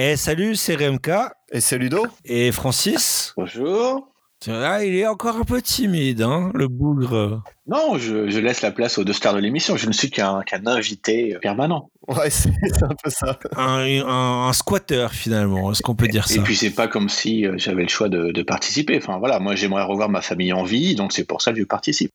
[0.00, 1.10] Eh, salut, c'est RMK.
[1.50, 2.06] Et c'est Ludo.
[2.24, 3.32] Et Francis.
[3.36, 4.06] Bonjour.
[4.46, 7.42] Ah, il est encore un peu timide, hein, le bougre.
[7.66, 9.76] Non, je, je laisse la place aux deux stars de l'émission.
[9.76, 11.90] Je ne suis qu'un invité permanent.
[12.06, 12.50] Ouais, c'est
[12.80, 13.40] un peu ça.
[13.56, 15.72] Un, un, un squatter, finalement.
[15.72, 16.42] Est-ce qu'on peut dire Et ça?
[16.42, 18.96] puis c'est pas comme si euh, j'avais le choix de, de participer.
[18.98, 21.64] Enfin voilà, moi j'aimerais revoir ma famille en vie, donc c'est pour ça que je
[21.64, 22.12] participe.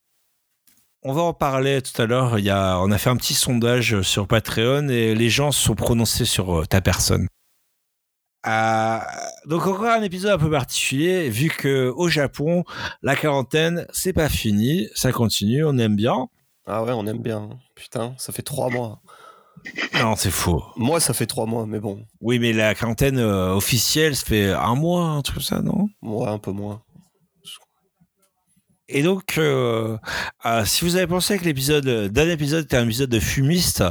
[1.02, 2.40] On va en parler tout à l'heure.
[2.40, 5.62] Il y a, on a fait un petit sondage sur Patreon et les gens se
[5.62, 7.28] sont prononcés sur euh, ta personne.
[8.46, 9.00] Euh,
[9.46, 12.66] donc encore un épisode un peu particulier vu que au Japon
[13.02, 16.28] la quarantaine c'est pas fini, ça continue, on aime bien.
[16.66, 17.50] Ah ouais, on aime bien.
[17.76, 19.02] Putain, ça fait trois mois.
[19.96, 20.64] Non, c'est faux.
[20.76, 22.06] Moi, ça fait trois mois, mais bon.
[22.22, 25.90] Oui, mais la quarantaine euh, officielle, ça fait un mois, un truc comme ça, non?
[26.02, 26.83] Moi, un peu moins.
[28.90, 29.98] Et donc, euh,
[30.46, 33.84] euh, si vous avez pensé que l'épisode d'un épisode était un épisode de fumiste,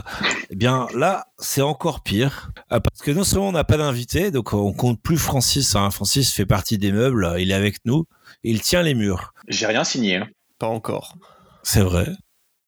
[0.50, 2.50] eh bien là, c'est encore pire.
[2.72, 5.74] Euh, parce que non seulement on n'a pas d'invité, donc on compte plus Francis.
[5.76, 5.90] Hein.
[5.90, 8.04] Francis fait partie des meubles, il est avec nous,
[8.42, 9.32] il tient les murs.
[9.48, 10.16] J'ai rien signé.
[10.16, 10.28] hein.
[10.58, 11.16] Pas encore.
[11.62, 12.06] C'est vrai.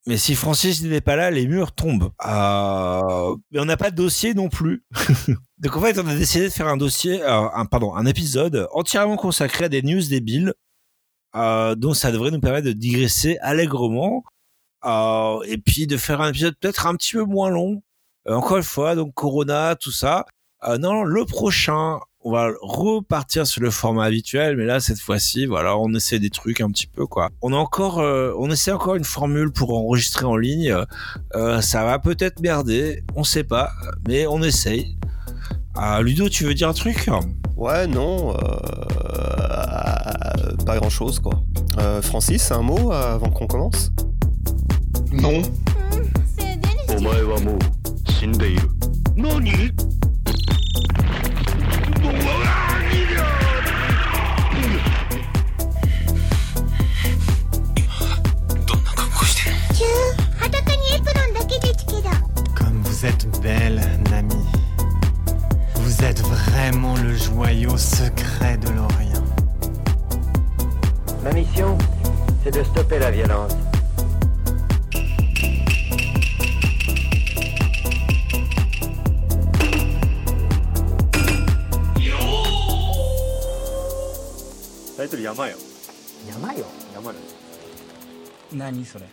[0.07, 2.11] Mais si Francis n'est pas là, les murs tombent.
[2.27, 4.85] Euh, mais on n'a pas de dossier non plus.
[5.59, 8.67] donc en fait, on a décidé de faire un dossier, euh, un, pardon, un épisode
[8.73, 10.53] entièrement consacré à des news débiles.
[11.37, 14.25] Euh, donc ça devrait nous permettre de digresser allègrement
[14.85, 17.83] euh, et puis de faire un épisode peut-être un petit peu moins long.
[18.29, 20.27] Euh, encore une fois, donc Corona, tout ça.
[20.81, 25.77] Non, le prochain, on va repartir sur le format habituel, mais là cette fois-ci, voilà,
[25.77, 27.29] on essaie des trucs un petit peu quoi.
[27.43, 30.75] On a encore, on essaie encore une formule pour enregistrer en ligne.
[31.61, 33.73] Ça va peut-être merder, on sait pas,
[34.09, 34.97] mais on essaye.
[35.77, 37.11] Ah, Ludo, tu veux dire un truc?
[37.57, 38.31] Ouais, non.
[38.31, 38.37] Euh,
[39.05, 41.41] euh, pas grand chose, quoi.
[41.79, 43.91] Euh, Francis, un mot avant qu'on commence?
[45.13, 45.43] Non.
[62.55, 64.44] Comme vous êtes belle, Nami.
[65.97, 69.25] Vous êtes vraiment le joyau secret de l'Orient.
[71.23, 71.79] Ma mission,
[72.43, 73.53] c'est de stopper la violence.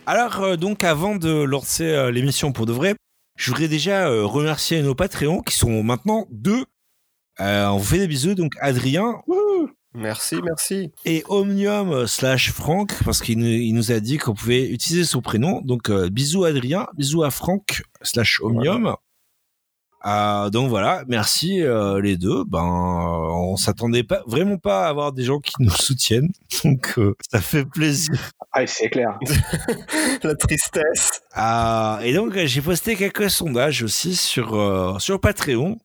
[0.06, 2.94] Alors, euh, donc, avant de lancer euh, l'émission pour de vrai,
[3.36, 6.64] je voudrais déjà euh, remercier nos Patreons qui sont maintenant deux.
[7.40, 9.22] Euh, on vous fait des bisous, donc Adrien
[9.94, 10.90] Merci, merci.
[11.04, 15.04] et Omnium euh, slash Franck, parce qu'il nous, il nous a dit qu'on pouvait utiliser
[15.04, 15.60] son prénom.
[15.60, 18.96] Donc, euh, bisous Adrien, bisous à Franck slash Omnium.
[20.04, 22.44] Euh, donc voilà, merci euh, les deux.
[22.44, 26.32] Ben, euh, on s'attendait pas vraiment pas à avoir des gens qui nous soutiennent,
[26.64, 28.14] donc euh, ça fait plaisir.
[28.52, 29.18] Ah, c'est clair.
[30.22, 31.22] La tristesse.
[31.32, 35.78] Ah, et donc j'ai posté quelques sondages aussi sur euh, sur Patreon.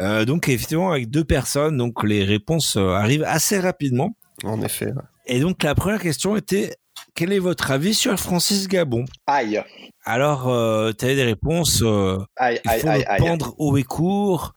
[0.00, 4.16] Euh, donc effectivement avec deux personnes, donc les réponses euh, arrivent assez rapidement.
[4.42, 4.86] En effet.
[4.86, 5.02] ouais.
[5.26, 6.74] Et donc la première question était
[7.14, 9.04] quel est votre avis sur Francis Gabon?
[9.26, 9.62] Aïe.
[10.04, 11.80] Alors euh, tu avais des réponses.
[11.82, 13.18] euh, Aïe, il faut aïe, le aïe.
[13.20, 14.54] pendre haut et court,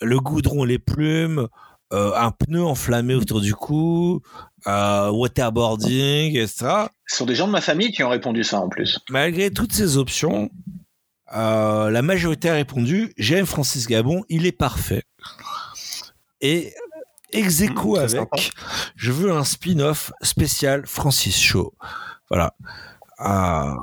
[0.00, 1.48] le goudron, les plumes,
[1.92, 4.20] euh, un pneu enflammé autour du cou,
[4.66, 6.86] waterboarding, etc.
[7.06, 8.98] Ce sont des gens de ma famille qui ont répondu ça en plus.
[9.08, 10.50] Malgré toutes ces options,
[11.32, 15.02] la majorité a répondu j'aime Francis Gabon, il est parfait.
[16.40, 16.72] Et
[17.32, 18.36] ex aequo Mmh, avec, sympa.
[18.96, 21.74] je veux un spin-off spécial Francis Show.
[22.30, 22.54] Voilà.
[23.20, 23.74] Euh,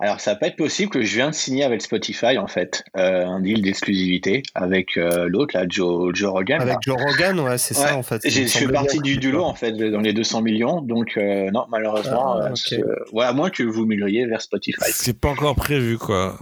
[0.00, 2.84] Alors ça va pas être possible que je viens de signer avec Spotify en fait
[2.98, 6.58] euh, un deal d'exclusivité avec euh, l'autre là, Joe, Joe Rogan.
[6.58, 6.64] là.
[6.64, 8.20] Avec Joe Rogan, ouais, c'est Ouais, ça, en fait.
[8.28, 11.64] Je fais partie du, du lot en fait dans les 200 millions, donc euh, non
[11.70, 14.90] malheureusement, Ah, euh, ouais, à moins que vous migriez vers Spotify.
[14.92, 16.38] c'est pas encore prévu, quoi.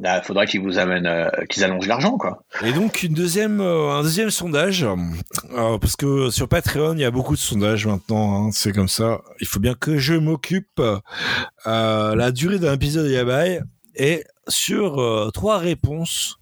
[0.00, 2.44] Il faudrait qu'ils vous amènent, euh, qu'ils allongent l'argent quoi.
[2.62, 7.04] Et donc une deuxième, euh, un deuxième sondage, euh, parce que sur Patreon il y
[7.04, 9.20] a beaucoup de sondages maintenant, hein, c'est comme ça.
[9.40, 10.80] Il faut bien que je m'occupe.
[10.80, 13.60] Euh, la durée d'un épisode de Yabai
[13.94, 16.38] est sur euh, trois réponses.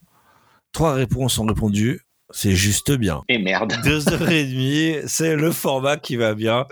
[0.73, 2.03] Trois réponses ont répondu.
[2.39, 3.23] C'est juste bien.
[3.31, 3.73] Et merde.
[3.83, 6.67] Deux heures et demie, c'est le format qui va bien.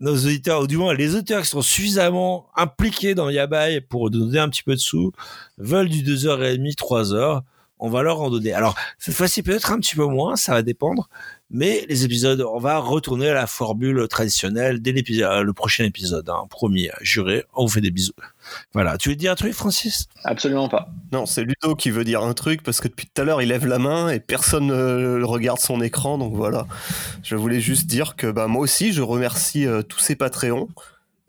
[0.00, 4.38] Nos auditeurs, ou du moins les auditeurs qui sont suffisamment impliqués dans Yabai pour donner
[4.38, 5.12] un petit peu de sous,
[5.58, 7.42] veulent du deux heures et demie, trois heures.
[7.78, 8.54] on va leur en donner.
[8.54, 11.10] Alors cette fois-ci peut-être un petit peu moins, ça va dépendre.
[11.52, 15.84] Mais les épisodes, on va retourner à la formule traditionnelle dès l'épisode, euh, le prochain
[15.84, 17.44] épisode, hein, promis, juré.
[17.54, 18.14] On vous fait des bisous.
[18.72, 18.96] Voilà.
[18.96, 20.06] Tu veux dire un truc, Francis?
[20.24, 20.88] Absolument pas.
[21.12, 23.48] Non, c'est Ludo qui veut dire un truc parce que depuis tout à l'heure il
[23.48, 26.16] lève la main et personne ne regarde son écran.
[26.16, 26.66] Donc voilà.
[27.22, 30.68] Je voulais juste dire que bah, moi aussi je remercie euh, tous ces Patreons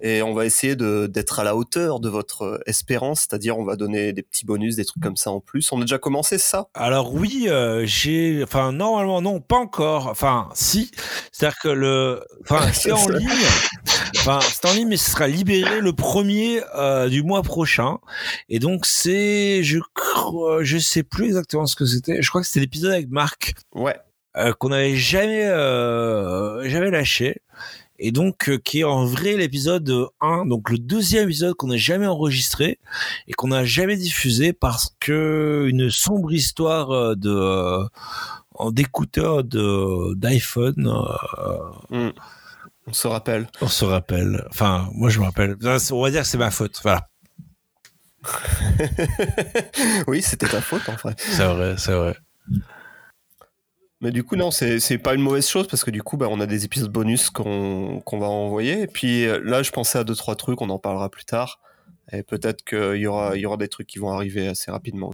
[0.06, 3.64] et on va essayer de- d'être à la hauteur de votre euh, espérance, c'est-à-dire on
[3.64, 5.72] va donner des petits bonus, des trucs comme ça en plus.
[5.72, 6.68] On a déjà commencé ça?
[6.76, 10.08] Alors oui, euh, j'ai, enfin normalement non, pas encore.
[10.08, 10.92] Enfin si,
[11.32, 13.30] c'est-à-dire que le, enfin c'est en ligne.
[14.18, 17.98] Enfin c'est en ligne, mais ce sera libéré le premier euh, du mois prochain.
[18.50, 22.22] Et donc c'est, je crois, je sais plus exactement ce que c'était.
[22.22, 23.96] Je crois que c'était l'épisode avec Marc Ouais.
[24.38, 25.44] euh, qu'on n'avait jamais,
[26.70, 27.38] jamais lâché.
[28.06, 31.78] Et donc, euh, qui est en vrai l'épisode 1, donc le deuxième épisode qu'on n'a
[31.78, 32.78] jamais enregistré
[33.30, 40.14] et qu'on n'a jamais diffusé parce que une sombre histoire euh, de euh, d'écouteurs de
[40.16, 40.94] d'iPhone,
[41.94, 42.12] euh,
[42.88, 43.48] On se rappelle.
[43.62, 44.46] on se rappelle.
[44.50, 45.56] Enfin, moi je me rappelle.
[45.92, 46.82] On va dire que c'est ma faute.
[46.84, 47.08] Voilà,
[50.08, 51.16] oui, c'était ta faute en fait.
[51.18, 52.18] c'est vrai, c'est vrai.
[54.04, 56.42] Mais du coup, non, c'est pas une mauvaise chose parce que du coup, bah, on
[56.42, 58.82] a des épisodes bonus qu'on va envoyer.
[58.82, 61.62] Et puis euh, là, je pensais à deux, trois trucs, on en parlera plus tard.
[62.12, 65.14] Et peut-être qu'il y aura, y aura des trucs qui vont arriver assez rapidement.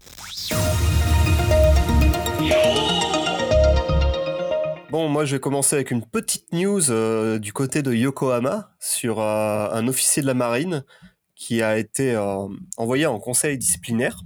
[4.90, 9.20] Bon, moi, je vais commencer avec une petite news euh, du côté de Yokohama sur
[9.20, 10.84] euh, un officier de la marine
[11.36, 12.18] qui a été
[12.76, 14.24] envoyé en conseil disciplinaire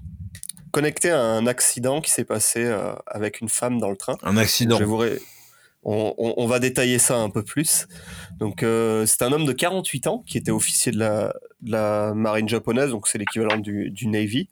[0.74, 4.18] connecté à un accident qui s'est passé euh, avec une femme dans le train.
[4.24, 4.76] Un accident.
[4.76, 5.22] Je vais vous ré-
[5.86, 7.88] on, on- on va détailler ça un peu plus.
[8.40, 12.14] Donc, euh, c'est un homme de 48 ans qui était officier de la, de la
[12.16, 14.50] marine japonaise, donc c'est l'équivalent du, du Navy.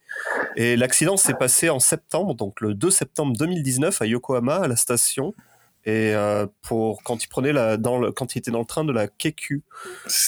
[0.57, 4.75] Et l'accident s'est passé en septembre, donc le 2 septembre 2019 à Yokohama, à la
[4.75, 5.33] station.
[5.86, 8.83] Et euh, pour quand il prenait la, dans le, quand il était dans le train
[8.83, 9.63] de la Keikyu,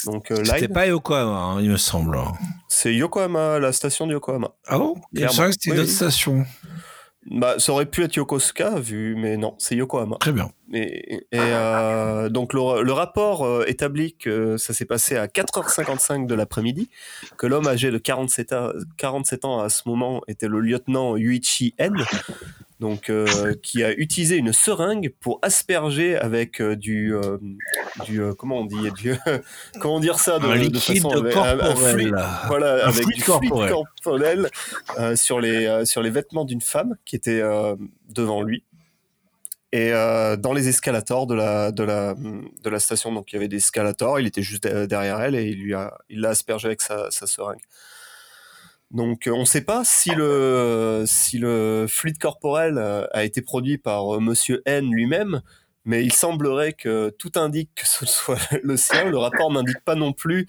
[0.05, 2.17] donc euh, C'était pas Yokohama, hein, il me semble.
[2.67, 4.49] c'est Yokohama, la station de Yokohama.
[4.67, 4.95] Ah bon?
[5.13, 5.33] Clairement.
[5.33, 5.95] semblait que c'était une Oui, autre oui.
[5.95, 6.45] station.
[7.31, 10.17] Bah, ça aurait pu être Yokosuka, vu, mais non, c'est Yokohama.
[10.19, 10.49] Très bien.
[10.73, 16.25] Et, et, euh, donc le, le rapport euh, établit que ça s'est passé à 4h55
[16.25, 16.89] de l'après-midi,
[17.37, 21.73] que l'homme âgé de 47 ans, 47 ans à ce moment était le lieutenant Yuichi
[21.77, 21.95] N,
[22.83, 27.37] donc euh, qui a utilisé une seringue pour asperger avec euh, du, euh,
[28.05, 29.15] du comment on dit, du,
[29.79, 31.75] comment dire ça de, un de liquide façon- corporel.
[31.75, 32.15] fluide,
[32.47, 33.71] voilà, Un avec fluide du corporel.
[33.71, 34.49] corporel
[35.15, 37.41] sur, les, sur les vêtements d'une femme qui était
[38.09, 38.63] devant lui.
[39.71, 43.47] Et dans les escalators de la, de, la, de la station, donc il y avait
[43.47, 46.67] des escalators, il était juste de- derrière elle et il lui a, il l'a aspergé
[46.67, 47.61] avec sa, sa seringue.
[48.93, 51.05] Donc euh, on ne sait pas si le,
[51.87, 55.41] fluide corporel euh, a été produit par euh, Monsieur N lui-même,
[55.83, 59.09] mais il semblerait que tout indique que ce soit le sien.
[59.09, 60.47] Le rapport n'indique pas non plus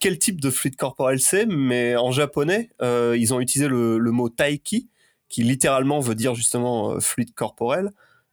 [0.00, 4.88] quel type de fluide corporel c'est, mais en japonais, ils ont utilisé le, mot taiki,
[5.28, 7.90] qui littéralement veut dire justement fluide corporel,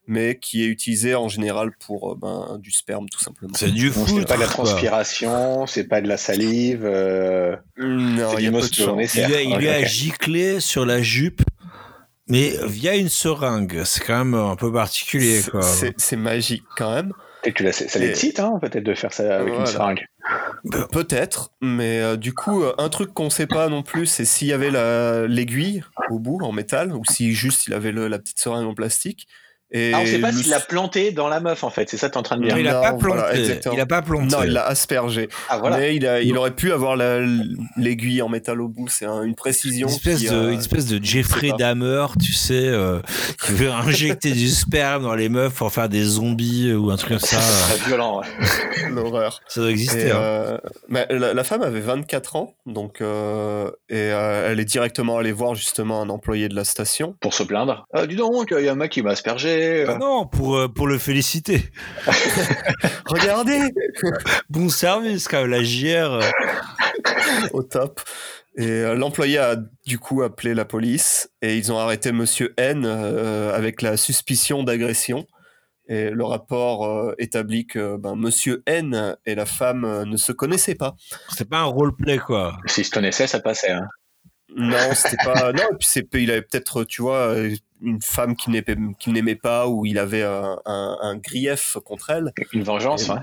[0.07, 3.54] mais qui est utilisé en général pour euh, ben, du sperme tout simplement.
[3.56, 4.06] C'est du fou.
[4.07, 6.86] c'est pas de la transpiration, c'est pas de la salive.
[6.86, 8.88] euh, Non, c'est il y a du peu de chance.
[8.95, 11.42] mosto Il lui a, il lui a giclé sur la jupe,
[12.30, 13.81] mais via une seringue.
[13.86, 15.62] C'est quand même un peu particulier, C'est- quoi.
[15.62, 17.13] C'est c'est magique quand même.
[17.44, 19.59] Peut-être que ça l'excite, hein, peut-être de faire ça avec Voilà.
[19.62, 20.06] une seringue.
[20.71, 24.48] Pe- Peut-être, mais euh, du coup, un truc qu'on sait pas non plus, c'est s'il
[24.50, 28.19] y avait la- l'aiguille au bout en métal ou si juste il avait le- la
[28.19, 29.27] petite seringue en plastique.
[29.72, 31.90] Et Ah, on sait pas le- s'il l'a planté dans la meuf, en fait.
[31.90, 32.54] C'est ça que t'es en train de dire.
[32.56, 33.19] Non, il a pas planté.
[33.19, 33.33] voilà,
[33.74, 34.28] il a pas planté.
[34.36, 35.28] Non, il l'a aspergé.
[35.50, 35.78] Ah, voilà.
[35.78, 37.19] Mais il, a, il aurait pu avoir la-
[37.76, 38.88] l'aiguille en métal au bout.
[38.88, 39.88] C'est un- une précision.
[39.88, 41.57] une espèce, qui de, a- une espèce de Jeffrey je sais.
[41.57, 43.00] Dahmer, tu sais, euh,
[43.45, 47.09] qui veut injecter du sperme dans les meufs pour faire des zombies ou un truc
[47.09, 47.38] comme ça.
[47.42, 48.21] C'est très violent.
[48.21, 48.28] ouais.
[48.92, 49.42] l'horreur.
[49.47, 50.12] Ça doit Et, exister.
[50.12, 50.16] hein.
[50.18, 50.57] euh,
[50.88, 55.31] mais la, la femme avait 24 ans, donc euh, et euh, elle est directement allée
[55.31, 57.16] voir justement un employé de la station.
[57.19, 57.86] Pour se plaindre.
[57.94, 59.56] Ah, dis donc, il y a un mec qui m'a aspergé.
[59.87, 61.64] Ah non, pour, euh, pour le féliciter.
[63.06, 63.59] Regardez
[64.49, 66.19] Bon service, quand même, la JR.
[67.54, 68.02] au top.
[68.57, 72.85] Et euh, l'employé a du coup appelé la police et ils ont arrêté Monsieur N
[72.85, 75.28] euh, avec la suspicion d'agression.
[75.90, 80.31] Et le rapport euh, établit que ben, Monsieur N et la femme euh, ne se
[80.31, 80.95] connaissaient pas.
[81.30, 82.57] C'est pas un roleplay, quoi.
[82.66, 83.71] S'il se connaissait, ça passait.
[83.71, 83.87] Hein.
[84.56, 85.54] Non, c'était pas.
[85.54, 87.35] Non, et puis c'est, il avait peut-être, tu vois,
[87.81, 88.54] une femme qu'il
[89.14, 92.34] n'aimait, pas ou il avait un, un- un grief contre elle.
[92.54, 93.19] Une vengeance, Et- ouais.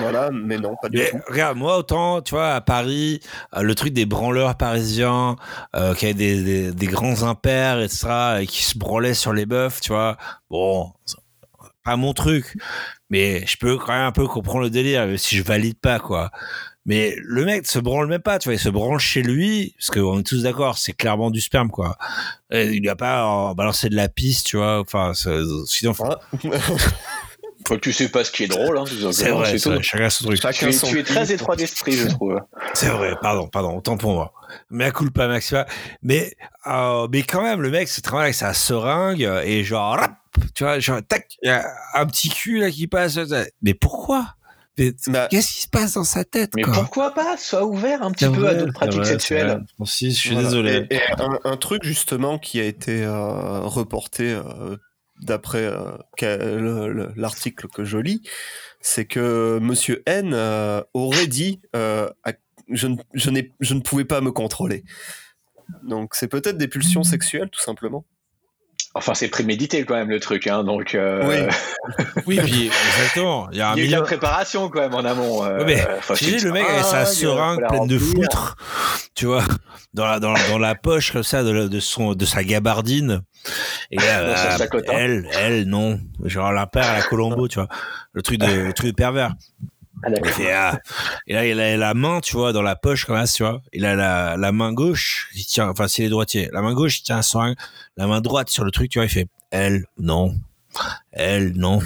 [0.00, 1.18] Voilà, mais non, pas du Mais tout.
[1.28, 3.20] regarde, moi autant, tu vois, à Paris,
[3.56, 5.36] euh, le truc des branleurs parisiens,
[5.74, 9.46] euh, qui avaient des, des, des grands impairs, etc., et qui se branlaient sur les
[9.46, 10.18] meufs, tu vois,
[10.50, 10.92] bon,
[11.84, 12.56] pas mon truc,
[13.08, 15.98] mais je peux quand même un peu comprendre le délire, même si je valide pas,
[15.98, 16.30] quoi.
[16.86, 19.90] Mais le mec se branle même pas, tu vois, il se branle chez lui, parce
[19.90, 21.96] qu'on est tous d'accord, c'est clairement du sperme, quoi.
[22.50, 25.12] Et il lui a pas euh, balancé de la piste, tu vois, enfin,
[25.66, 25.92] sinon,
[27.68, 30.08] Faut que tu sais pas ce qui est drôle, hein, c'est vrai, c'est vrai, chacun
[30.08, 30.36] son truc.
[30.36, 32.40] Tu chacun son tu es très étroit d'esprit, je trouve.
[32.72, 34.32] C'est vrai, pardon, pardon, autant pour moi.
[34.70, 35.66] Mais à culpa maxima.
[36.02, 36.34] Mais,
[36.66, 40.16] euh, mais quand même, le mec se travaille avec sa seringue et genre, rap,
[40.54, 43.18] tu vois, genre, tac, il y a un petit cul là qui passe.
[43.60, 44.36] Mais pourquoi?
[45.08, 48.10] Bah, Qu'est-ce qui se passe dans sa tête Mais quoi pourquoi pas Sois ouvert un
[48.12, 49.64] petit peu vrai, à d'autres pratiques vrai, sexuelles.
[49.76, 50.48] Francis, je suis Voilà.
[50.48, 50.86] désolé.
[50.90, 54.76] Et, et un, un truc justement qui a été euh, reporté euh,
[55.22, 55.70] d'après
[56.22, 58.22] euh, l'article que je lis,
[58.80, 62.32] c'est que Monsieur N euh, aurait dit euh, à-
[62.70, 64.84] je, ne, je, n'ai- je ne pouvais pas me contrôler.
[65.82, 68.04] Donc c'est peut-être des pulsions sexuelles tout simplement.
[68.94, 70.96] Enfin, c'est prémédité quand même le truc, hein, donc.
[70.96, 72.04] euh, Oui.
[72.26, 72.66] Oui, puis
[72.96, 73.48] exactement.
[73.52, 75.44] Il y a un Il y a eu de la préparation quand même en amont.
[75.44, 78.56] euh, Ouais, mais Tu une le mec avec sa seringue pleine de foutre,
[79.14, 79.44] tu vois,
[79.94, 83.22] dans la, dans, dans la poche comme ça de, la- de, son, de sa gabardine.
[83.92, 84.92] Et là, sacotin.
[84.92, 86.00] elle, elle, non.
[86.24, 87.68] Genre la paire à la Colombo, tu vois.
[88.12, 89.32] Le truc de, le truc de pervers.
[90.02, 90.32] Ah, Il d'accord.
[90.32, 90.78] fait, ah.
[91.26, 93.60] Et là, il a la main, tu vois, dans la poche comme ça, tu vois.
[93.72, 96.48] Il a la, la main gauche, il tient, enfin, c'est les droitiers.
[96.52, 97.56] La main gauche, il tient un seringue.
[97.96, 100.34] La main droite sur le truc, tu vois, il fait, elle, non.
[101.12, 101.80] Elle, non.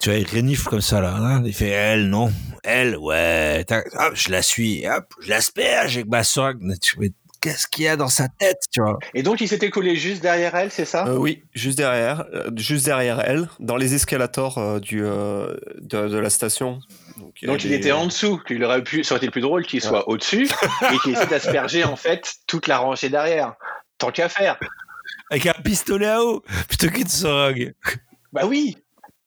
[0.00, 1.14] Tu vois, il renifle comme ça, là.
[1.14, 1.42] hein.
[1.46, 2.32] Il fait, elle, non.
[2.64, 3.64] Elle, ouais.
[3.70, 4.86] Hop, je la suis.
[4.88, 6.22] Hop, je l'asperge avec ma.
[6.60, 8.98] Mais tu- Qu'est-ce qu'il y a dans sa tête, tu vois?
[9.14, 11.06] Et donc, il s'était collé juste derrière elle, c'est ça?
[11.08, 16.06] Euh, oui, juste derrière, euh, juste derrière elle, dans les escalators euh, du, euh, de,
[16.08, 16.78] de la station.
[17.42, 19.80] Donc, il des- était en dessous, qu'il aurait pu, ça aurait été plus drôle qu'il
[19.82, 20.48] soit au-dessus
[20.92, 23.54] et qu'il essaie d'asperger en fait toute la rangée derrière.
[23.98, 24.56] Tant qu'à faire.
[25.30, 27.74] Avec un pistolet à eau, plutôt qu'une seringue.
[28.32, 28.76] Bah oui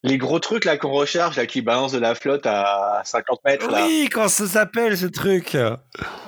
[0.06, 3.70] Les gros trucs là qu'on recharge, là, qui balancent de la flotte à 50 mètres,
[3.72, 3.86] là.
[3.86, 5.58] Oui, quand ça s'appelle, ce truc.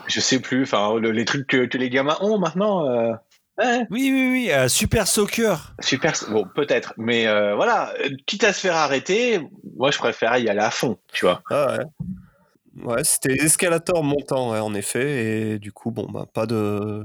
[0.08, 2.88] Je sais plus, enfin, le- les trucs que, que les gamins ont maintenant.
[2.90, 3.12] euh,
[3.60, 5.74] ouais, Oui, oui, oui, euh, Super Soccer.
[5.80, 6.94] super, bon, peut-être.
[6.98, 7.94] Mais euh, voilà,
[8.26, 9.42] quitte à se faire arrêter,
[9.76, 11.42] moi, je préfère y aller à fond, tu vois.
[11.52, 11.86] Ah ouais.
[12.84, 13.36] Ouais, c'était
[14.04, 17.04] montants, ouais, en effet, et du coup, bon, bah, pas de.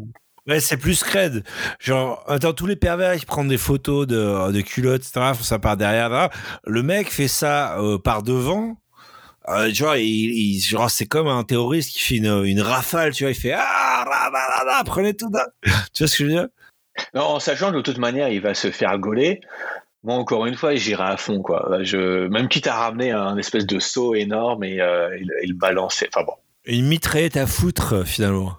[0.49, 1.45] Ouais, c'est plus crade.
[1.79, 5.59] Genre, attends, tous les pervers qui prennent des photos de, de culottes, etc., font ça
[5.61, 6.09] par derrière.
[6.09, 6.31] là.
[6.67, 8.77] Le mec fait ça euh, par devant.
[9.49, 13.13] Euh, tu vois, il, il- genre, c'est comme un terroriste qui fait une, une rafale,
[13.13, 15.45] tu vois, il fait Ah, ra, ra, ra, prenez tout d'un.
[15.93, 16.49] Tu vois ce que je veux dire?
[17.15, 19.41] Non, en sachant que de toute manière, il va se faire gauler.
[20.05, 21.79] Moi, encore une fois, j'irai à fond, quoi.
[21.83, 25.47] Je, même quitte à ramener un espèce de seau énorme et, euh, et le- et
[25.47, 26.09] le balancer.
[26.13, 26.35] Enfin bon,
[26.65, 28.57] Une mitraillette à foutre, finalement.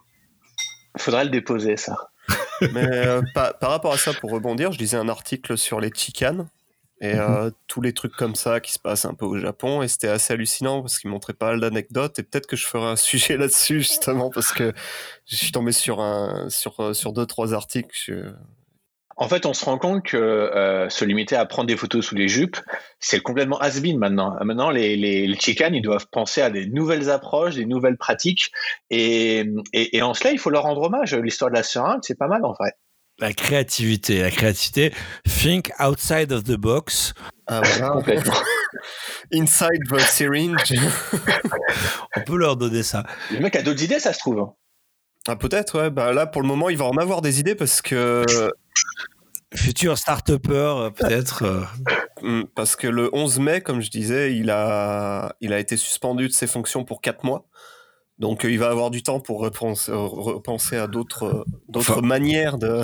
[0.97, 1.95] Faudrait le déposer, ça.
[2.73, 5.91] Mais euh, par, par rapport à ça, pour rebondir, je lisais un article sur les
[5.93, 6.47] chicanes
[7.01, 9.89] et euh, tous les trucs comme ça qui se passent un peu au Japon, et
[9.89, 12.95] c'était assez hallucinant parce qu'il montrait pas mal d'anecdotes, et peut-être que je ferai un
[12.95, 14.71] sujet là-dessus, justement, parce que
[15.25, 17.89] je suis tombé sur, un, sur, euh, sur deux, trois articles.
[17.93, 18.31] je-
[19.15, 22.15] En fait, on se rend compte que euh, se limiter à prendre des photos sous
[22.15, 22.57] les jupes,
[22.99, 24.35] c'est complètement has-been maintenant.
[24.43, 28.51] Maintenant, les, les, les chicanes, ils doivent penser à des nouvelles approches, des nouvelles pratiques.
[28.89, 31.13] Et, et, et en cela, il faut leur rendre hommage.
[31.13, 32.71] L'histoire de la seringue, c'est pas mal en vrai.
[33.19, 34.91] La créativité, la créativité.
[35.23, 37.13] Think outside of the box.
[37.45, 37.89] Ah, voilà.
[37.93, 38.33] Complètement.
[39.31, 40.73] Inside the syringe.
[42.17, 43.03] On peut leur donner ça.
[43.31, 44.49] Le mec a d'autres idées, ça se trouve.
[45.27, 45.89] Ah, peut-être, ouais.
[45.91, 48.25] Bah, là, pour le moment, il va en avoir des idées parce que,
[49.55, 51.43] Futur start-upper, euh, peut-être.
[51.43, 51.61] euh.
[52.23, 56.27] Hmm, parce que le 11 mai, comme je disais, il a, il a été suspendu
[56.27, 57.45] de ses fonctions pour 4 mois.
[58.17, 62.01] Donc, euh, il va avoir du temps pour repenser, repenser à d'autres euh, d'autres Enfin-
[62.01, 62.81] manières de,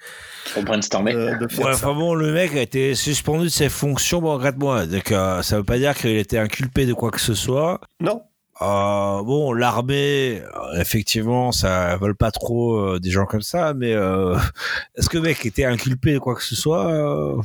[0.54, 1.12] Pour brainstormer.
[1.14, 1.88] de, de faire Ouais, ça.
[1.88, 4.86] enfin bon, le mec a été suspendu de ses fonctions pendant 4 mois.
[4.86, 7.80] Donc, euh, ça veut pas dire qu'il était inculpé de quoi que ce soit.
[8.00, 8.22] Non,
[8.60, 13.92] Euh, bon, l'armée, euh, effectivement, ça vole pas trop euh, des gens comme ça, mais
[14.96, 17.42] est-ce que le mec était inculpé de quoi que ce soit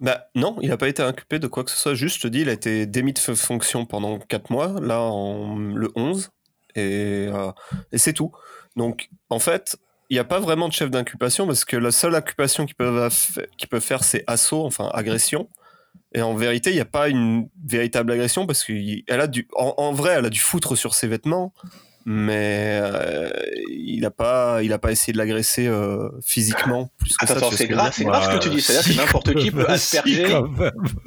[0.00, 1.94] bah, non, il n'a pas été inculpé de quoi que ce soit.
[1.94, 5.56] Juste, je te dis, il a été démis de fonction pendant 4 mois, là, en,
[5.56, 6.32] le 11,
[6.74, 7.28] et,
[7.94, 8.32] c'est tout.
[8.74, 9.76] Donc, en fait,
[10.10, 13.10] il n'y a pas vraiment de chef d'inculpation parce que la seule inculpation qu'ils peuvent,
[13.56, 15.48] qu'ils peuvent faire, c'est assaut, enfin agression.
[16.14, 19.74] Et en vérité, il n'y a pas une véritable agression parce qu'elle a du, en,
[19.76, 21.52] en vrai, elle a du foutre sur ses vêtements.
[22.04, 23.30] mais euh,
[23.70, 27.40] il n'a pas, il a pas essayé de l'agresser euh, physiquement plus que Attends, ça.
[27.40, 28.60] tu vois c'est grave, dire c'est grave ce que tu dis.
[28.60, 30.26] C'est-à-dire que n'importe qui peut asperger,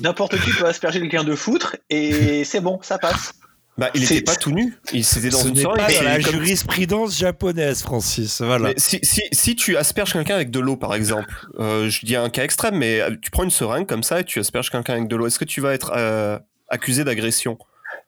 [0.02, 3.34] n'importe qui peut asperger quelqu'un de foutre et c'est bon, ça passe.
[3.78, 4.74] Bah, il C'est- était pas tout nu.
[4.94, 5.82] Il c'était dans Ce une n'est soirée.
[5.82, 8.42] pas dans la comme- jurisprudence japonaise, Francis.
[8.42, 8.70] Voilà.
[8.70, 11.28] Mais si, si, si tu asperges quelqu'un avec de l'eau, par exemple,
[11.60, 14.24] euh, je dis un cas extrême, mais euh, tu prends une seringue comme ça et
[14.24, 16.40] tu asperges quelqu'un avec de l'eau, est-ce que tu vas être euh,
[16.70, 17.58] accusé d'agression?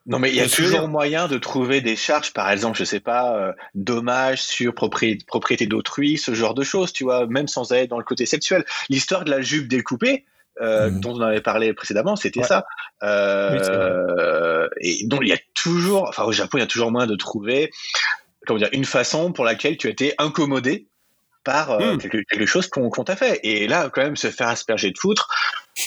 [0.06, 3.02] Non, mais il y a toujours moyen de trouver des charges, par exemple, je sais
[3.02, 7.74] pas, euh, dommages sur propriété, propriété d'autrui, ce genre de choses, tu vois, même sans
[7.74, 8.64] aller dans le côté sexuel.
[8.90, 10.24] L'histoire de la jupe découpée,
[10.62, 11.00] euh, Mhm.
[11.02, 12.46] dont on avait parlé précédemment, c'était Ouais.
[12.48, 12.66] ça.
[13.04, 16.92] Euh, Oui, et donc il y a toujours, enfin au Japon, il y a toujours
[16.92, 17.72] moyen de trouver,
[18.46, 20.88] comment dire, une façon pour laquelle tu as été incommodé
[21.44, 21.98] par euh, Mhm.
[22.00, 23.40] quelque, quelque chose qu'on t'a fait.
[23.44, 25.30] Et là, quand même, se faire asperger de foutre,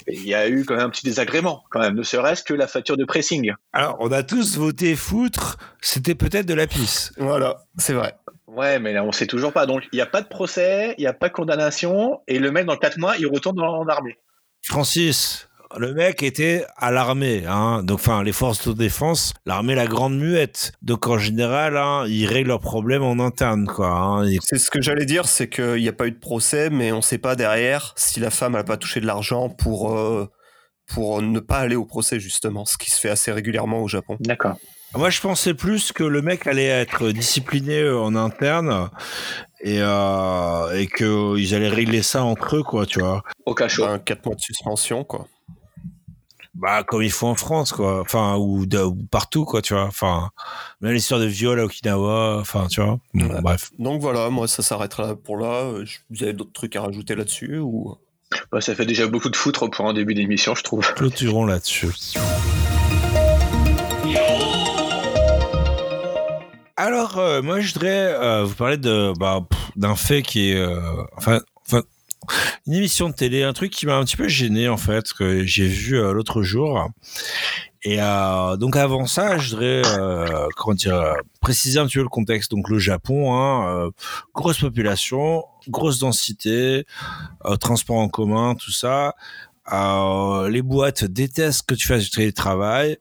[0.06, 2.66] il y a eu quand même un petit désagrément, quand même, ne serait-ce que la
[2.66, 3.52] facture de pressing.
[3.72, 5.58] Alors, on a tous voté foutre.
[5.82, 7.12] C'était peut-être de la pisse.
[7.18, 8.14] Voilà, c'est vrai.
[8.46, 9.66] Ouais, mais là, on sait toujours pas.
[9.66, 12.50] Donc, il n'y a pas de procès, il n'y a pas de condamnation, et le
[12.52, 14.16] mec, dans 4 mois, il retourne dans, en armée.
[14.62, 15.48] Francis,
[15.78, 17.82] le mec était à l'armée, hein.
[17.82, 20.72] Donc, enfin, les forces de défense, l'armée, la grande muette.
[20.82, 23.88] Donc, en général, hein, ils règlent leurs problèmes en interne, quoi.
[23.90, 24.26] Hein.
[24.26, 26.92] Ils- C'est ce que j'allais dire, c'est qu'il n'y a pas eu de procès, mais
[26.92, 30.28] on sait pas derrière si la femme n'a pas touché de l'argent pour, euh,
[30.92, 34.16] pour ne pas aller au procès, justement, ce qui se fait assez régulièrement au Japon.
[34.20, 34.56] D'accord.
[34.96, 38.90] Moi, je pensais plus que le mec allait être discipliné euh, en interne
[39.62, 43.22] et, euh, et qu'ils allaient régler ça entre eux, quoi, tu vois.
[43.46, 43.84] Au cachot.
[43.84, 45.26] Un 4 mois de suspension, quoi.
[46.54, 48.00] Bah, comme ils font en France, quoi.
[48.00, 49.84] Enfin, ou, de- ou partout, quoi, tu vois.
[49.84, 50.30] Enfin,
[50.80, 52.98] même l'histoire de viol à Okinawa, enfin, tu vois.
[53.14, 53.40] Bon, Ouais.
[53.40, 53.70] Bref.
[53.78, 55.62] Donc voilà, moi ça s'arrêtera pour là.
[55.64, 57.96] Euh, Vous avez d'autres trucs à rajouter là-dessus ou?
[58.52, 60.92] Ouais, ça fait déjà beaucoup de foutre pour un début d'émission, je trouve.
[60.94, 61.88] Clôturons là-dessus.
[66.82, 69.46] Alors, euh, moi, je voudrais euh, vous parler de bah,
[69.76, 70.80] d'un fait qui est, euh,
[71.14, 71.42] enfin,
[72.66, 75.44] une émission de télé, un truc qui m'a un petit peu gêné en fait, que
[75.44, 76.88] j'ai vu l'autre jour.
[77.82, 77.98] Et
[78.58, 79.82] donc avant ça, je voudrais
[81.40, 82.50] préciser un petit peu le contexte.
[82.50, 83.90] Donc le Japon, hein,
[84.34, 86.86] grosse population, grosse densité,
[87.60, 89.14] transport en commun, tout ça.
[89.70, 92.96] Les boîtes détestent que tu fasses du télétravail.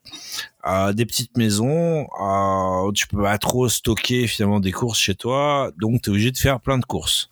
[0.94, 6.02] Des petites maisons, euh, tu peux pas trop stocker finalement des courses chez toi, donc
[6.02, 7.30] tu es obligé de faire plein de courses.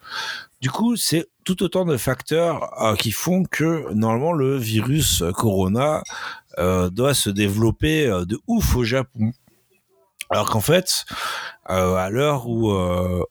[0.60, 5.32] Du coup, c'est tout autant de facteurs euh, qui font que normalement le virus euh,
[5.32, 6.01] Corona
[6.58, 9.32] euh, doit se développer de ouf au Japon.
[10.30, 11.06] Alors qu'en fait,
[11.65, 12.69] à l'heure où,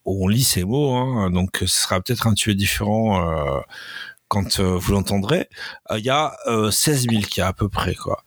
[0.07, 3.63] on lit ces mots, hein, donc ce sera peut-être un peu différent
[4.29, 5.49] quand euh, vous l'entendrez,
[5.91, 7.95] euh, il y a euh, 16 000 cas à peu près.
[7.95, 8.23] quoi.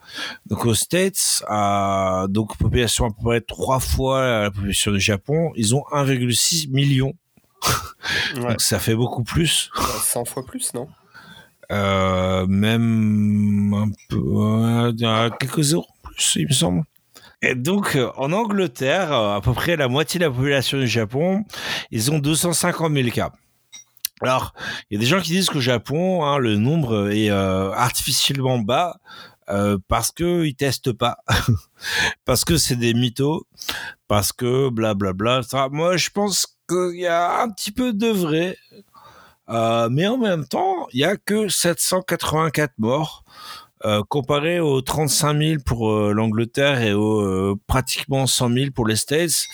[0.46, 5.52] Donc aux States, euh, donc population à peu près trois fois la population du Japon,
[5.56, 7.14] ils ont 1,6 million.
[8.36, 9.70] ouais, Donc ça fait beaucoup plus.
[10.04, 10.88] 100 fois plus, non?
[12.48, 14.94] Même un peu,
[15.40, 16.84] quelques zéros plus, il me semble.
[17.42, 21.46] Et donc, en Angleterre, à peu près la moitié de la population du Japon,
[21.92, 23.32] ils ont 250 000 cas.
[24.22, 24.54] Alors,
[24.90, 28.60] il y a des gens qui disent qu'au Japon, hein, le nombre est euh, artificiellement
[28.60, 29.00] bas
[29.50, 31.18] euh, parce que ils testent pas,
[32.26, 33.46] parce que c'est des mythos,
[34.08, 35.44] parce que blablabla.
[35.44, 38.58] Ça, Moi, je pense qu'il y a un petit peu de vrai.
[39.50, 43.24] Euh, mais en même temps, il y a que 784 morts
[44.10, 49.46] comparé aux 35 000 pour l'Angleterre et aux pratiquement 100 000 pour les States.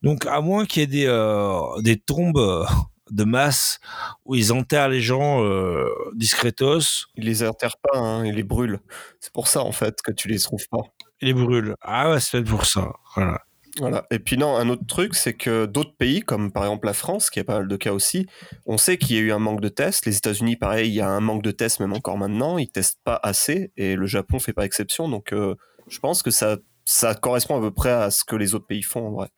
[0.00, 2.64] Donc, à moins qu'il y ait des, des tombes
[3.10, 3.78] de masse
[4.24, 8.80] où ils enterrent les gens euh, discretos, Ils les enterrent pas, hein, ils les brûlent.
[9.20, 10.82] C'est pour ça en fait que tu les trouves pas.
[11.20, 11.74] et les brûlent.
[11.82, 12.92] Ah ouais, c'est fait pour ça.
[13.16, 13.40] Voilà.
[13.78, 14.06] Voilà.
[14.10, 17.30] Et puis non, un autre truc, c'est que d'autres pays, comme par exemple la France,
[17.30, 18.26] qui a pas mal de cas aussi,
[18.66, 20.04] on sait qu'il y a eu un manque de tests.
[20.04, 22.58] Les États-Unis, pareil, il y a un manque de tests même encore maintenant.
[22.58, 25.08] Ils testent pas assez, et le Japon fait pas exception.
[25.08, 25.54] Donc, euh,
[25.88, 28.82] je pense que ça, ça correspond à peu près à ce que les autres pays
[28.82, 29.28] font en vrai.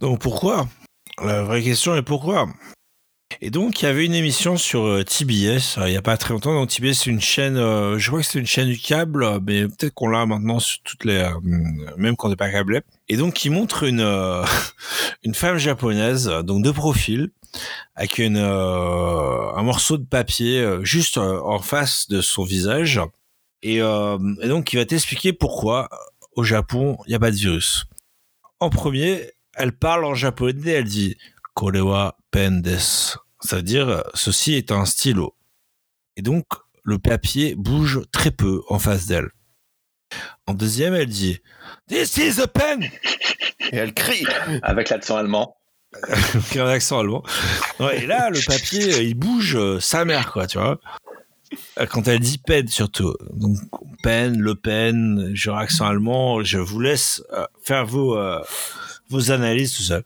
[0.00, 0.66] Donc pourquoi?
[1.22, 2.48] La vraie question est pourquoi?
[3.40, 6.16] Et donc il y avait une émission sur euh, TBS euh, il y a pas
[6.16, 6.54] très longtemps.
[6.54, 9.66] Donc TBS c'est une chaîne, euh, je crois que c'est une chaîne du câble, mais
[9.66, 11.28] peut-être qu'on l'a maintenant sur toutes les,
[11.96, 12.80] même quand on n'est pas câblé.
[13.08, 14.00] Et donc il montre une
[15.22, 17.30] une femme japonaise, donc de profil,
[17.94, 23.00] avec une un morceau de papier juste en face de son visage.
[23.62, 25.88] Et, et donc il va t'expliquer pourquoi
[26.36, 27.84] au Japon il n'y a pas de virus.
[28.60, 31.16] En premier, elle parle en japonais, elle dit
[31.54, 33.16] Korewa pen desu.
[33.40, 35.36] Ça veut dire euh, ceci est un stylo.
[36.16, 36.44] Et donc
[36.82, 39.30] le papier bouge très peu en face d'elle.
[40.46, 41.40] En deuxième, elle dit
[41.88, 42.82] This is a pen.
[43.72, 44.26] Et elle crie.
[44.62, 45.56] Avec l'accent allemand.
[46.50, 47.22] qui a un accent allemand.
[47.78, 50.80] Ouais, et là, le papier, euh, il bouge euh, sa mère, quoi, tu vois.
[51.78, 53.14] Euh, Quand elle dit peine, surtout.
[53.32, 53.56] Donc,
[54.02, 58.40] peine, Le Pen, genre accent allemand, je vous laisse euh, faire vos, euh,
[59.10, 60.00] vos analyses, tout ça.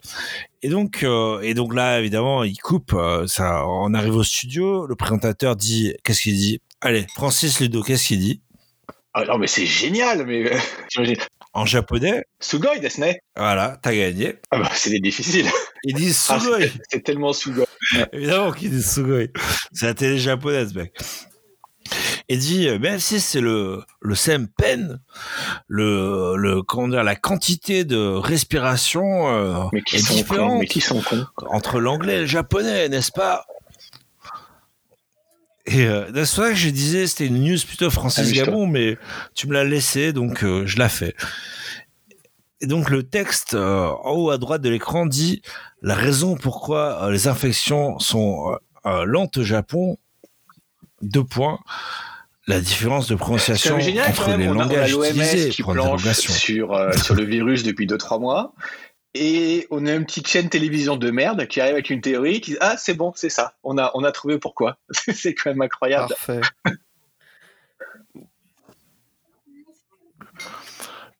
[0.61, 2.93] Et donc, euh, et donc là, évidemment, il coupe.
[2.93, 4.85] euh, ça, on arrive au studio.
[4.87, 6.61] Le présentateur dit, qu'est-ce qu'il dit?
[6.81, 8.41] Allez, Francis Ludo, qu'est-ce qu'il dit?
[9.13, 10.51] Ah non, mais c'est génial, mais.
[11.51, 14.35] En japonais, Sugoi desu ne voilà, t'as gagné.
[14.51, 15.47] Ah bah, c'est difficile.
[15.83, 16.59] Il dit Ah, Sugoi.
[16.61, 17.65] c'est- c'est tellement Sugoi.
[18.13, 19.25] Évidemment qu'il dit Sugoi.
[19.73, 20.93] C'est la télé japonaise, mec.
[22.27, 24.99] Et dit, euh, même si c'est le, le same pen,
[25.67, 30.59] le, le, comment dire, la quantité de respiration euh, Mais qui est sont cons, différente
[30.59, 31.25] mais qui sont cons.
[31.47, 33.45] entre l'anglais et le japonais, n'est-ce pas?
[35.65, 38.45] Et euh, c'est pour ça que je disais, c'était une news plutôt Francis Amuse-toi.
[38.45, 38.97] Gabon, mais
[39.35, 41.15] tu me l'as laissé, donc euh, je la fais.
[42.61, 45.41] Et donc le texte euh, en haut à droite de l'écran dit
[45.81, 48.55] la raison pourquoi euh, les infections sont euh,
[48.89, 49.97] euh, lentes au Japon.
[51.01, 51.59] Deux points.
[52.47, 54.39] La différence de prononciation génial entre même.
[54.39, 55.49] les On a, on a langages l'OMS utilisés.
[55.49, 58.53] qui planche sur, euh, sur le virus depuis 2-3 mois.
[59.13, 62.51] Et on a une petite chaîne télévision de merde qui arrive avec une théorie qui
[62.51, 63.53] dit Ah, c'est bon, c'est ça.
[63.63, 64.77] On a, on a trouvé pourquoi.
[65.13, 66.09] c'est quand même incroyable.
[66.09, 66.41] Parfait.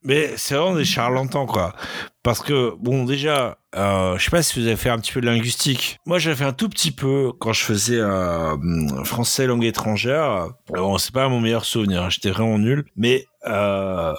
[0.04, 1.76] Mais c'est vraiment des charlatans, quoi.
[2.24, 5.20] Parce que, bon, déjà, euh, je sais pas si vous avez fait un petit peu
[5.20, 5.98] de linguistique.
[6.06, 8.56] Moi, j'avais fait un tout petit peu quand je faisais euh,
[9.04, 10.50] français langue étrangère.
[10.70, 12.86] Bon, c'est pas mon meilleur souvenir, hein, j'étais vraiment nul.
[12.96, 14.14] Mais, euh,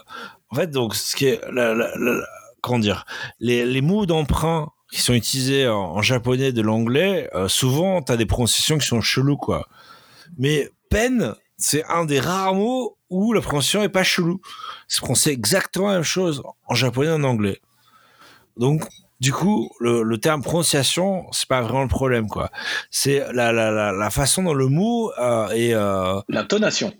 [0.51, 1.41] en fait, donc, ce qui est,
[2.61, 3.07] comment dire,
[3.39, 8.27] les, mots d'emprunt qui sont utilisés en, en japonais de l'anglais, euh, souvent, t'as des
[8.27, 9.67] prononciations qui sont cheloues, quoi.
[10.37, 14.41] Mais peine, c'est un des rares mots où la prononciation est pas chelou.
[14.91, 17.61] C'est qu'on sait exactement la même chose en japonais et en anglais.
[18.59, 18.83] Donc,
[19.21, 22.51] du coup, le, le terme prononciation, c'est pas vraiment le problème, quoi.
[22.91, 26.93] C'est la, la, la, la façon dont le mot euh, est, euh, L'intonation.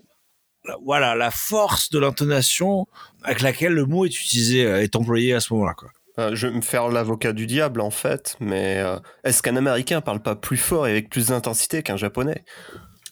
[0.85, 2.87] voilà, la force de l'intonation
[3.23, 5.89] avec laquelle le mot est utilisé, euh, est employé à ce moment-là, quoi.
[6.19, 10.01] Euh, je vais me faire l'avocat du diable en fait, mais euh, est-ce qu'un Américain
[10.01, 12.43] parle pas plus fort et avec plus d'intensité qu'un Japonais?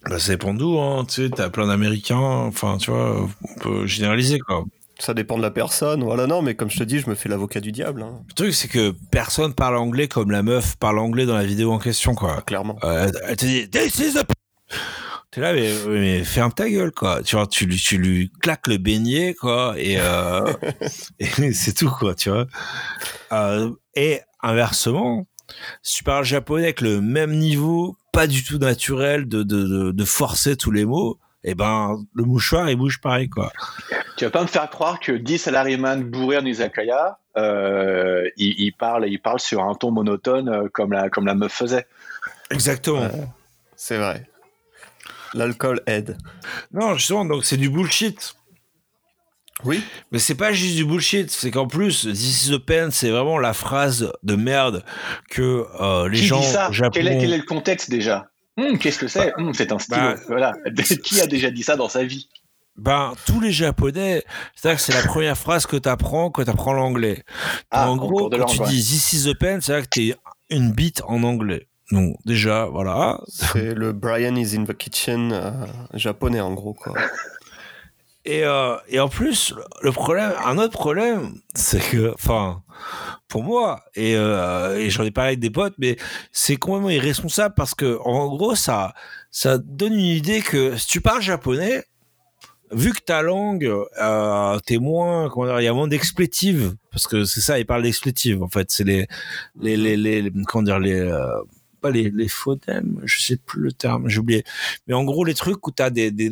[0.06, 1.06] Bah, ça dépend d'où, hein.
[1.06, 4.64] Tu sais, t'as plein d'Américains, enfin, tu vois, on peut généraliser, quoi.
[4.98, 6.04] Ça dépend de la personne.
[6.04, 8.34] Voilà, non, mais comme je te dis, je me fais l'avocat du diable, hein, Le
[8.34, 11.80] truc, c'est que personne parle anglais comme la meuf parle anglais dans la vidéo en
[11.80, 12.42] question, quoi.
[12.42, 12.78] clairement.
[12.84, 14.34] Euh, elle- te dit This is a p-"
[15.32, 17.22] T'es là, mais, mais ferme ta gueule, quoi.
[17.24, 20.52] Tu vois, tu lui, tu lui claques le beignet, quoi, et, euh,
[21.20, 22.48] et c'est tout, quoi, tu vois.
[23.32, 25.28] Euh, et inversement,
[25.82, 29.92] si tu parles japonais avec le même niveau, pas du tout naturel de, de, de,
[29.92, 33.52] de forcer tous les mots, et ben, le mouchoir, il bouge pareil, quoi.
[34.18, 38.72] Tu vas pas me faire croire que 10 salariés bourrés en izakaya, euh, ils, ils
[38.74, 41.88] parlent, ils parlent sur un ton monotone euh, comme la, comme la meuf faisait.
[42.52, 43.04] Exactement.
[43.04, 43.28] Ouais.
[43.78, 44.30] C'est vrai.
[45.34, 46.18] L'alcool aide.
[46.74, 48.36] Non, justement, donc c'est du bullshit.
[49.66, 49.84] Oui.
[50.12, 53.38] Mais c'est pas juste du bullshit, c'est qu'en plus, This is the pen, c'est vraiment
[53.38, 54.84] la phrase de merde
[55.30, 56.92] que euh, les Qui gens dit ça Japon...
[56.94, 59.98] quel, est, quel est le contexte déjà Hum, Qu'est-ce que c'est Hum, C'est un stylo.
[60.00, 60.54] bah, voilà.
[61.04, 62.28] Qui a déjà dit ça dans sa vie
[62.78, 64.24] Ben, tous les Japonais,
[64.56, 67.24] c'est-à-dire que c'est la première phrase que t'apprends quand t'apprends l'anglais.
[67.72, 68.68] Ah, en en gros, quand tu ouais.
[68.68, 70.16] dis This is the pen, c'est-à-dire que t'es
[70.50, 71.68] une bite en anglais.
[71.92, 73.20] Donc déjà, voilà.
[73.28, 75.52] C'est le Brian is in the kitchen euh,
[75.94, 76.94] japonais en gros quoi.
[78.26, 82.62] Et, euh, et en plus, le problème, un autre problème, c'est que, enfin,
[83.28, 85.98] pour moi, et, euh, et j'en ai parlé avec des potes, mais
[86.32, 88.94] c'est complètement irresponsable parce que, en gros, ça,
[89.32, 91.84] ça donne une idée que si tu parles japonais,
[92.72, 97.08] vu que ta langue, euh, t'es moins, comment dire, il y a moins d'explétives, parce
[97.08, 99.08] que c'est ça, ils parlent d'explétives, en fait, c'est les,
[99.60, 101.42] les, les, comment dire, les, euh,
[101.82, 104.44] pas les, les phonèmes, je sais plus le terme, j'ai oublié.
[104.88, 106.30] Mais en gros, les trucs où t'as des, des,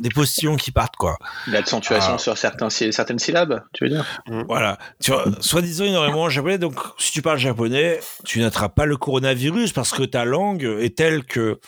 [0.00, 1.16] des postillons qui partent, quoi.
[1.46, 2.18] L'accentuation Ah.
[2.18, 4.04] sur certains, certaines syllabes, tu veux dire?
[4.48, 4.78] Voilà.
[5.00, 6.58] Tu vois, soi-disant énormément en japonais.
[6.58, 10.96] Donc, si tu parles japonais, tu n'attrapes pas le coronavirus parce que ta langue est
[10.96, 11.60] telle que.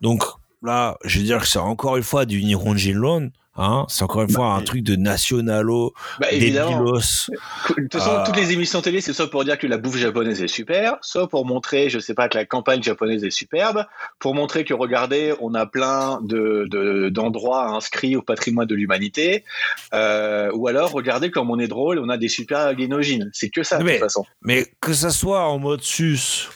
[0.00, 0.24] Donc,
[0.62, 3.30] là, je veux dire que c'est encore une fois du Nihonjinlon.
[3.60, 7.28] Hein, c'est encore une fois un truc de nationalo, Bah débilos.
[7.68, 8.22] De toute façon, Ah.
[8.24, 11.28] toutes les émissions télé, c'est soit pour dire que la bouffe japonaise est super, soit
[11.28, 13.84] pour montrer, je sais pas, que la campagne japonaise est superbe,
[14.20, 19.44] pour montrer que, regardez, on a plein de, de- d'endroits inscrits au patrimoine de l'humanité,
[19.92, 23.28] euh, ou alors, regardez comme on est drôle, on a des super guénogines.
[23.32, 24.24] C'est que ça, de Mais- toute façon.
[24.42, 26.48] Mais que ça soit en mode sus,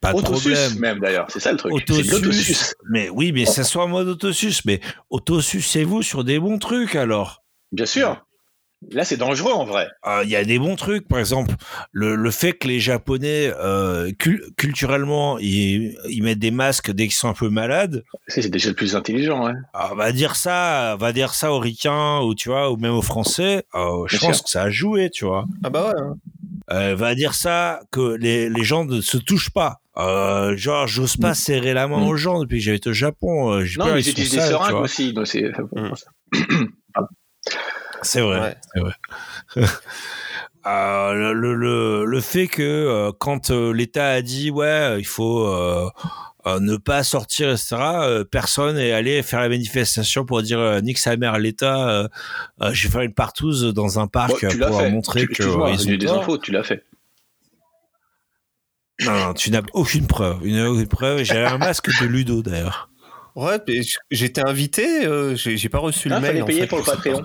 [0.00, 0.78] pas de Autosus, problème.
[0.78, 1.72] même d'ailleurs, c'est ça le truc.
[1.86, 2.74] De Autosus.
[2.90, 4.64] Mais oui, mais ça soit en mode autosus.
[4.64, 7.42] Mais autosucez-vous sur des bons trucs alors.
[7.72, 8.24] Bien sûr.
[8.92, 9.88] Là, c'est dangereux en vrai.
[10.06, 11.54] Euh, Il y a des bons trucs, par exemple,
[11.92, 17.04] le, le fait que les Japonais, euh, cul- culturellement, ils, ils mettent des masques dès
[17.04, 18.02] qu'ils sont un peu malades.
[18.26, 19.46] C'est déjà le plus intelligent.
[19.46, 19.52] hein.
[19.74, 23.02] Ah, va dire ça, va dire ça aux Ricains ou tu vois, ou même aux
[23.02, 23.64] Français.
[23.74, 24.44] euh, je Bien pense sûr.
[24.46, 25.44] que ça a joué, tu vois.
[25.62, 26.00] Ah bah ouais.
[26.00, 26.14] hein.
[26.72, 29.79] Euh, va dire ça que les, les gens ne se touchent pas.
[29.96, 32.08] Euh, genre, j'ose pas serrer la main Mm.
[32.08, 33.52] aux gens depuis que j'avais été au Japon.
[33.52, 34.80] Euh, j'ai Non, peur, mais ils utilisent des tu seringues vois.
[34.82, 35.12] aussi.
[35.12, 35.50] donc c'est-
[38.02, 38.40] C'est vrai.
[38.40, 38.56] Ouais.
[38.74, 38.92] c'est vrai.
[40.66, 45.06] Euh, le, le, le, le fait que euh, quand euh, l'État a dit ouais il
[45.06, 45.88] faut euh,
[46.46, 50.82] euh, ne pas sortir etc euh, personne est allé faire la manifestation pour dire euh,
[50.82, 52.08] nique sa mère l'État euh,
[52.60, 54.90] euh, je vais faire une partouze dans un parc tu l'as pour fait.
[54.90, 56.84] montrer Tu- que euh, j'ai ils ont des infos, tu l'as fait.
[59.04, 62.90] Non, non tu n'as aucune preuve une, aucune preuve j'avais un masque de Ludo d'ailleurs
[63.36, 63.58] Ouais,
[64.10, 66.30] j'étais invité, euh, j'ai pas reçu Ah, le mail.
[66.30, 67.22] fallait en payer fait, pour le Patreon.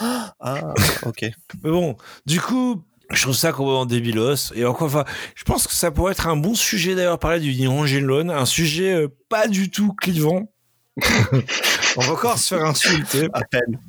[0.00, 0.74] Ah,
[1.06, 1.22] ok.
[1.62, 1.96] Mais bon,
[2.26, 4.52] du coup, je trouve ça complètement débilos.
[4.54, 7.54] Et encore, enfin, je pense que ça pourrait être un bon sujet d'ailleurs, parler du
[7.54, 10.52] Nihonjin un sujet euh, pas du tout clivant.
[11.96, 13.28] On va encore se faire insulter.
[13.32, 13.80] À peine.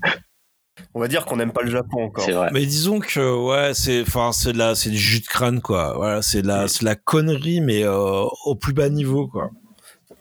[0.95, 2.25] On va dire qu'on n'aime pas le Japon encore.
[2.25, 2.49] C'est vrai.
[2.51, 5.93] Mais disons que ouais, c'est enfin c'est de la c'est du jus de crâne quoi.
[5.95, 9.51] Voilà, c'est de la c'est la connerie mais euh, au plus bas niveau quoi.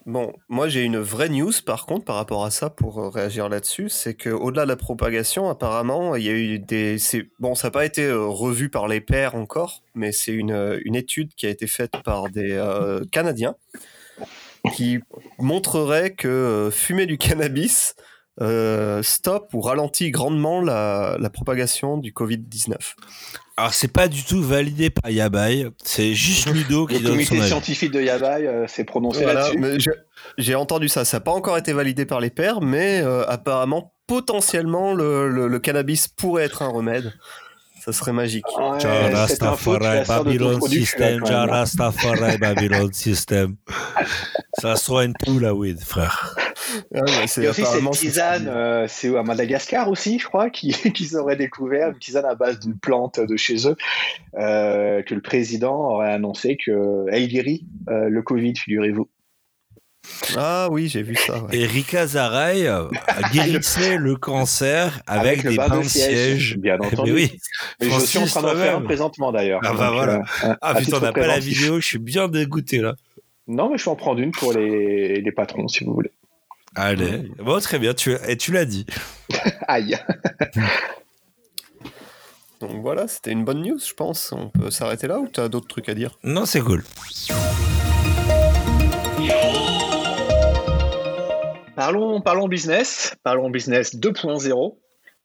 [0.09, 3.47] Bon, moi j'ai une vraie news par contre par rapport à ça pour euh, réagir
[3.47, 7.53] là-dessus, c'est que au-delà de la propagation, apparemment il y a eu des, c'est bon,
[7.53, 11.35] ça n'a pas été euh, revu par les pairs encore, mais c'est une, une étude
[11.35, 13.55] qui a été faite par des euh, Canadiens
[14.73, 14.97] qui
[15.37, 17.95] montrerait que fumer du cannabis
[18.41, 22.75] euh, stoppe ou ralentit grandement la, la propagation du Covid-19.
[23.57, 27.15] Alors c'est pas du tout validé par Yabai, c'est juste Ludo qui Le donne son
[27.17, 27.47] comité avis.
[27.47, 29.79] scientifique de Yabai euh, s'est prononcé Voilà, là-dessus.
[29.81, 29.91] j'ai-
[30.37, 31.03] j'ai entendu ça.
[31.05, 35.47] Ça n'a pas encore été validé par les pairs, mais euh, apparemment, potentiellement, le, le-
[35.47, 37.13] le cannabis pourrait être un remède.
[37.83, 38.45] Ça serait magique.
[38.57, 41.23] Ouais, la Rastafari, Babylon System.
[41.23, 43.55] Rastafari, Babylon System.
[44.59, 46.35] Ça une poule à weed, frère.
[46.93, 50.19] Ah, ouais, c'est Il y a aussi cette c'est- tisane, euh, c'est à Madagascar aussi,
[50.19, 53.75] je crois, qui- qu'ils auraient découvert, une tisane à base d'une plante de chez eux,
[54.37, 59.07] euh, que le président aurait annoncé qu'elle guérit euh, le Covid, figurez-vous.
[60.37, 61.43] Ah oui, j'ai vu ça.
[61.43, 61.57] ouais.
[61.57, 62.85] Et Rika Zaraï euh,
[63.33, 67.13] guérissait le cancer avec, le des bains de siège, bien entendu.
[67.13, 67.39] oui.
[67.79, 69.61] Mais je suis en train d'en faire un présentement d'ailleurs.
[69.63, 70.21] Ah bah voilà.
[70.43, 72.95] euh, Ah putain, on n'a pas la vidéo, je suis bien dégoûté là.
[73.47, 76.11] Non, mais je vais en prendre une pour les, les patrons, si vous voulez.
[76.75, 77.31] Allez.
[77.39, 78.85] Bon, très bien, tu, et tu l'as dit.
[79.67, 79.97] Aïe.
[82.61, 84.33] Donc voilà, c'était une bonne news, je pense.
[84.33, 86.19] On peut s'arrêter là ou tu as d'autres trucs à dire?
[86.23, 86.83] Non, c'est cool.
[91.79, 94.77] Parlons, parlons business, parlons business 2.0.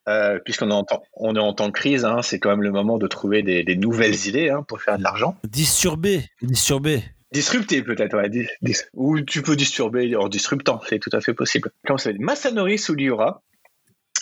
[0.06, 2.62] Euh, puisqu'on est en temps, on est en temps de crise, hein, c'est quand même
[2.62, 5.36] le moment de trouver des, des nouvelles idées hein, pour faire de l'argent.
[5.42, 6.26] Disturbé.
[6.42, 7.02] Disturbé.
[7.32, 8.28] Disrupter peut-être, ouais.
[8.28, 11.72] dis- dis- ou tu peux disturber en disruptant, c'est tout à fait possible.
[11.84, 13.42] Comment ça Masanori Sugiura,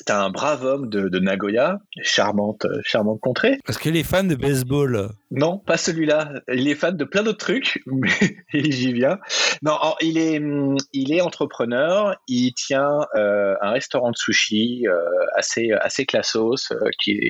[0.04, 3.58] c'est un brave homme de, de Nagoya, charmante, euh, charmante contrée.
[3.64, 5.10] Parce qu'il est fan de baseball.
[5.30, 6.32] Non, pas celui-là.
[6.52, 8.10] Il est fan de plein d'autres trucs, mais
[8.52, 9.18] j'y viens.
[9.62, 12.16] Non, il est, hum, il est entrepreneur.
[12.26, 14.98] Il tient euh, un restaurant de sushi euh,
[15.36, 17.20] assez, assez classos, euh, qui,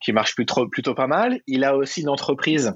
[0.00, 1.40] qui marche plutôt, plutôt pas mal.
[1.48, 2.74] Il a aussi une entreprise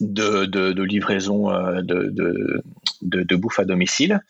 [0.00, 1.48] de, de, de livraison
[1.80, 2.62] de,
[3.02, 4.20] de bouffe à domicile.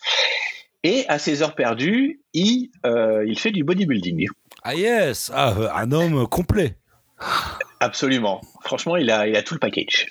[0.85, 4.27] Et à ses heures perdues, il, euh, il fait du bodybuilding.
[4.63, 6.77] Ah yes Ah, euh, un homme complet.
[7.81, 8.43] Absolument.
[8.63, 10.09] Franchement, il a, il a tout le package.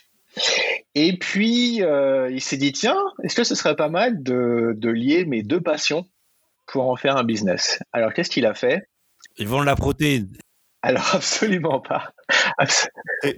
[0.96, 4.90] Et puis, euh, il s'est dit, tiens, est-ce que ce serait pas mal de, de
[4.90, 6.08] lier mes deux passions
[6.66, 7.80] pour en faire un business?
[7.92, 8.88] Alors, qu'est-ce qu'il a fait?
[9.38, 10.36] Ils vendent la protéine.
[10.82, 12.14] Alors, absolument pas.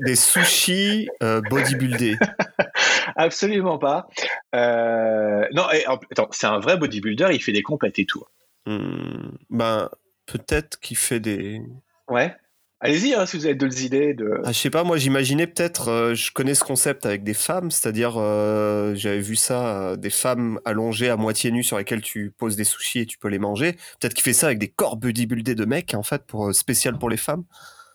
[0.01, 2.17] Des sushis euh, bodybuildés.
[3.15, 4.07] absolument pas.
[4.55, 8.23] Euh, non, et, attends, c'est un vrai bodybuilder, il fait des compètes et tout.
[8.65, 9.89] Hmm, ben,
[10.25, 11.61] peut-être qu'il fait des.
[12.07, 12.35] Ouais.
[12.81, 14.41] Allez-y, hein, si vous avez d'autres idées de.
[14.43, 17.71] Ah, je sais pas, moi j'imaginais peut-être, euh, je connais ce concept avec des femmes,
[17.71, 22.31] c'est-à-dire euh, j'avais vu ça, euh, des femmes allongées à moitié nues sur lesquelles tu
[22.37, 23.73] poses des sushis et tu peux les manger.
[23.99, 27.09] Peut-être qu'il fait ça avec des corps bodybuildés de mecs en fait, pour, spécial pour
[27.09, 27.45] les femmes.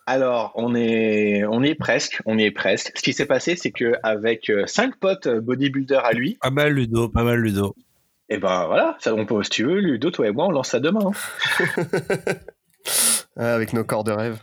[0.07, 2.91] Alors, on est, on est presque, on y est presque.
[2.95, 6.73] Ce qui s'est passé, c'est que avec euh, cinq potes bodybuilders à lui, Pas mal
[6.73, 7.75] Ludo, pas mal Ludo.
[8.29, 10.69] Et ben voilà, ça, on peut, si tu veux, Ludo, toi et moi, on lance
[10.69, 11.11] ça demain.
[11.59, 11.83] hein.
[13.37, 14.39] Avec nos corps de rêve.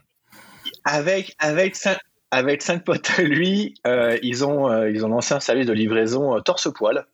[0.85, 1.99] Avec, avec, cinq,
[2.31, 5.73] avec cinq potes à lui, euh, ils, ont, euh, ils ont lancé un service de
[5.73, 7.07] livraison euh, torse-poil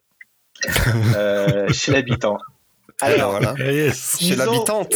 [1.17, 2.39] euh, chez l'habitant.
[3.01, 3.55] Alors voilà.
[3.59, 4.17] Yes.
[4.21, 4.95] Chez l'habitante.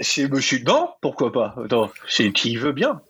[0.00, 1.54] Chez Monsieur Non, pourquoi pas?
[1.64, 3.00] Attends, chez qui veut bien.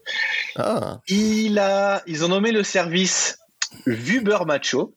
[0.56, 0.98] Ah.
[1.08, 3.38] Il a, ils ont nommé le service
[3.86, 4.94] Uber Macho.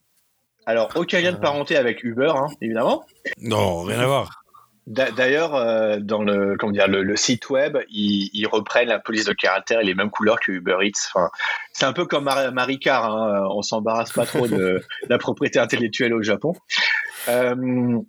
[0.66, 3.06] Alors, aucun lien de parenté avec Uber, hein, évidemment.
[3.40, 4.42] Non, rien à voir.
[4.88, 9.00] D'a- D'ailleurs, euh, dans le, comment dire, le, le site web, ils, ils reprennent la
[9.00, 11.10] police de caractère et les mêmes couleurs que Uber Eats.
[11.14, 11.30] Enfin,
[11.74, 16.14] c'est un peu comme Mar- Maricar, hein, on s'embarrasse pas trop de la propriété intellectuelle
[16.14, 16.54] au Japon.
[17.30, 18.00] Euh,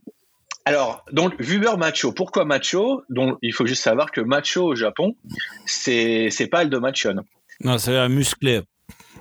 [0.67, 2.13] alors, donc, Uber Macho.
[2.13, 3.03] Pourquoi Macho?
[3.09, 5.17] Donc, il faut juste savoir que Macho au Japon,
[5.65, 7.23] c'est c'est pas Aldo Machon.
[7.61, 8.63] Non, c'est un musclé.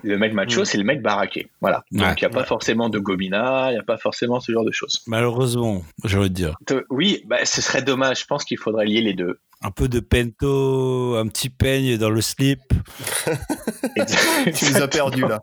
[0.06, 0.64] Le mec macho, Mm.
[0.64, 1.48] c'est le mec baraqué.
[1.60, 1.84] Voilà.
[1.92, 1.98] Ouais.
[1.98, 4.64] Donc, il n'y a pas forcément de gomina, il n'y a pas forcément ce genre
[4.64, 5.02] de choses.
[5.08, 6.56] Malheureusement, j'ai envie de dire.
[6.66, 8.20] Te- Oui, bah, ce serait dommage.
[8.20, 9.38] Je pense qu'il faudrait lier les deux.
[9.62, 12.60] Un peu de pento, un petit peigne dans le slip.
[14.54, 15.40] Tu nous as perdus là.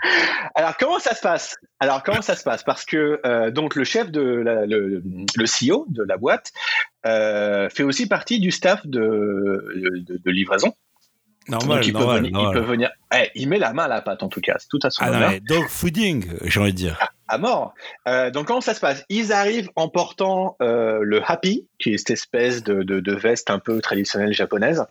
[0.54, 1.56] Alors, comment ça se passe?
[1.80, 2.62] Alors, comment ça se passe?
[2.62, 5.02] Parce que euh, donc le chef de la- le,
[5.36, 6.52] le CEO de la boîte
[7.06, 10.72] euh, fait aussi partie du staff de, de, de livraison.
[11.48, 12.22] Normal, donc, il peut normal.
[12.22, 12.32] venir.
[12.52, 12.92] normal.
[13.14, 14.56] Eh, il met la main à la pâte, en tout cas.
[14.58, 15.32] C'est tout à son Ah honneur.
[15.48, 16.98] dog fooding, j'ai envie de dire.
[17.28, 17.72] à mort.
[18.08, 19.04] Euh, donc comment ça se passe?
[19.08, 23.50] Ils arrivent en portant euh, le happy, qui est cette espèce de, de, de veste
[23.50, 24.84] un peu traditionnelle japonaise.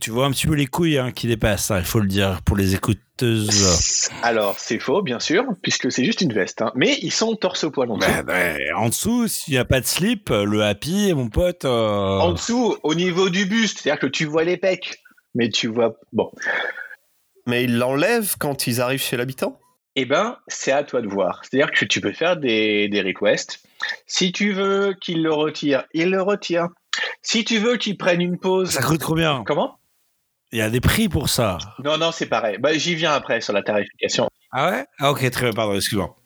[0.00, 2.40] Tu vois un petit peu les couilles hein, qui dépassent, hein, il faut le dire
[2.44, 4.10] pour les écouteuses.
[4.22, 6.62] Alors c'est faux, bien sûr, puisque c'est juste une veste.
[6.62, 6.72] hein.
[6.74, 8.10] Mais ils sont torse-poil en dessous.
[8.10, 11.64] Bah, bah, en dessous, s'il n'y a pas de slip, le happy, mon pote.
[11.64, 14.98] euh, En dessous, au niveau du buste, c'est-à-dire que tu vois les pecs,
[15.34, 15.94] mais tu vois...
[16.12, 16.30] Bon,
[17.46, 19.58] Mais ils l'enlèvent quand ils arrivent chez l'habitant?
[19.96, 21.42] Eh ben, c'est à toi de voir.
[21.42, 23.60] C'est-à-dire que tu peux faire des, des requests.
[24.06, 26.68] Si tu veux qu'il le retire, il le retire.
[27.22, 28.70] Si tu veux qu'il prenne une pause...
[28.70, 29.44] Ça coûte combien?
[29.44, 29.78] Comment?
[30.52, 31.58] Il y a des prix pour ça.
[31.82, 32.58] Non, non, c'est pareil.
[32.58, 34.28] Bah, J'y viens après sur la tarification.
[34.52, 34.86] Ah ouais?
[34.98, 36.16] Ah ok, très bien, pardon, excuse-moi.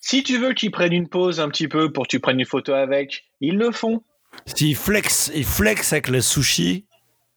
[0.00, 2.46] Si tu veux qu'ils prennent une pause un petit peu pour que tu prennes une
[2.46, 4.02] photo avec, ils le font.
[4.46, 6.86] S'il flex, il flex avec le sushi,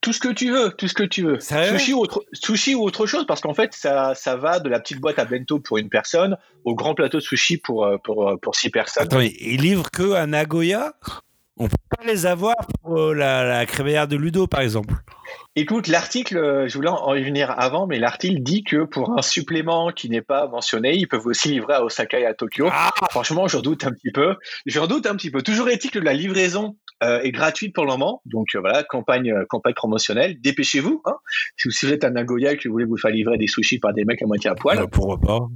[0.03, 1.39] Tout ce que tu veux, tout ce que tu veux.
[1.39, 4.81] Sushi ou, autre, sushi ou autre chose, parce qu'en fait, ça, ça va de la
[4.81, 8.27] petite boîte à bento pour une personne au grand plateau de sushi pour, euh, pour,
[8.27, 9.03] euh, pour six personnes.
[9.03, 10.93] Attends, il livre que à Nagoya?
[11.55, 14.93] On peut pas les avoir pour euh, la, la de Ludo, par exemple.
[15.55, 19.91] Écoute, l'article, je voulais en y venir avant, mais l'article dit que pour un supplément
[19.91, 22.67] qui n'est pas mentionné, ils peuvent aussi livrer à Osaka et à Tokyo.
[22.71, 24.35] Ah Franchement, j'en doute un petit peu.
[24.65, 25.43] J'en doute un petit peu.
[25.43, 26.75] Toujours est-il que la livraison
[27.23, 28.21] est gratuite pour le moment.
[28.25, 30.39] Donc euh, voilà, campagne, euh, campagne promotionnelle.
[30.41, 31.01] Dépêchez-vous.
[31.05, 31.15] Hein.
[31.57, 33.93] Si, vous- êtes à Nagoya et que vous voulez vous faire livrer des sushis par
[33.93, 34.77] des mecs à moitié à poil.
[34.77, 35.47] Bah, Pourquoi pas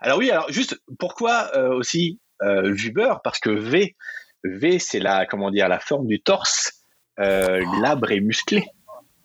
[0.00, 3.14] Alors oui, alors juste pourquoi euh, aussi euh, Vuber?
[3.24, 3.96] Parce que V,
[4.44, 6.72] V c'est la comment dire la forme du torse
[7.18, 8.64] euh, glabre et musclé.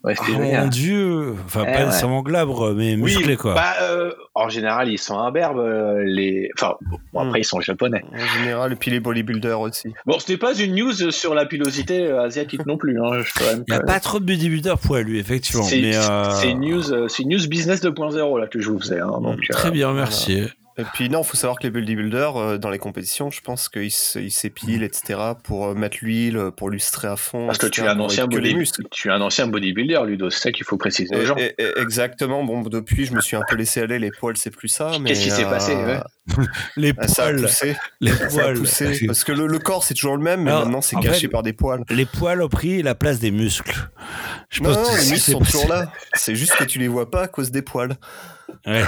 [0.03, 0.63] Ouais, génial.
[0.63, 1.85] Mon dieu Enfin, Eh pas ouais.
[1.85, 3.53] nécessairement glabre, mais musclé, oui, quoi.
[3.53, 5.59] bah, euh, en général, ils sont imberbes.
[5.59, 6.49] euh, les...
[6.57, 6.75] Enfin,
[7.13, 7.41] bon, après, Hmm.
[7.41, 8.03] ils sont japonais.
[8.13, 9.93] En général, et puis les bodybuilders aussi.
[10.05, 12.99] Bon, ce n'est pas une news sur la pilosité euh, asiatique non plus.
[13.01, 15.63] Hein, je peux quand même- Il n'y a pas trop de bodybuilder poilu, effectivement.
[15.63, 18.99] C'est euh, une news, euh, c'est une news business 2.0 là que je vous faisais.
[18.99, 20.41] hein, donc, euh, Très bien, merci.
[20.77, 23.91] Et puis non, faut savoir que les bodybuilders, euh, dans les compétitions, je pense qu'ils
[23.91, 27.45] s'épilent, etc., pour euh, mettre l'huile, euh, pour lustrer à fond.
[27.45, 28.83] parce que tu es un ancien mettre que les body- muscles.
[28.89, 30.29] tu es un ancien bodybuilder, Ludo.
[30.31, 31.35] C'est ça qu'il faut préciser aux Et- gens.
[31.37, 32.43] et- et- exactement.
[32.43, 33.99] Bon, depuis, je me suis un peu laissé aller.
[33.99, 34.91] Les poils, c'est plus ça.
[34.99, 35.99] mais, Qu'est-ce qui s'est passé, ouais?
[36.77, 37.75] Les ah, Ça a poils, poussé.
[37.99, 38.57] les Ça a poils.
[38.57, 39.05] poussé.
[39.05, 41.27] Parce que le, le corps, c'est toujours le même, mais Alors, maintenant, c'est caché fait-
[41.27, 41.83] par des poils.
[41.89, 43.75] Les poils ont pris la place des muscles.
[44.49, 45.91] Je Non, pense non, que les muscles sont toujours là.
[46.13, 47.95] C'est juste que tu les vois pas à cause des poils.
[48.65, 48.83] Ouais.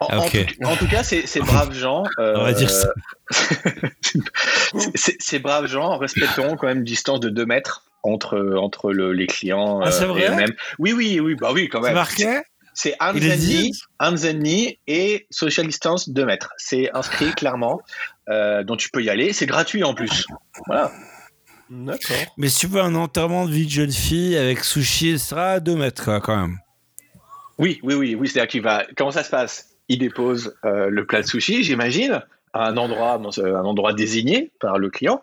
[0.00, 2.88] En, tout, en tout cas, ces, ces braves gens, euh, On va dire ça.
[4.94, 9.12] ces, ces braves gens respecteront quand même une distance de 2 mètres entre, entre le-
[9.12, 10.52] les clients Ah, c'est euh, vrai et eux-mêmes.
[10.78, 11.94] Oui, oui, oui, bah oui, quand C'est même.
[11.94, 12.40] marqué?
[12.72, 13.70] C'est hands Il est and dit?
[13.70, 16.50] Knee, hands and knee et social distance 2 mètres.
[16.56, 17.80] C'est inscrit clairement.
[18.28, 19.32] Euh, donc tu peux y aller.
[19.32, 20.24] C'est gratuit en plus.
[20.66, 20.90] Voilà.
[21.68, 22.16] D'accord.
[22.36, 25.52] Mais si tu veux un enterrement de vie de jeune fille avec sushi, ce sera
[25.52, 26.58] à 2 mètres, quoi, quand même.
[27.60, 28.26] Oui, oui, oui, oui.
[28.26, 28.84] C'est-à-dire qu'il va.
[28.96, 29.76] Comment ça se passe?
[29.88, 32.22] Il dépose euh, le plat de sushi, j'imagine,
[32.54, 35.22] à un endroit, un endroit désigné par le client.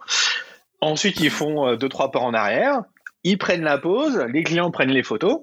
[0.79, 2.83] Ensuite, ils font euh, deux trois pas en arrière.
[3.23, 4.23] Ils prennent la pause.
[4.31, 5.41] Les clients prennent les photos.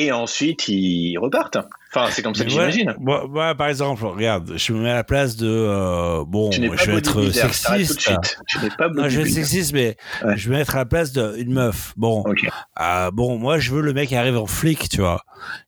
[0.00, 1.56] Et ensuite, ils repartent.
[1.92, 2.94] Enfin, c'est comme ça que ouais, j'imagine.
[3.00, 5.48] Moi, moi, par exemple, regarde, je me mets à la place de.
[5.48, 8.00] euh, bon, je vais être sexiste.
[8.00, 8.38] suite.
[8.46, 10.36] Tu n'es pas Non, je vais être sexiste, mais Ouais.
[10.36, 11.94] je vais me mettre à la place d'une meuf.
[11.96, 12.22] Bon,
[12.80, 15.22] euh, bon, moi, je veux le mec qui arrive en flic, tu vois.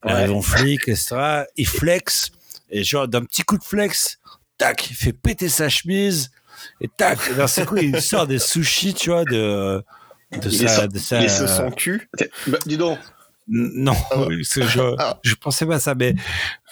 [0.04, 0.12] Il Ouais.
[0.18, 1.44] arrive en flic, etc.
[1.56, 2.30] Il flex,
[2.70, 4.20] et genre, d'un petit coup de flex,
[4.58, 6.30] tac, il fait péter sa chemise,
[6.80, 9.82] et tac, d'un seul coup, il sort des sushis, tu vois, de.
[10.32, 12.08] De Il sa, de sa- Et ce son cul.
[12.46, 12.98] Bah, dis donc.
[13.50, 14.26] Non, Ah.
[14.30, 15.18] je, Ah.
[15.22, 16.14] je pensais pas à ça, mais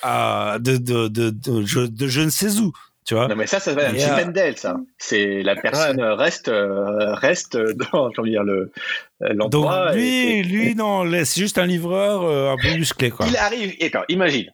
[0.07, 2.72] euh, de, de, de, de, je, de je ne sais où.
[3.05, 3.26] tu vois.
[3.29, 4.76] Non, mais ça, ça va Et, Jim euh, Mendel, ça.
[4.99, 7.57] C'est la personne euh, reste, euh, reste
[7.93, 8.70] dans comment dire, le,
[9.22, 9.93] euh, Donc l'emploi.
[9.95, 13.26] lui, et- lui, non, c'est juste un livreur euh, un peu musclé, quoi.
[13.26, 14.47] Il arrive, et attends, imagine,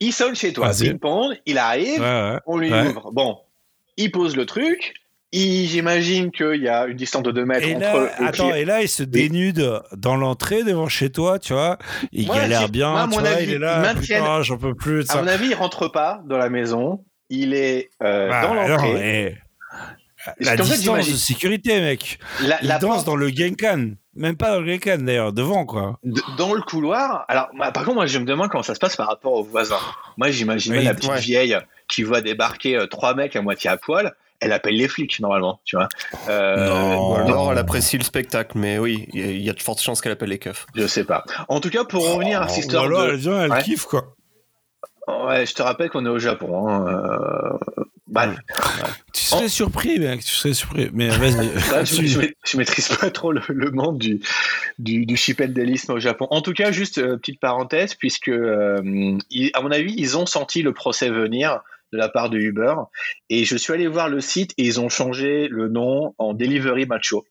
[0.00, 2.38] il sonne chez toi, ping-pong, il arrive, Ouais, ouais.
[2.46, 2.86] on lui Ouais.
[2.88, 3.10] ouvre.
[3.12, 3.38] Bon,
[3.96, 4.94] il pose le truc,
[5.32, 8.64] j'imagine qu'il y a une distance de 2 mètres Et entre là, le attends, et
[8.64, 11.78] là, il se dénude dans l'entrée devant chez toi, tu vois.
[12.12, 13.28] Il Moi, galère bien, moi, tu vois.
[13.30, 15.00] avis, il est là, putain, j'en peux plus.
[15.10, 15.22] À ça.
[15.22, 19.38] mon avis, il rentre pas dans la maison, il est euh, Bah, dans l'entrée.
[20.38, 22.18] La distance de sécurité, mec.
[22.42, 23.92] La, Il la danse porte dans le Genkan.
[24.14, 25.98] Même pas dans le Genkan, d'ailleurs, devant, quoi.
[26.38, 27.24] dans le couloir.
[27.28, 29.42] Alors, bah, par contre, moi, je me demande comment ça se passe par rapport aux
[29.42, 29.80] voisins.
[30.18, 31.18] Moi, j'imaginais Oui, la petite ouais.
[31.20, 31.56] vieille
[31.88, 34.12] qui voit débarquer euh, trois mecs à moitié à poil.
[34.44, 35.88] Elle appelle les flics, normalement, tu vois.
[36.28, 36.98] Euh, Non.
[36.98, 37.16] Ou Oh.
[37.26, 39.80] alors elle apprécie le spectacle, mais oui, il y a- il y, a de fortes
[39.80, 40.66] chances qu'elle appelle les keufs.
[40.74, 41.24] Je sais pas.
[41.48, 43.10] En tout cas, pour revenir à cette Ou histoire alors, de...
[43.10, 43.62] elle vient, elle Ouais.
[43.62, 44.16] kiffe, quoi.
[45.08, 46.68] Ouais, je te rappelle qu'on est au Japon.
[46.68, 46.86] Hein.
[46.86, 47.58] euh,
[49.12, 50.90] Tu serais surpris, mec, tu serais surpris.
[50.92, 51.34] Mais vas-y.
[51.72, 54.20] Ouais, je, je, je maîtrise pas trop le, le monde du,
[54.78, 56.26] du, du chipendélisme au Japon.
[56.30, 58.78] En tout cas, juste euh, petite parenthèse, puisque euh,
[59.54, 61.60] à mon avis, ils ont senti le procès venir
[61.92, 62.74] de la part de Uber,
[63.30, 66.86] et je suis allé voir le site et ils ont changé le nom en Delivery
[66.86, 67.24] Macho.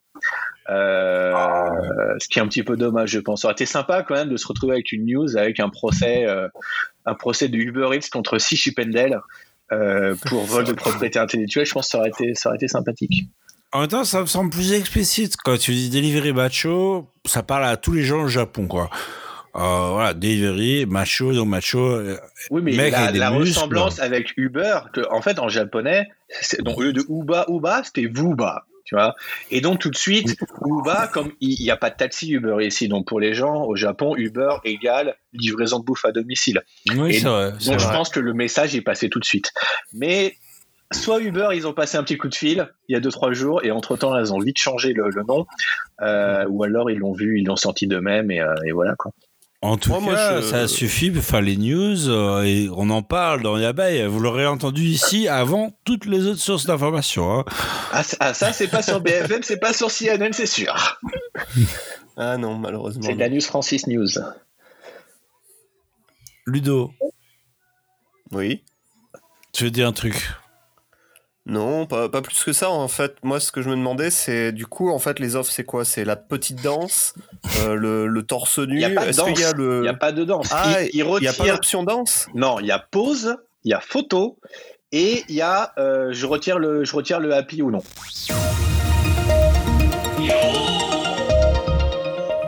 [0.70, 1.34] Euh,
[2.20, 3.42] ce qui est un petit peu dommage, je pense.
[3.42, 6.26] Ça aurait été sympa quand même de se retrouver avec une news, avec un procès,
[6.26, 6.48] euh,
[7.06, 9.20] un procès de Uber Eats contre six Chipendales
[9.72, 11.66] euh, pour vol de propriété intellectuelle.
[11.66, 13.26] Je pense que ça aurait été, ça aurait été sympathique.
[13.74, 15.36] En même temps, ça me semble plus explicite.
[15.38, 18.90] Quand tu dis delivery macho, ça parle à tous les gens au Japon, quoi.
[19.56, 21.80] Euh, voilà, delivery, macho, donc macho.
[21.80, 22.18] euh,
[22.52, 23.50] Oui, mais Mec la, des la muscles.
[23.50, 26.08] ressemblance avec Uber, que, en fait, en japonais,
[26.60, 28.66] donc au lieu de Uba, Uba, c'était Vuba.
[28.84, 29.16] Tu vois
[29.52, 30.36] et donc tout de suite,
[30.66, 33.76] Uba, comme il n'y a pas de taxi Uber ici, donc pour les gens au
[33.76, 36.62] Japon, Uber égale livraison de bouffe à domicile.
[36.96, 37.52] Oui, c'est vrai.
[37.52, 37.94] Donc je vrai.
[37.96, 39.52] pense que le message est passé tout de suite.
[39.94, 40.36] Mais
[40.92, 43.32] soit Uber, ils ont passé un petit coup de fil il y a deux trois
[43.34, 45.46] jours, et entre temps, ils ont vite changé le, le nom,
[46.02, 49.12] euh, ou alors ils l'ont vu, ils l'ont senti d'eux-mêmes, et, euh, et voilà quoi.
[49.64, 52.90] En tout Moi, moi, cas, je- ça suffit pour faire les news euh, et on
[52.90, 54.08] en parle dans Yabai.
[54.08, 57.32] Vous l'aurez entendu ici avant toutes les autres sources d'information.
[57.40, 57.46] hein.
[57.92, 61.00] Ah, ça- ah, ça, c'est pas sur BFM, c'est pas sur CNN, c'est sûr.
[62.18, 63.04] Ah non, malheureusement.
[63.04, 64.10] C'est de la News Francis News.
[66.46, 66.92] Ludo,
[68.32, 68.64] Oui.
[69.54, 70.30] tu veux dire un truc?
[71.48, 72.70] Non, pas, pas plus que ça.
[72.70, 75.52] En fait, moi, ce que je me demandais, c'est du coup, en fait, les offres,
[75.52, 75.86] c'est quoi?
[75.86, 77.16] C'est la petite danse,
[77.62, 78.76] euh, le, le torse nu?
[78.76, 80.50] Il n'y a a le Il n'y a pas de danse.
[80.52, 82.28] Ah, il, il il y a pas d'option danse?
[82.36, 84.38] Non, il y a pause, il y a photo,
[84.92, 87.82] et il y a euh, je retire le je retire le happy ou non.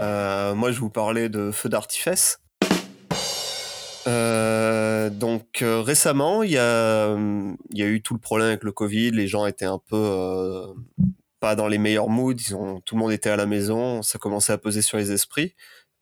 [0.04, 2.38] Euh, moi, je vous parlais de feu d'artifice.
[4.08, 7.16] Euh, donc euh, récemment, il y, a,
[7.72, 9.12] y a eu tout le problème avec le Covid.
[9.12, 10.68] Les gens étaient un peu euh,
[11.40, 12.34] pas dans les meilleurs moods.
[12.34, 14.02] Ils ont, tout le monde était à la maison.
[14.02, 15.56] Ça commençait à peser sur les esprits.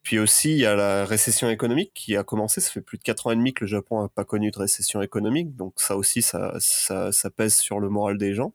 [0.04, 2.60] Puis aussi, il y a la récession économique qui a commencé.
[2.62, 4.58] Ça fait plus de 4 ans et demi que le Japon n'a pas connu de
[4.58, 5.56] récession économique.
[5.56, 8.54] Donc ça aussi, ça, ça, ça pèse sur le moral des gens.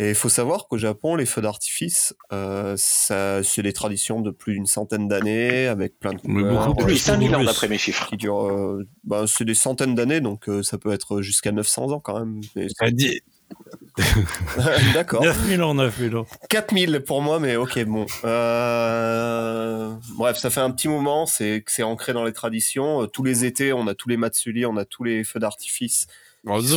[0.00, 4.52] Et il faut savoir qu'au Japon, les feux d'artifice, euh, c'est des traditions de plus
[4.52, 7.78] d'une centaine d'années, avec plein de Mais couleurs, beaucoup Depuis plus, 5000 ans d'après mes
[7.78, 8.06] chiffres.
[8.08, 11.90] qui durent, euh, bah, c'est des centaines d'années, donc euh, ça peut être jusqu'à 900
[11.90, 12.40] ans quand même.
[14.94, 15.24] D'accord.
[15.24, 16.26] 9000 ans, 9000 ans.
[16.48, 18.06] 4000 pour moi, mais ok, bon.
[18.24, 23.08] Euh, Bref, ça fait un petit moment, c'est que c'est ancré dans les traditions.
[23.08, 26.06] Tous les étés, on a tous les matsuri, on a tous les feux d'artifice.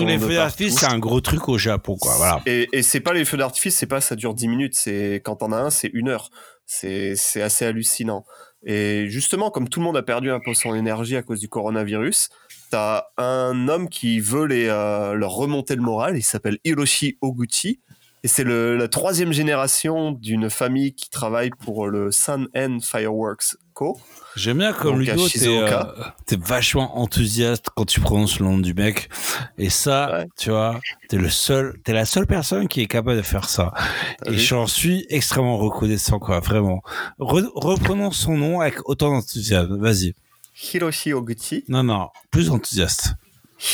[0.05, 2.13] Les feux d'artifice, c'est un gros truc au Japon, quoi.
[2.17, 2.41] Voilà.
[2.45, 5.37] Et, et c'est pas les feux d'artifice, c'est pas ça dure 10 minutes, c'est quand
[5.37, 6.29] t'en as un, c'est une heure.
[6.65, 8.25] C'est c'est assez hallucinant.
[8.63, 11.49] Et justement, comme tout le monde a perdu un peu son énergie à cause du
[11.49, 12.29] coronavirus,
[12.69, 16.17] t'as un homme qui veut les, euh, leur remonter le moral.
[16.17, 17.79] Il s'appelle Hiroshi Oguchi.
[18.23, 23.99] Et c'est la troisième génération d'une famille qui travaille pour le Sun N Fireworks Co.
[24.35, 29.09] J'aime bien comme Ludo, t'es euh, vachement enthousiaste quand tu prononces le nom du mec.
[29.57, 30.27] Et ça, Ouais.
[30.37, 33.73] tu vois, t'es le seul, t'es la seule personne qui est capable de faire ça.
[34.27, 36.83] Et j'en suis extrêmement reconnaissant, quoi, vraiment.
[37.19, 39.77] Re- reprenons son nom avec autant d'enthousiasme.
[39.81, 40.13] Vas-y.
[40.73, 41.63] Hiroshi Oguchi.
[41.69, 43.15] Non, non, plus enthousiaste.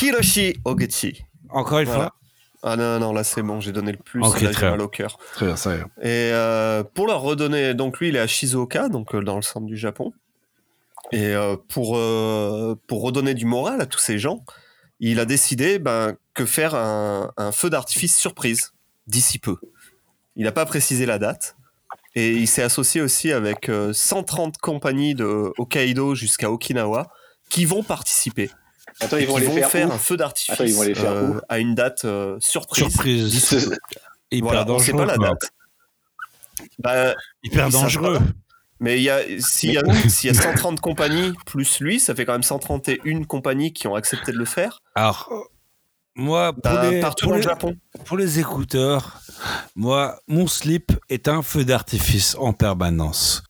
[0.00, 1.22] Hiroshi Oguchi.
[1.50, 2.00] Encore une Voilà.
[2.04, 2.14] fois.
[2.62, 4.20] Ah non, non, là c'est bon, j'ai donné le plus.
[4.22, 4.70] Ok, là, j'ai très bien.
[4.72, 5.18] mal au cœur.
[5.34, 5.82] Très bien, ça y est.
[6.02, 9.42] Et euh, pour leur redonner, donc lui il est à Shizuoka, donc euh, dans le
[9.42, 10.12] centre du Japon.
[11.12, 11.98] Et euh, pour,
[12.86, 14.44] pour redonner du moral à tous ces gens,
[15.00, 18.72] il a décidé ben, que faire un, un feu d'artifice surprise
[19.06, 19.56] d'ici peu.
[20.36, 21.56] Il n'a pas précisé la date.
[22.14, 27.12] Et il s'est associé aussi avec euh, 130 compagnies de Hokkaido jusqu'à Okinawa
[27.48, 28.50] qui vont participer.
[29.00, 30.94] Attends, ils vont qui les vont faire, faire un feu d'artifice Attends, ils vont les
[30.94, 32.84] faire euh, à une date euh, surprise.
[32.88, 33.70] Surprise.
[34.40, 35.50] Voilà, on sait pas la date.
[36.78, 38.18] Bah, Hyper dangereux.
[38.80, 42.14] mais il y a s'il y, a- s'il y a 130 compagnies plus lui, ça
[42.14, 44.80] fait quand même 131 compagnies qui ont accepté de le faire.
[44.94, 45.30] Alors,
[46.16, 47.76] moi, pour, Bah, les, partout pour dans le Japon.
[48.04, 49.20] pour les écouteurs,
[49.76, 53.44] moi, mon slip est un feu d'artifice en permanence.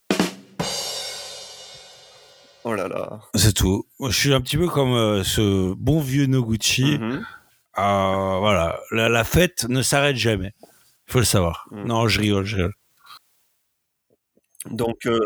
[2.71, 3.21] Oh là là.
[3.35, 3.87] C'est tout.
[3.99, 6.99] Je suis un petit peu comme euh, ce bon vieux Noguchi.
[6.99, 7.25] Mhm.
[7.79, 10.53] Euh, voilà, la, la fête ne s'arrête jamais.
[10.61, 11.67] Il faut le savoir.
[11.71, 11.85] Mm.
[11.87, 12.75] Non, je rigole, je rigole.
[14.67, 15.19] Donc, euh,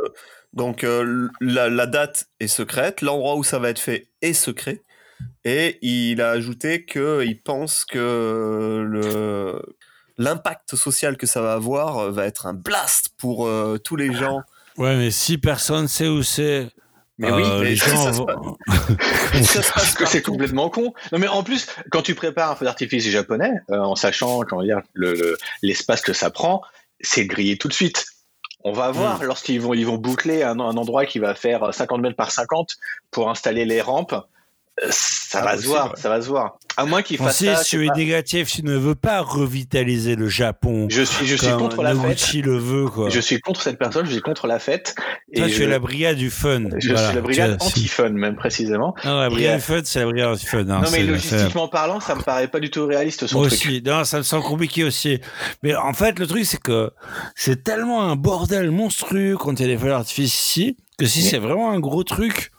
[0.53, 4.83] donc euh, la, la date est secrète, l'endroit où ça va être fait est secret.
[5.45, 9.61] Et il a ajouté qu'il pense que le
[10.17, 13.51] l'impact social que ça va avoir va être un blast pour
[13.83, 14.43] tous les gens.
[14.77, 16.69] Ouais, mais si personne sait où c'est,
[17.19, 18.57] Mais oui, euh, mais les si gens ça se vont-
[19.35, 20.95] Et ça se passe que c'est complètement con.
[21.13, 24.63] Non, mais en plus, quand tu prépares un feu d'artifice japonais, euh, en sachant comment
[24.63, 26.63] dire le- le- l'espace que ça prend,
[27.01, 28.07] c'est grillé tout de suite.
[28.65, 32.01] On va voir lorsqu'ils vont ils vont boucler un, un endroit qui va faire 50
[32.01, 32.77] mètres par 50
[33.11, 34.15] pour installer les rampes.
[34.83, 36.59] Euh, Ça Ah, va se voir, ça va se voir.
[36.77, 37.57] À moins fassent Francis, ça.
[37.57, 37.95] sais tu es pas.
[37.95, 40.87] négatif, tu ne veux pas revitaliser le Japon.
[40.91, 42.03] Je suis, je suis comme contre la fête.
[42.03, 43.11] Noguchi le veut, quoi.
[43.11, 44.95] Je suis contre cette personne, je suis contre la fête.
[45.35, 46.65] Toi, et tu je, es la brigade du fun.
[46.79, 47.07] je Voilà.
[47.09, 48.95] suis la brigade Tu- anti-fun, même précisément.
[49.05, 50.59] Non, la brigade euh, du fun, c'est la brigade du fun.
[50.61, 53.61] hein, non, mais logistiquement parlant, ça me paraît pas du tout réaliste son Moi truc.
[53.61, 53.83] aussi.
[53.85, 55.21] Non, ça me semble compliqué aussi.
[55.63, 56.91] Mais en fait, le truc, c'est que
[57.35, 61.23] c'est tellement un bordel monstrueux quand il y a des feux d'artifice ici, que si
[61.23, 62.51] Mais- c'est vraiment un gros truc,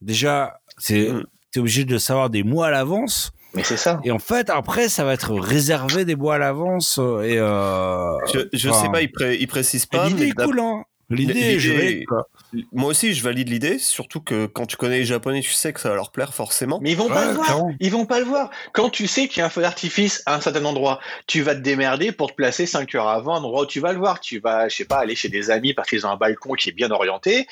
[0.00, 1.24] déjà, c'est, Mm.
[1.52, 3.30] T'es obligé de le savoir des mois à l'avance.
[3.54, 4.00] Mais c'est ça.
[4.04, 6.98] Et en fait, après, ça va être réservé des mois à l'avance.
[6.98, 10.08] euh, Et, euh, Je, je enfin, sais pas, il, pré- il précise pas.
[10.08, 10.84] L'idée est cool, hein.
[11.16, 12.04] L'idée, je l'idée- vais.
[12.04, 12.28] quoi.
[12.72, 15.80] Moi aussi, je valide l'idée, surtout que quand tu connais les Japonais, tu sais que
[15.80, 16.78] ça va leur plaire forcément.
[16.82, 17.46] Mais ils vont pas Ouais, le voir.
[17.46, 17.72] clairement.
[17.80, 18.50] Ils vont pas le voir.
[18.74, 21.54] Quand tu sais qu'il y a un feu d'artifice à un certain endroit, tu vas
[21.54, 24.20] te démerder pour te placer 5 heures avant un endroit où tu vas le voir.
[24.20, 26.68] Tu vas, je sais pas, aller chez des amis parce qu'ils ont un balcon qui
[26.68, 27.46] est bien orienté.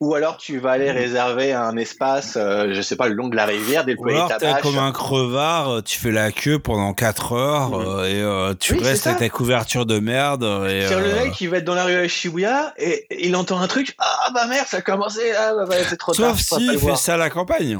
[0.00, 3.36] Ou alors tu vas aller réserver un espace, euh, je sais pas, le long de
[3.36, 4.62] la rivière, déployer alors, ta t'es bâche.
[4.62, 7.86] comme un crevard, euh, tu fais la queue pendant 4 heures Mhm.
[7.86, 10.42] euh, et euh, tu Oui, restes avec ta couverture de merde.
[10.68, 13.34] Et, C'est le euh, mec qui va être dans la rue à Shibuya et il
[13.36, 13.94] entend un truc.
[13.98, 15.32] Ah bah merde, ça a commencé.
[15.36, 16.36] Ah bah, bah, c'est trop tard.
[16.36, 16.98] Sauf je pourrais s'il pas le fait voir.
[16.98, 17.78] ça à la campagne.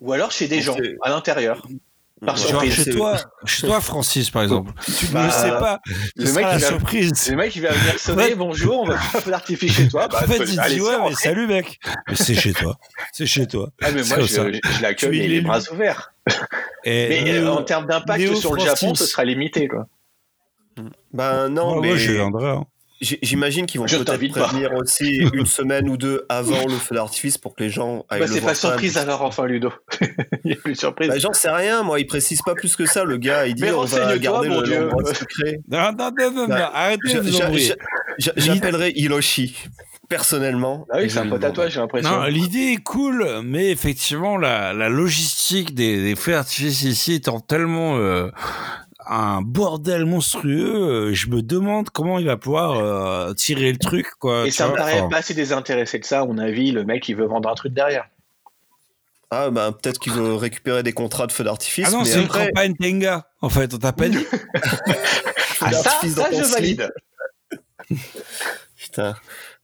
[0.00, 1.66] Ou alors chez des gens à l'intérieur.
[2.24, 2.36] Par.
[2.36, 2.74] Genre surprise.
[2.84, 4.72] chez toi, chez toi, Francis, par exemple.
[4.84, 5.80] Tu ne Bah, le sais pas.
[6.16, 7.30] le Ce mec, la va- surprise.
[7.30, 8.24] Le mec il va venir sonner.
[8.24, 8.34] Ouais.
[8.34, 10.06] Bonjour, on va faire d'artifice chez toi.
[10.08, 11.80] Bah, En fait, il dit ouais, mais salut mec.
[12.08, 12.76] Mais c'est chez toi.
[13.12, 13.70] C'est chez toi.
[13.80, 16.12] Ah mais moi je, je, l'accueille es les bras ouverts.
[16.84, 18.80] Et Mais euh, en termes d'impact sur le Francis.
[18.82, 19.86] Japon, ce sera limité quoi.
[21.12, 22.50] Ben non, moi, mais moi, je viendrai.
[22.50, 22.64] hein.
[23.00, 24.44] J'imagine qu'ils vont peut-être pas.
[24.44, 28.20] prévenir aussi une semaine ou deux avant le feu d'artifice pour que les gens aillent
[28.20, 28.54] Bah, le c'est pas même.
[28.54, 29.72] surprise alors enfin Ludo.
[30.44, 31.08] Il y a plus de surprise.
[31.08, 33.46] Bah, J'en sais rien, moi, il précise pas plus que ça, le gars.
[33.46, 35.60] Il dit Mais on va garder mon le l'endroit secret.
[35.70, 37.20] Non, non, non, non, Bah, non, arrêtez
[38.18, 39.56] J'appellerai Hiroshi,
[40.08, 40.86] personnellement.
[40.90, 42.10] ah oui, c'est un pote à toi, j'ai l'impression.
[42.10, 47.40] Non, l'idée est cool, mais effectivement, la, la logistique des, des feux d'artifice ici étant
[47.40, 48.28] tellement euh,
[49.10, 54.06] un bordel monstrueux, euh, je me demande comment il va pouvoir euh, tirer le truc,
[54.20, 54.46] quoi.
[54.46, 57.08] Et ça me paraît Enfin, pas si désintéressé que ça, à mon avis, le mec
[57.08, 58.08] il veut vendre un truc derrière.
[59.32, 61.86] Ah, bah, peut-être qu'il veut récupérer des contrats de feu d'artifice.
[61.88, 64.24] Ah non, c'est une campagne Tenga, en fait, on t'a pas dit.
[65.60, 66.54] Ah ça, ça je slip.
[66.54, 66.92] valide.
[68.76, 69.14] Putain.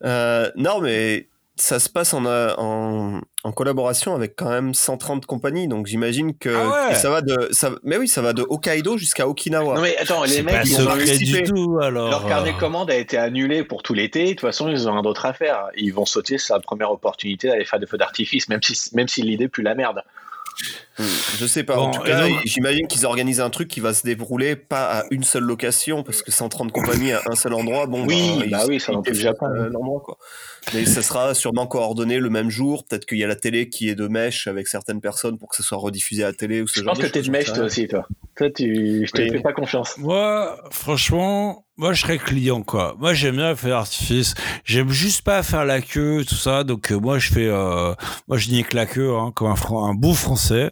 [0.05, 1.29] Euh, non, mais
[1.59, 6.37] ça se passe en, euh, en, en collaboration avec quand même 130 compagnies, donc j'imagine
[6.37, 6.93] que, Ah ouais.
[6.95, 7.49] que ça va de.
[7.53, 9.75] Ça, mais oui, ça va de Hokkaido jusqu'à Okinawa.
[9.77, 12.11] Non mais attends, les mecs pas ils ont du tout, alors.
[12.11, 14.25] Leur carnet euh, de commande a été annulé pour tout l'été.
[14.25, 15.69] De toute façon, ils ont rien d'autre à faire.
[15.77, 19.09] Ils vont sauter sur la première opportunité d'aller faire des feux d'artifice, même si, même
[19.09, 20.03] si l'idée pue la merde.
[20.99, 21.05] Hmm,
[21.39, 21.77] Je sais pas.
[21.77, 25.03] Bon, en tout cas, j'imagine qu'ils organisent un truc qui va se dérouler pas à
[25.11, 28.65] une seule location, parce que 130 compagnies à un seul endroit, bon, Oui, ils- bah
[28.67, 29.47] oui, ça défont, Japon.
[29.47, 30.17] euh, l'endroit, quoi.
[30.75, 32.85] Mais ça sera sûrement coordonné le même jour.
[32.87, 35.57] Peut-être qu'il y a la télé qui est de mèche avec certaines personnes pour que
[35.57, 37.53] ça soit rediffusé à la télé ou ce Je genre pense que t'es de mèche
[37.53, 38.07] toi aussi, toi.
[38.37, 39.31] Toi, tu, je te Oui.
[39.31, 39.97] fais pas confiance.
[39.97, 42.95] Moi, franchement, moi, je serais client, quoi.
[42.99, 44.35] Moi, j'aime bien faire d'artifice.
[44.65, 46.65] J'aime juste pas faire la queue, tout ça.
[46.65, 47.95] Donc, euh, moi, je fais, euh,
[48.29, 50.71] moi, je nique la queue, hein, comme un, un beau français.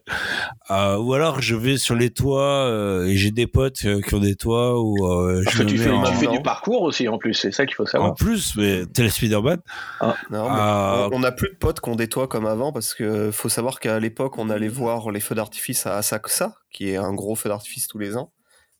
[0.70, 4.14] Euh, ou alors, je vais sur les toits, euh, et j'ai des potes euh, qui
[4.14, 6.32] ont des toits euh, Parce je que me tu fais, en, tu fais Non.
[6.32, 8.14] du parcours aussi en plus, c'est ça qu'il faut en savoir.
[8.14, 9.60] plus, mais tel Spider-Man.
[10.00, 13.48] Non, mais Euh, on- n'a plus de potes des toits comme avant parce que faut
[13.48, 17.34] savoir qu'à l'époque on allait voir les feux d'artifice à Asakusa, qui est un gros
[17.36, 18.32] feu d'artifice tous les ans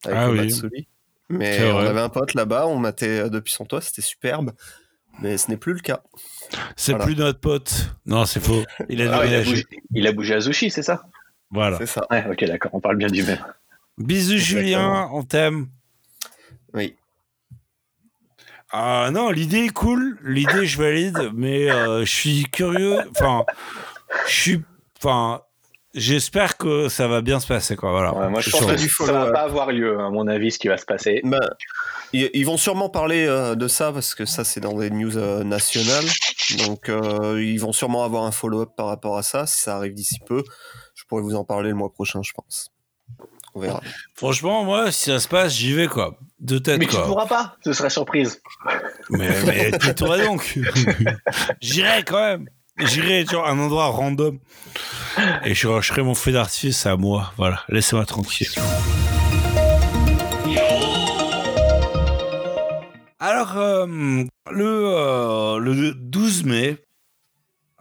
[0.04, 0.42] avec Ah le
[0.72, 0.88] oui.
[1.30, 4.52] Mais on avait un pote là-bas, on matait euh, depuis son toit, c'était superbe.
[5.20, 6.02] mais ce n'est plus le cas.
[6.76, 7.04] C'est Voilà.
[7.06, 7.94] plus notre pote.
[8.04, 8.64] Non, c'est faux.
[8.88, 9.50] Il a Ah, il, a déménagé.
[9.50, 11.04] bougé, il a bougé à Zushi, c'est ça?
[11.50, 11.78] Voilà.
[11.78, 12.04] C'est ça.
[12.10, 13.38] Ouais, ok, d'accord, on parle bien du même.
[13.96, 15.08] Bisous, Julien.
[15.12, 15.68] On t'aime.
[16.74, 16.96] Oui.
[18.76, 20.18] Ah non, l'idée est cool.
[20.24, 22.98] L'idée, je valide, mais euh, je suis curieux.
[23.10, 23.44] Enfin,
[24.26, 24.62] je suis.
[24.98, 25.42] Enfin,
[25.94, 27.92] j'espère que ça va bien se passer, quoi.
[27.92, 28.12] Voilà.
[28.12, 30.58] Ouais, moi, je pense que du ça va pas avoir lieu, à mon avis, ce
[30.58, 31.20] qui va se passer.
[31.22, 31.38] Ben,
[32.12, 35.44] ils, vont sûrement parler euh, de ça parce que ça c'est dans des news euh,
[35.44, 36.04] nationales.
[36.66, 39.46] Donc euh, ils vont sûrement avoir un follow-up par rapport à ça.
[39.46, 40.42] Si ça arrive d'ici peu,
[40.94, 42.73] je pourrais vous en parler le mois prochain, je pense.
[43.54, 43.80] On verra.
[44.14, 46.18] Franchement, moi, si ça se passe, j'y vais, quoi.
[46.40, 47.06] De tête, Mais tu quoi.
[47.06, 48.40] pourras pas, ce serait surprise.
[49.10, 50.58] Mais, mais tais-toi donc.
[51.60, 52.48] J'irai quand même.
[52.78, 54.38] J'irai sur un endroit random.
[55.44, 57.32] Et je ferai mon feu d'artifice à moi.
[57.36, 58.48] Voilà, laissez-moi tranquille.
[63.20, 63.86] Alors, euh,
[64.50, 66.76] le, euh, le 12 mai,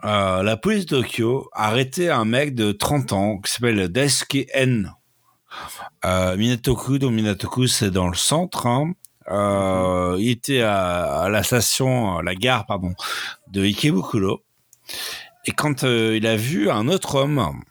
[0.05, 4.47] euh, la police de Tokyo a arrêté un mec de 30 ans qui s'appelle Daisuke
[4.53, 4.93] N.
[6.05, 7.13] Euh, Minatoku, donc
[7.67, 8.67] c'est dans le centre.
[8.67, 8.93] hein.
[9.29, 12.93] Euh, il était à, la station, à la gare, pardon,
[13.47, 14.41] de Ikebukuro.
[15.45, 17.61] Et quand euh, il a vu un autre homme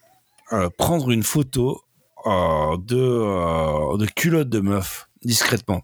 [0.52, 1.82] euh, prendre une photo
[2.24, 5.82] de, de culotte de meuf, discrètement,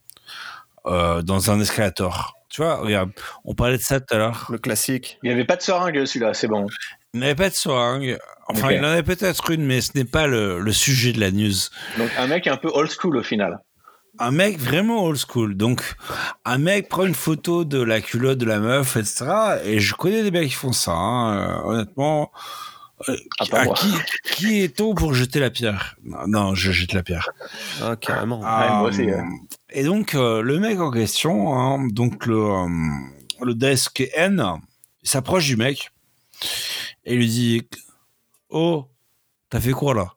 [0.85, 2.35] dans un escalator.
[2.49, 3.11] Tu vois, regarde,
[3.45, 4.47] on parlait de ça tout à l'heure.
[4.51, 5.19] Le classique.
[5.23, 6.67] Il n'y avait pas de seringue, celui-là, c'est bon.
[7.15, 8.19] Il n'avait pas de seringue.
[8.49, 11.31] Enfin, il en avait peut-être une, mais ce n'est pas le, le sujet de la
[11.31, 11.53] news.
[11.99, 13.59] Donc, un mec un peu old school au final.
[14.19, 15.55] un mec vraiment old school.
[15.57, 15.95] Donc,
[16.45, 19.27] un mec prend une photo de la culotte de la meuf, etc.
[19.65, 22.31] Et je connais des mecs qui font ça, hein, euh, honnêtement.
[23.09, 23.17] Euh,
[23.53, 23.93] Ah, à qui,
[24.25, 25.95] qui est-on pour jeter la pierre?
[26.05, 27.29] Non, non, je jette la pierre.
[27.81, 28.41] Ah, carrément.
[28.45, 29.23] Ah, moi aussi, ouais.
[29.71, 32.67] Et donc, euh, le mec en question, hein, donc le, euh,
[33.45, 34.43] le desk N,
[35.03, 35.91] il s'approche du mec
[37.09, 37.69] et lui dit
[38.51, 38.87] Oh,
[39.51, 40.13] t'as fait quoi là?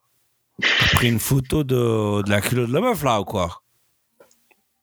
[0.62, 3.64] T'as pris une photo de, de la culotte de la meuf là ou quoi?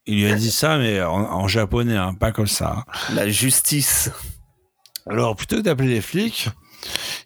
[0.06, 2.78] Il lui a dit ça, mais en, en japonais, hein, pas comme ça.
[2.78, 3.14] hein.
[3.14, 4.10] La justice.
[5.06, 6.48] Alors, plutôt que d'appeler les flics,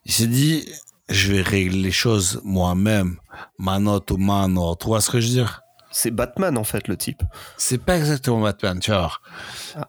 [0.05, 0.69] il s'est dit
[1.09, 3.19] Je vais régler les choses moi-même,
[3.59, 4.75] mano to mano.
[4.77, 5.61] Tu vois ce que je veux dire?
[5.93, 7.23] C'est Batman en fait le type.
[7.57, 9.23] C'est pas exactement Batman, tu vas voir.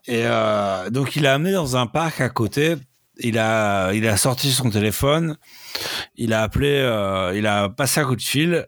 [0.05, 2.75] Et euh, donc il a amené dans un parc à côté.
[3.19, 5.37] Il a, il a sorti son téléphone.
[6.15, 8.67] Il a appelé, euh, il a passé un coup de fil.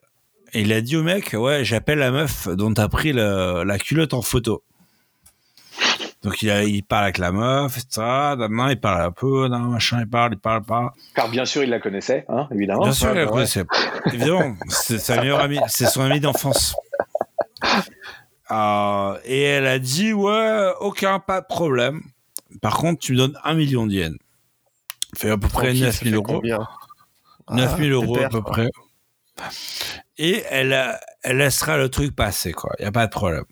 [0.54, 3.78] Et il a dit au mec, ouais, j'appelle la meuf dont t'as pris le- la
[3.78, 4.64] culotte en photo.
[6.24, 8.02] Donc il, a, il parle avec la meuf, etc.
[8.38, 10.94] Maintenant il parle un peu, machin, il parle, il parle pas.
[11.14, 12.84] Car bien sûr, il la connaissait, hein, évidemment.
[12.84, 13.64] Bien sûr, il la connaissait.
[14.08, 16.76] Évidemment, c'est sa meilleure amie, c'est son amie d'enfance.
[18.52, 22.02] Euh, et elle a dit ouais, aucun pas de problème.
[22.62, 24.16] Par contre, tu me donnes un million d'yens.
[25.16, 26.40] Fait à peu près Tranquille, 9 ça 000 fait euros.
[26.42, 26.68] combien
[27.52, 28.52] 9 000 Ah, euros à peu quoi.
[28.52, 28.70] près.
[30.18, 32.72] Et elle, elle laissera le truc passer, quoi.
[32.80, 33.44] Il n'y a pas de problème.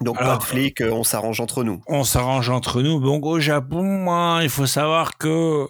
[0.00, 1.82] Donc Alors, pas de flic, euh, on s'arrange entre nous.
[1.86, 3.00] On s'arrange entre nous.
[3.00, 5.66] Donc au Japon, hein, il faut savoir que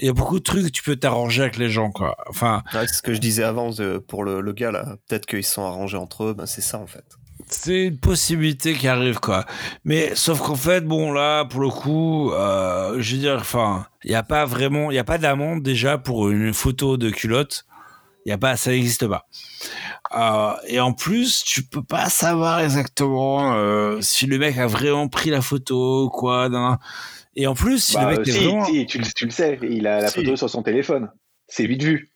[0.00, 2.16] il y a beaucoup de trucs que tu peux t'arranger avec les gens, quoi.
[2.28, 4.96] Enfin, Ouais, c'est ce que je disais avant euh, pour le, le gars là.
[5.06, 6.34] Peut-être qu'ils sont arrangés entre eux.
[6.34, 7.04] Ben, c'est ça en fait.
[7.50, 9.44] C'est une possibilité qui arrive quoi
[9.84, 14.10] mais sauf qu'en fait bon là pour le coup euh, je veux dire enfin il
[14.10, 17.66] y a pas vraiment il y a pas d'amende déjà pour une photo de culotte
[18.26, 19.26] il y a pas ça n'existe pas
[20.16, 25.08] Euh, et en plus tu peux pas savoir exactement euh, si le mec a vraiment
[25.08, 26.78] pris la photo quoi nan, nan.
[27.36, 29.24] et en plus si Bah, le mec euh, est si, vraiment si, tu, le- tu
[29.26, 30.14] le sais, il a la Si.
[30.16, 31.10] photo sur son téléphone.
[31.46, 32.09] C'est vite vu.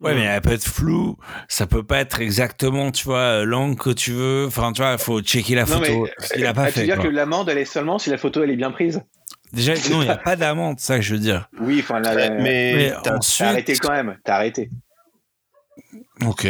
[0.00, 1.16] Ouais, mais elle peut être floue.
[1.48, 4.46] Ça peut pas être exactement, tu vois, l'angle que tu veux.
[4.46, 6.02] Enfin, tu vois, il faut checker la Non, photo.
[6.04, 6.80] mais, ce qu'il a pas euh, tu fait.
[6.80, 7.04] veux dire quoi.
[7.04, 9.02] que l'amende, elle est seulement si la photo, elle est bien prise
[9.52, 11.48] Déjà, non, il n'y a pas d'amende, c'est ça que je veux dire.
[11.60, 13.46] Oui, enfin, là, là, mais Mais t'as- ensuite.
[13.46, 14.16] arrêté quand même.
[14.24, 14.70] T'as arrêté.
[16.24, 16.46] Ok.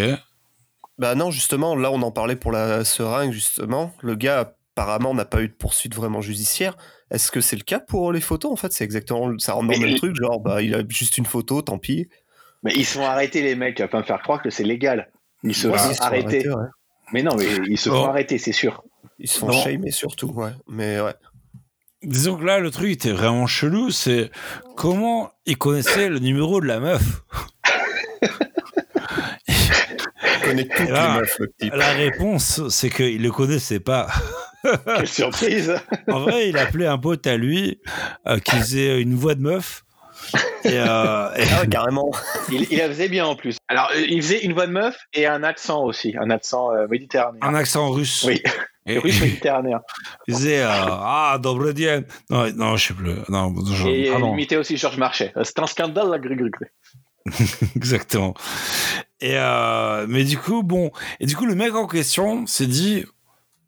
[0.99, 3.93] Bah non, justement, là on en parlait pour la seringue, justement.
[4.03, 6.77] Le gars apparemment n'a pas eu de poursuite vraiment judiciaire.
[7.11, 8.73] Est-ce que c'est le cas pour les photos en fait?
[8.73, 11.25] C'est exactement, ça rentre dans le Mais- même truc, genre bah il a juste une
[11.27, 12.09] photo, tant pis.
[12.63, 15.11] Mais ils se font arrêter, les mecs, à pas me faire croire que c'est légal.
[15.43, 16.49] Ils se Ouais, font ils arrêter.
[16.49, 16.67] ouais.
[17.13, 18.85] Mais non, mais ils se font arrêter, c'est sûr.
[19.19, 20.51] Ils se font shamer surtout, ouais.
[20.69, 21.15] Mais ouais.
[22.03, 23.91] Disons que là, le truc était vraiment chelou.
[23.91, 24.31] C'est
[24.77, 27.03] comment il connaissait le numéro de la meuf.
[29.49, 31.75] Il connaît toutes là, les meufs, le type.
[31.75, 34.09] La réponse, c'est qu'il le connaissait pas.
[34.85, 35.75] Quelle surprise
[36.09, 37.81] En vrai, il appelait un pote à lui
[38.27, 39.85] euh, qui faisait une voix de meuf.
[40.65, 42.11] Et, euh, et- Ah ouais, carrément.
[42.51, 43.57] il, il la faisait bien en plus.
[43.69, 46.87] Alors, euh, il faisait une voix de meuf et un accent aussi, un accent euh,
[46.89, 47.41] méditerranéen.
[47.43, 48.25] un accent russe.
[48.27, 48.43] Oui,
[48.87, 49.81] Et, russe méditerranéen.
[50.27, 52.03] Il euh, Ah, dobre dien.
[52.29, 53.15] Non, non, je sais plus.
[53.29, 55.33] Non, je- Et ah il imitait aussi Georges Marchais.
[55.45, 56.69] C'est un scandale, la gris, gris, gris.
[57.77, 58.35] Exactement.
[59.21, 63.05] Et euh, mais du coup, bon, et du coup, le mec en question s'est dit,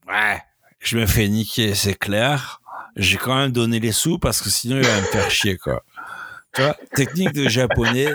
[0.08, 0.40] ouais,
[0.78, 2.60] je me fais niquer, c'est clair.
[2.96, 5.82] J'ai quand même donné les sous parce que sinon il va me faire chier, quoi.
[6.54, 8.14] Tu vois, technique de japonais,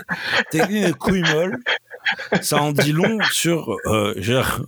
[0.52, 1.58] technique de couille molle,
[2.42, 4.62] ça en dit long sur, euh, genre,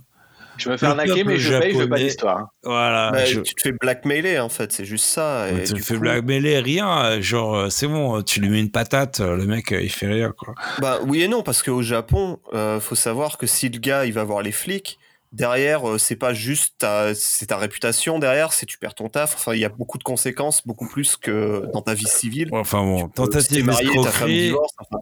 [0.56, 2.48] Je me fais arnaquer, mais je paye, je veux pas d'histoire.
[2.64, 3.10] voilà.
[3.12, 5.48] Bah, je- Tu te fais blackmailer en fait, c'est juste ça.
[5.50, 8.70] Et tu du fais coup, blackmailer, rien, genre, euh, c'est bon, tu lui mets une
[8.70, 10.54] patate, euh, le mec, il fait rien, quoi.
[10.80, 14.12] Bah oui et non parce qu'au Japon, euh, faut savoir que si le gars il
[14.12, 14.98] va voir les flics,
[15.32, 19.34] derrière euh, c'est pas juste ta, c'est ta réputation derrière, c'est tu perds ton taf.
[19.34, 22.48] Enfin il y a beaucoup de conséquences, beaucoup plus que dans ta vie civile.
[22.52, 24.98] Enfin bon, tentative d'escroquerie, enfin,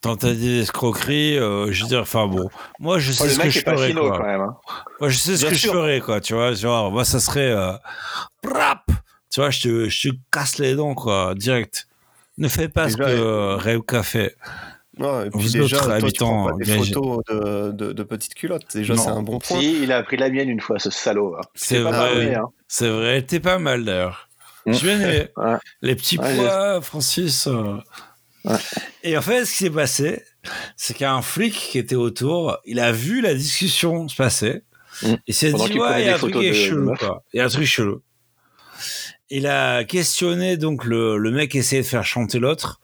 [0.00, 2.48] tentative d'escroquerie, euh, je veux dire, enfin bon,
[2.78, 4.18] moi je Oh, sais le ce que je ferais, finot quoi.
[4.18, 4.40] quand même.
[4.40, 4.56] hein.
[5.00, 5.72] Moi je sais ce Bien que sûr.
[5.72, 7.72] je ferais, quoi, tu vois, genre, moi ça serait, euh,
[8.44, 8.84] rap,
[9.30, 11.88] tu vois, je te, je te casse les dents, quoi, direct.
[12.36, 14.36] Ne fais pas ce que Déjà, euh, Reuka fait.
[14.98, 17.92] Ouais, et puis Vous déjà, autres toi, tu habitants, prends pas des photos de, de,
[17.92, 18.66] de petites culottes.
[18.74, 19.02] Déjà, Non.
[19.02, 19.60] c'est un bon point.
[19.60, 21.34] Si, il a pris la mienne une fois, ce salaud.
[21.36, 21.42] hein.
[21.54, 22.46] C'est pas vrai, hein.
[22.68, 24.28] C'est vrai, t'es pas mal d'ailleurs.
[24.66, 24.72] Mm.
[24.72, 25.28] Je aimé.
[25.36, 25.56] Ouais.
[25.82, 27.46] Les petits Ouais, pois, Francis.
[27.46, 27.76] euh.
[28.44, 28.56] Ouais.
[29.02, 30.22] Et en fait, ce qui s'est passé,
[30.76, 34.16] c'est qu'il y a un flic qui était autour, il a vu la discussion se
[34.16, 34.62] passer.
[35.02, 35.14] Mm.
[35.26, 37.22] Il s'est dit, il y a un truc de- chelou, quoi.
[37.32, 38.00] Il y a un truc chelou.
[39.30, 42.80] Il a questionné donc le, le mec qui essayait de faire chanter l'autre.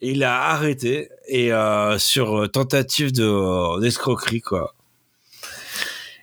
[0.00, 4.74] Il a arrêté et euh, sur euh, tentative de euh, d'escroquerie quoi.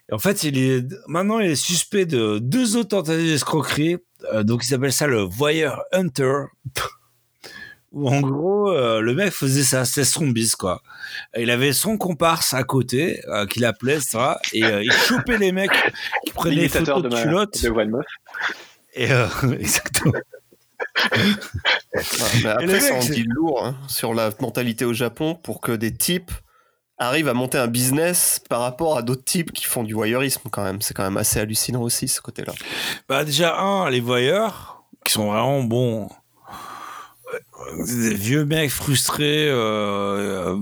[0.10, 3.98] Et en fait, il est maintenant il est suspect de deux autres tentatives d'escroquerie.
[4.34, 6.44] Euh, donc ils appellent ça le voyeur hunter.
[7.92, 10.82] Où en gros euh, le mec faisait ça, c'était son bis quoi.
[11.36, 15.72] Et il avait son comparse à côté qu'il appelait ça et il chopait les mecs
[16.26, 17.62] qui prenaient des L'imitateur photos de, de, culottes.
[17.62, 18.02] de.
[18.96, 19.08] Et
[19.60, 20.14] exactement.
[21.96, 22.02] Ouais,
[22.44, 25.72] mais le après, ça en dit lourd hein, sur la mentalité au Japon pour que
[25.72, 26.32] des types
[26.98, 30.64] arrivent à monter un business par rapport à d'autres types qui font du voyeurisme quand
[30.64, 30.82] même.
[30.82, 32.54] C'est quand même assez hallucinant aussi ce côté-là.
[33.08, 36.10] Bah déjà un, les voyeurs qui sont vraiment bons,
[37.34, 40.58] euh, des vieux mecs frustrés, euh,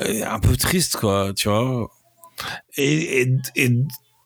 [0.00, 1.90] euh, un peu tristes quoi, tu vois.
[2.76, 3.70] Et, et, et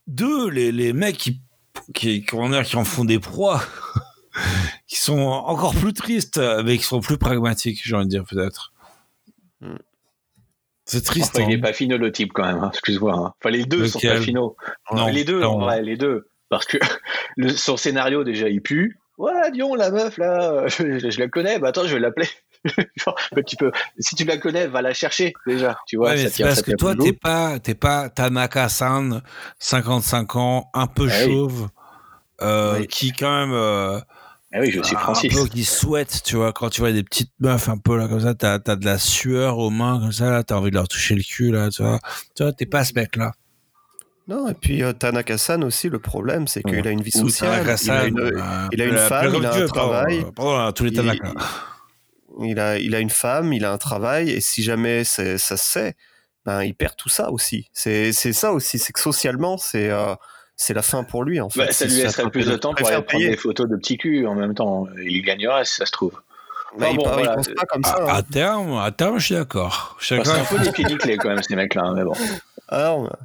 [0.07, 1.41] deux, les, les mecs qui
[1.95, 3.63] qui, comment dire, qui en font des proies,
[4.87, 8.73] qui sont encore plus tristes, mais qui sont plus pragmatiques, j'ai envie de dire peut-être.
[9.61, 9.77] Hmm.
[10.85, 11.33] C'est triste.
[11.37, 11.59] Enfin, il hein.
[11.59, 13.13] est pas finot le type quand même, hein, excuse-moi.
[13.15, 13.35] hein.
[13.41, 14.19] Enfin, les deux sont Lequel?
[14.19, 14.57] pas finaux.
[14.93, 15.51] Non, les deux, non.
[15.57, 16.29] en vrai, les deux.
[16.49, 16.79] Parce que
[17.37, 18.99] le, son scénario, déjà, il pue.
[19.19, 21.59] Ouais, Dion, la meuf, là, euh, je, je- je la connais.
[21.59, 22.29] Bah attends, je vais l'appeler.
[22.97, 23.71] Genre, un.
[23.99, 25.79] Si tu la connais, va la chercher, déjà.
[25.87, 29.23] Tu vois, Ouais, ça parce ça que toi, t'es pas, t'es pas Tanaka-san,
[29.59, 31.25] 55 ans, un peu Ah oui.
[31.25, 31.69] chauve,
[32.43, 32.87] euh, Oui.
[32.89, 33.99] qui quand même, euh,
[34.53, 35.33] Ah oui, je suis un Francis.
[35.33, 38.21] peu qui souhaite, tu vois, quand tu vois des petites meufs un peu là comme
[38.21, 40.89] ça, t'as, t'as de la sueur aux mains comme ça, là, t'as envie de leur
[40.89, 41.99] toucher le cul là, tu vois.
[42.35, 43.33] Tu vois, t'es pas ce mec-là.
[44.27, 46.87] Non, et puis euh, Tanaka-san aussi, le problème, c'est qu'il Ouais.
[46.87, 47.77] a une vie sociale.
[47.83, 48.31] Il a une, euh,
[48.73, 50.25] il a une la- femme, il a un travail.
[50.37, 51.33] Pardon, tous les Tanaka.
[51.35, 51.39] il
[52.59, 55.97] a, il a une femme, il a un travail, et si jamais ça se sait,
[56.47, 57.69] ben, il perd tout ça aussi.
[57.73, 60.15] C'est c'est ça aussi, c'est que socialement, c'est euh,
[60.57, 61.67] c'est la fin pour lui, en fait.
[61.67, 63.31] Bah, ça lui laisserait plus de temps pour aller prendre payer.
[63.31, 64.87] des photos de petits culs en même temps.
[65.05, 66.13] Il gagnerait si ça se trouve.
[66.79, 67.35] Bah, Ah il, bon, il voilà.
[67.35, 67.93] pense pas comme ça.
[67.95, 68.15] À, hein.
[68.17, 69.97] à terme, à terme, je suis d'accord.
[70.01, 71.83] C'est un peu les pieds nickelés quand même, ces mecs-là.
[71.85, 72.13] hein, Mais bon.
[72.69, 73.17] Alors,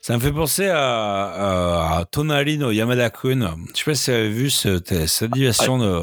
[0.00, 3.54] Ça me fait penser à, à, no Yamada-kun.
[3.72, 6.02] Je sais pas si vous avez vu cette, cette animation de,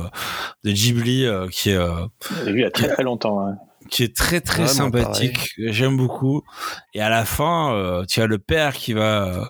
[0.64, 2.06] de Ghibli euh, qui est, euh,
[2.46, 3.46] J'ai vu il y a très très longtemps.
[3.46, 3.58] hein.
[3.90, 5.52] qui est très très Vraiment sympathique.
[5.58, 6.44] J'aime beaucoup.
[6.94, 9.46] Et à la fin, euh, tu as le père qui va euh,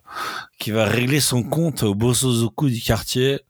[0.59, 3.41] qui va régler son compte au Bosozoku du quartier.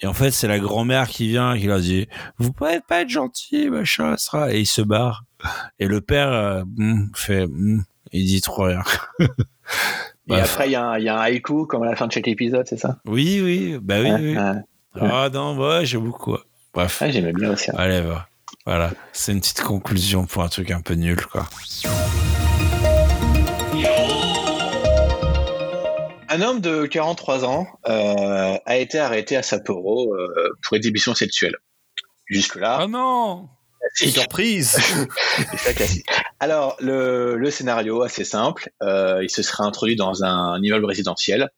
[0.00, 2.06] Et en fait, c'est la grand-mère qui vient et qui leur dit
[2.38, 5.24] "Vous pouvez pas être gentil, machin, ça." Et il se barre.
[5.78, 7.82] Et le père euh, hmm, fait, hmm,
[8.16, 8.82] il dit trop rien.
[9.20, 9.26] Et
[10.28, 10.52] Bref.
[10.54, 12.26] après, il y, a un- y a un haïku comme à la fin de chaque
[12.28, 12.98] épisode, c'est ça?
[13.04, 14.36] Oui, oui, bah oui.
[15.00, 16.36] Ah non, ouais, j'aime beaucoup.
[16.74, 17.70] Bref, Ouais, J'aimais bien aussi.
[17.70, 17.74] hein.
[17.78, 18.28] allez, va.
[18.66, 21.46] Voilà, c'est une petite conclusion pour un truc un peu nul, quoi.
[26.28, 30.28] Un homme de 43 ans euh, a été arrêté à Sapporo euh,
[30.62, 31.54] pour exhibition sexuelle.
[32.26, 33.48] Jusque-là, Oh non.
[33.96, 34.70] Surprise
[35.50, 36.06] C'est ça, classique.
[36.40, 38.70] Alors, le, le scénario, assez simple.
[38.82, 41.48] Euh, il se serait introduit dans un immeuble résidentiel.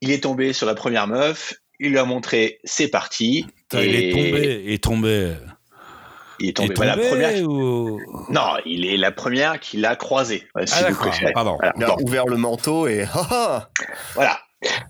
[0.00, 1.54] Il est tombé sur la première meuf.
[1.78, 3.46] Il lui a montré c'est parti.
[3.68, 5.34] Putain, Il est tombé, il est tombé.
[6.38, 6.74] Il est Il est tombé.
[6.74, 7.48] Bah, la tombé première.
[7.48, 8.00] ou...
[8.30, 10.38] Non, il est la première qui l'a croisé.
[10.64, 11.32] si Ah vous d'accord, préférez.
[11.32, 11.56] pardon.
[11.60, 11.72] Voilà.
[11.76, 13.68] Il a ouvert le manteau et ah, ah
[14.14, 14.40] Voilà.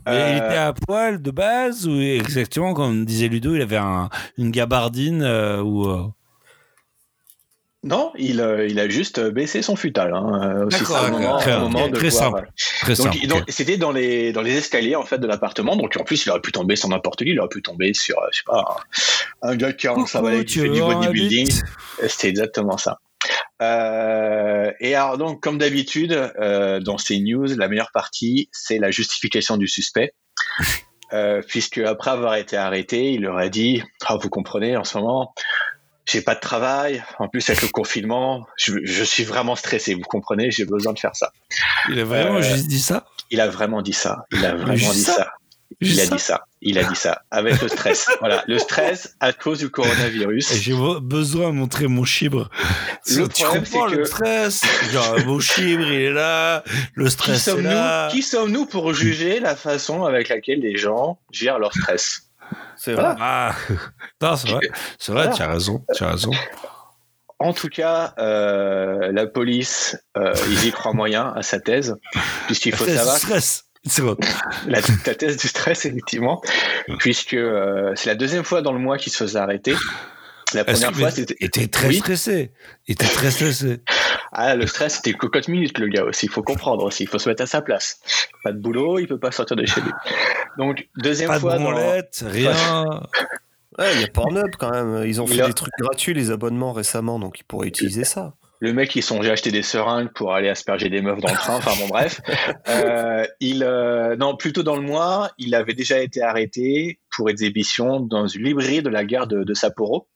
[0.06, 3.78] Mais Euh, il était à poil de base ou exactement comme disait Ludo, il avait
[3.78, 6.04] un, une gabardine euh, ou euh,
[7.84, 10.14] Non, il, euh, il a juste baissé son futal.
[10.14, 11.18] Hein, euh, aussi D'accord, c'est un d'accord.
[11.20, 12.30] moment, Très- un moment de très pouvoir, simple.
[12.30, 12.48] voilà.
[12.80, 13.16] très Donc, simple.
[13.22, 13.44] il- donc, ok.
[13.48, 15.74] c'était dans les dans les escaliers en fait de l'appartement.
[15.74, 17.30] Donc en plus, il aurait pu tomber sur n'importe qui.
[17.30, 18.76] Il aurait pu tomber sur, euh, je sais pas,
[19.42, 21.50] un, gars qui a savait qui fait du bodybuilding.
[22.06, 22.98] C'était exactement ça.
[23.60, 28.90] Euh, et alors donc, comme d'habitude, euh, dans ces news, la meilleure partie, c'est la
[28.90, 30.12] justification du suspect.
[31.12, 34.96] Euh, puisque après avoir été arrêté, il leur a dit Ah, Vous comprenez, en ce
[34.98, 35.34] moment,
[36.06, 37.02] j'ai pas de travail.
[37.18, 39.94] En plus, avec le confinement, je, je suis vraiment stressé.
[39.94, 41.32] Vous comprenez, j'ai besoin de faire ça.
[41.88, 43.06] Il a vraiment Euh, juste dit ça?
[43.30, 44.26] Il a vraiment dit ça.
[44.32, 45.14] Il a vraiment Juste dit ça?
[45.14, 45.32] ça.
[45.80, 46.14] Il a ça?
[46.16, 46.44] dit ça.
[46.60, 47.22] Il a dit ça.
[47.30, 48.06] Avec le stress.
[48.20, 48.44] voilà.
[48.46, 50.52] Le stress à cause du coronavirus.
[50.60, 52.50] J'ai be- besoin de montrer mon chibre.
[53.08, 54.62] Le tu problème, c'est le que- stress?
[54.92, 56.62] Genre, mon chibre, il est là,
[56.94, 57.68] le Qui stress est sommes-nous?
[57.70, 58.08] là.
[58.12, 62.28] qui sommes-nous pour juger la façon avec laquelle les gens gèrent leur stress?
[62.76, 63.14] C'est Voilà.
[63.14, 63.22] vrai.
[63.22, 63.54] Ah,
[64.36, 65.36] c'est vrai, c'est vrai, Voilà.
[65.36, 66.30] tu as raison, tu as raison.
[67.38, 71.96] En tout cas, euh, la police, euh, ils y croient moyen à sa thèse,
[72.46, 73.64] puisqu'il faut savoir stress.
[73.84, 74.16] C'est bon.
[74.68, 76.40] la, la thèse du stress, effectivement,
[76.98, 79.74] puisque euh, c'est la deuxième fois dans le mois qu'il se faisait arrêter.
[80.54, 81.96] La Est-ce première que- fois, mais c'était Il était très Oui.
[81.96, 82.52] stressé.
[82.88, 83.80] Il était très stressé.
[84.34, 86.24] Ah, le stress, c'était cocotte minute, le gars aussi.
[86.24, 87.02] Il faut comprendre aussi.
[87.02, 88.00] Il faut se mettre à sa place.
[88.42, 89.90] Pas de boulot, il peut pas sortir de chez lui.
[90.56, 91.58] Donc, deuxième Pas de fois.
[91.58, 92.52] dans- branlette, rien.
[93.78, 95.04] Ouais, il y a Pornhub quand même.
[95.06, 98.04] Ils ont Il fait a- des trucs gratuits, les abonnements récemment, donc ils pourraient utiliser
[98.04, 98.34] ça.
[98.60, 101.56] Le mec, il songeait acheter des seringues pour aller asperger des meufs dans le train.
[101.56, 102.20] Enfin, bon, bref.
[102.68, 108.00] Euh, il, euh, non, plutôt dans le mois, il avait déjà été arrêté pour exhibition
[108.00, 110.06] dans une librairie de la gare de, de Sapporo.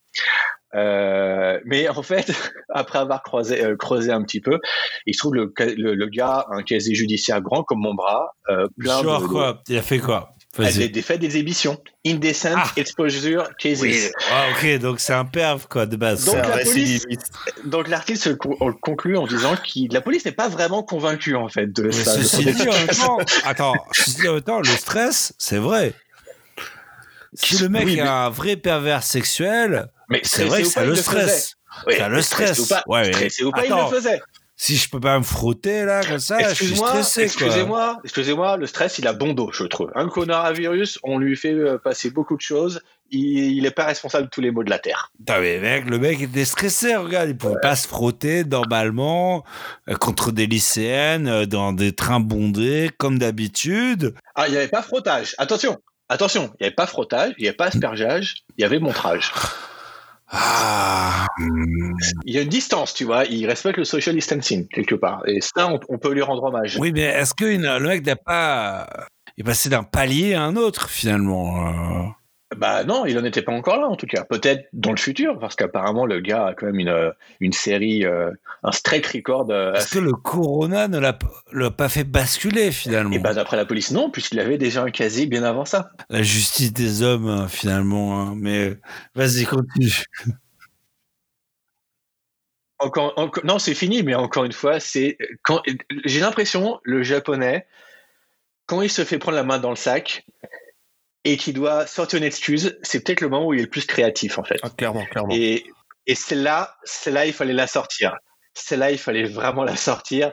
[0.74, 2.26] Euh, mais en fait,
[2.68, 4.58] après avoir croisé, euh, creusé un petit peu,
[5.06, 8.34] il se trouve le, le, le gars a un casier judiciaire grand comme mon bras,
[8.50, 10.90] euh, plein Genre de, quoi Il a fait quoi des, Vas-y.
[10.90, 11.78] des faits d'exhibition.
[12.06, 12.72] Indecent Ah.
[12.76, 13.80] exposure cases.
[13.80, 13.96] Oui.
[14.30, 16.24] Ah, ok, donc c'est un perv quoi de base.
[16.26, 17.06] Donc, la police-.
[17.64, 21.66] Donc l'article le conclut en disant que la police n'est pas vraiment convaincue en fait
[21.72, 22.12] de Mais ça.
[22.22, 22.98] ceci dit, en même efficace.
[22.98, 25.92] temps, attends, ceci dit, temps, le stress, c'est vrai.
[27.34, 30.80] Si le mec Oui, est mais- un vrai pervers sexuel, Mais c'est vrai que ça
[30.80, 31.24] pas, le il stress.
[31.24, 31.52] faisait.
[31.86, 32.58] Oui, Ça le stressé stress.
[32.60, 34.20] ou pas, Ouais, stressé ou pas, il le faisait.
[34.58, 38.66] Si je peux pas me frotter là comme ça, je suis stressé excusez-moi, excusez-moi, le
[38.66, 39.90] stress, il a bon dos, je trouve.
[39.94, 42.80] Un coronavirus, on lui fait euh, passer beaucoup de choses.
[43.10, 45.12] Il n'est pas responsable de tous les maux de la terre.
[45.18, 49.44] Putain, mais mec, le mec était stressé, regarde, il pouvait pas se frotter normalement
[49.90, 54.14] euh, contre des lycéennes euh, dans des trains bondés comme d'habitude.
[54.34, 55.34] Ah, il n'y avait pas frottage.
[55.36, 55.76] Attention,
[56.08, 59.30] attention, il n'y avait pas frottage, il n'y avait pas aspergeage, il y avait montrage.
[60.28, 61.26] Ah,
[62.24, 63.24] Il y a une distance, tu vois.
[63.26, 65.22] Il respecte le social distancing quelque part.
[65.26, 66.76] Et ça, on, on peut lui rendre hommage.
[66.80, 68.88] oui, mais est-ce que le mec n'a pas
[69.36, 72.04] il est passé d'un palier à un autre finalement euh?
[72.56, 74.22] Bah non, il en était pas encore là en tout cas.
[74.24, 78.04] Peut-être dans le futur, parce qu'apparemment le gars a quand même une, euh, une série,
[78.04, 78.30] euh,
[78.62, 79.50] un straight record.
[79.50, 83.64] euh, Est-ce que le corona ne l'a pas fait basculer finalement Et bah d'après la
[83.66, 85.90] police, non, puisqu'il avait déjà un casier bien avant ça.
[86.08, 88.20] La justice des hommes hein, finalement.
[88.20, 88.34] hein.
[88.36, 88.80] Mais euh,
[89.16, 90.04] vas-y, continue.
[92.78, 95.62] Encore, encore- non, c'est fini, mais encore une fois, c'est quand
[96.04, 97.66] j'ai l'impression le japonais,
[98.66, 100.26] quand il se fait prendre la main dans le sac
[101.26, 103.84] et qu'il doit sortir une excuse, c'est peut-être le moment où il est le plus
[103.84, 104.58] créatif en fait.
[104.62, 105.34] Ah, clairement, clairement.
[105.34, 105.64] Et,
[106.06, 108.14] et celle-là, celle-là, il fallait la sortir.
[108.54, 110.32] Celle-là, il fallait vraiment la sortir.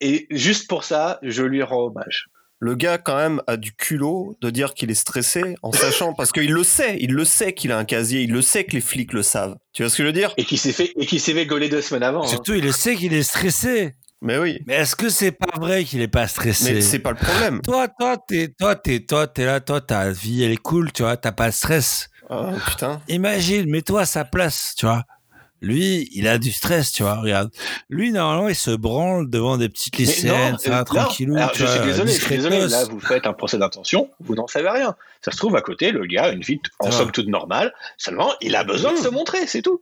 [0.00, 2.26] Et juste pour ça, je lui rends hommage.
[2.58, 6.32] Le gars, quand même, a du culot de dire qu'il est stressé en sachant, parce
[6.32, 8.80] qu'il le sait, il le sait qu'il a un casier, il le sait que les
[8.80, 9.56] flics le savent.
[9.74, 10.32] Tu vois ce que je veux dire?
[10.38, 12.24] Et qui s'est fait, et qui s'est fait gauler deux semaines avant.
[12.24, 12.28] hein.
[12.28, 13.94] Surtout, il sait qu'il est stressé.
[14.22, 14.60] Mais oui.
[14.66, 17.60] Mais est-ce que c'est pas vrai qu'il est pas stressé Mais c'est pas le problème.
[17.62, 21.02] Toi, toi, t'es, toi, t'es, toi, t'es là, toi, ta vie, elle est cool, tu
[21.02, 22.08] vois, t'as pas de stress.
[22.28, 23.00] Ah, putain.
[23.08, 25.04] Imagine, mets-toi à sa place, tu vois.
[25.62, 27.50] Lui, il a du stress, tu vois, regarde.
[27.88, 31.60] Lui, normalement, il se branle devant des petites lycéennes, non, ça, euh, tranquillou, Alors, tu
[31.60, 32.66] je vois, suis désolé, je suis désolé.
[32.68, 34.94] Là, vous faites un procès d'intention, vous n'en savez rien.
[35.22, 37.72] Ça se trouve à côté, le gars a une vie en somme toute normale.
[37.96, 39.80] Seulement, il a besoin de se montrer, c'est tout.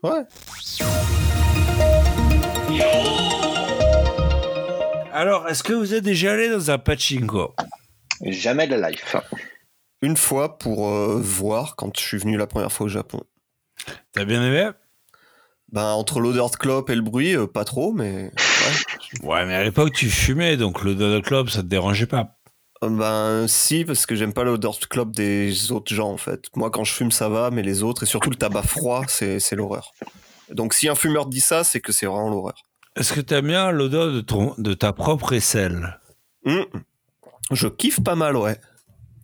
[5.17, 7.55] Alors, est-ce que vous êtes déjà allé dans un pachinko?
[8.23, 9.15] Jamais de la life.
[10.03, 13.23] Une fois pour euh, voir quand je suis venu la première fois au Japon.
[14.11, 14.71] T'as bien aimé?
[15.71, 18.25] Ben, entre l'odeur de clope et le bruit, euh, pas trop, mais.
[18.25, 19.23] ouais.
[19.23, 22.37] Ouais, mais à l'époque, tu fumais, donc le Donald Club, ça te dérangeait pas.
[22.83, 26.47] Euh, Ben, si, parce que j'aime pas l'odeur de clope des autres gens, en fait.
[26.57, 29.39] Moi, quand je fume, ça va, mais les autres, et surtout le tabac froid, c'est
[29.39, 29.93] c'est l'horreur.
[30.51, 32.65] Donc si un fumeur dit ça, c'est que c'est vraiment l'horreur.
[32.97, 35.99] Est-ce que t'aimes bien l'odeur de, ton, de ta propre aisselle?
[36.47, 36.64] Hum.
[37.51, 38.59] Je kiffe pas mal, ouais.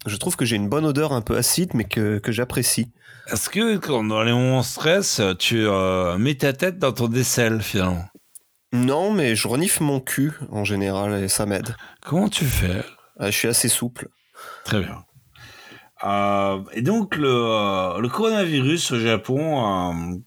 [0.06, 2.90] Je trouve que j'ai une bonne odeur un peu acide, mais que, que j'apprécie.
[3.28, 7.12] Est-ce que quand dans les moments de stress, tu euh, mets ta tête dans ton
[7.12, 8.04] aisselle finalement?
[8.72, 11.76] Non, mais je renifle mon cul en général et ça m'aide.
[12.02, 12.82] Comment tu fais?
[13.20, 14.08] Euh, Je suis assez souple.
[14.64, 15.04] Très bien.
[16.04, 20.22] Euh, et donc le, le coronavirus au Japon,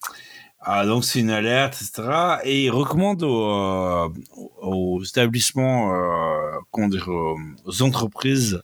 [0.65, 2.39] ah, donc c'est une alerte, etc.
[2.43, 4.09] Et il recommande aux, euh,
[4.61, 8.61] aux établissements, euh, comment dire, aux entreprises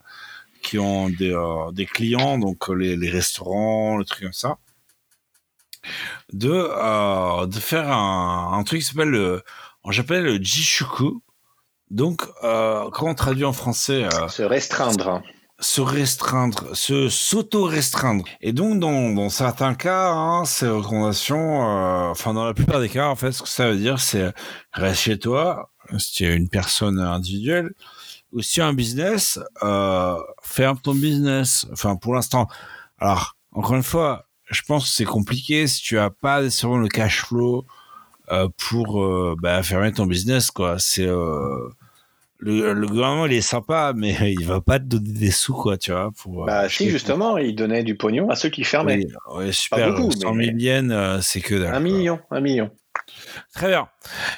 [0.62, 4.58] qui ont des, euh, des clients, donc les, les restaurants, les trucs comme ça,
[6.34, 9.44] de, euh, de faire un, un truc qui s'appelle le,
[9.90, 11.22] japonais le jishuku.
[11.90, 15.24] Donc, euh, comment on traduit en français euh, Se restreindre.
[15.60, 18.24] Se restreindre, se s'auto-restreindre.
[18.42, 22.90] Et donc, dans, dans certains cas, hein, ces recommandations, euh, enfin, dans la plupart des
[22.90, 24.34] cas, en fait, ce que ça veut dire, c'est
[24.74, 27.72] reste chez toi, si tu es une personne individuelle,
[28.32, 31.66] ou si tu as un business, euh, ferme ton business.
[31.72, 32.48] Enfin, pour l'instant.
[33.00, 36.88] Alors, encore une fois, je pense que c'est compliqué si tu as pas nécessairement le
[36.88, 37.66] cash flow
[38.32, 40.78] euh, pour euh, bah, fermer ton business, quoi.
[40.80, 41.70] C'est euh,
[42.40, 45.78] le, le gouvernement il est sympa, mais il va pas te donner des sous, quoi,
[45.78, 46.10] tu vois.
[46.22, 49.06] Pour, euh, Bah, si, justement, il donnait du pognon à ceux qui fermaient.
[49.32, 49.94] Oui, ouais, super.
[49.94, 51.74] beaucoup, 100 mais- 000 yens, euh, c'est que dalle.
[51.76, 52.72] Un million, un million.
[53.54, 53.88] Très bien.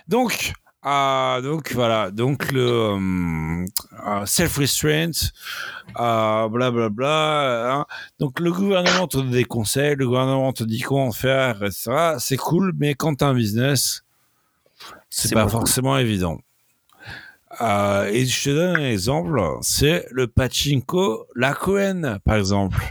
[0.07, 0.53] Donc,
[0.85, 2.09] euh, donc voilà.
[2.11, 3.65] Donc le euh,
[4.07, 5.11] euh, self-restraint,
[5.99, 7.73] euh, blablabla.
[7.75, 7.85] hein.
[8.19, 12.15] Donc le gouvernement te donne des conseils, le gouvernement te dit comment faire, etc.
[12.19, 14.03] C'est cool, mais quand t'as un business,
[15.09, 15.51] c'est pas cool.
[15.51, 16.39] forcément évident.
[17.61, 22.81] Euh, et je te donne un exemple, c'est le pachinko La Cohen, par exemple,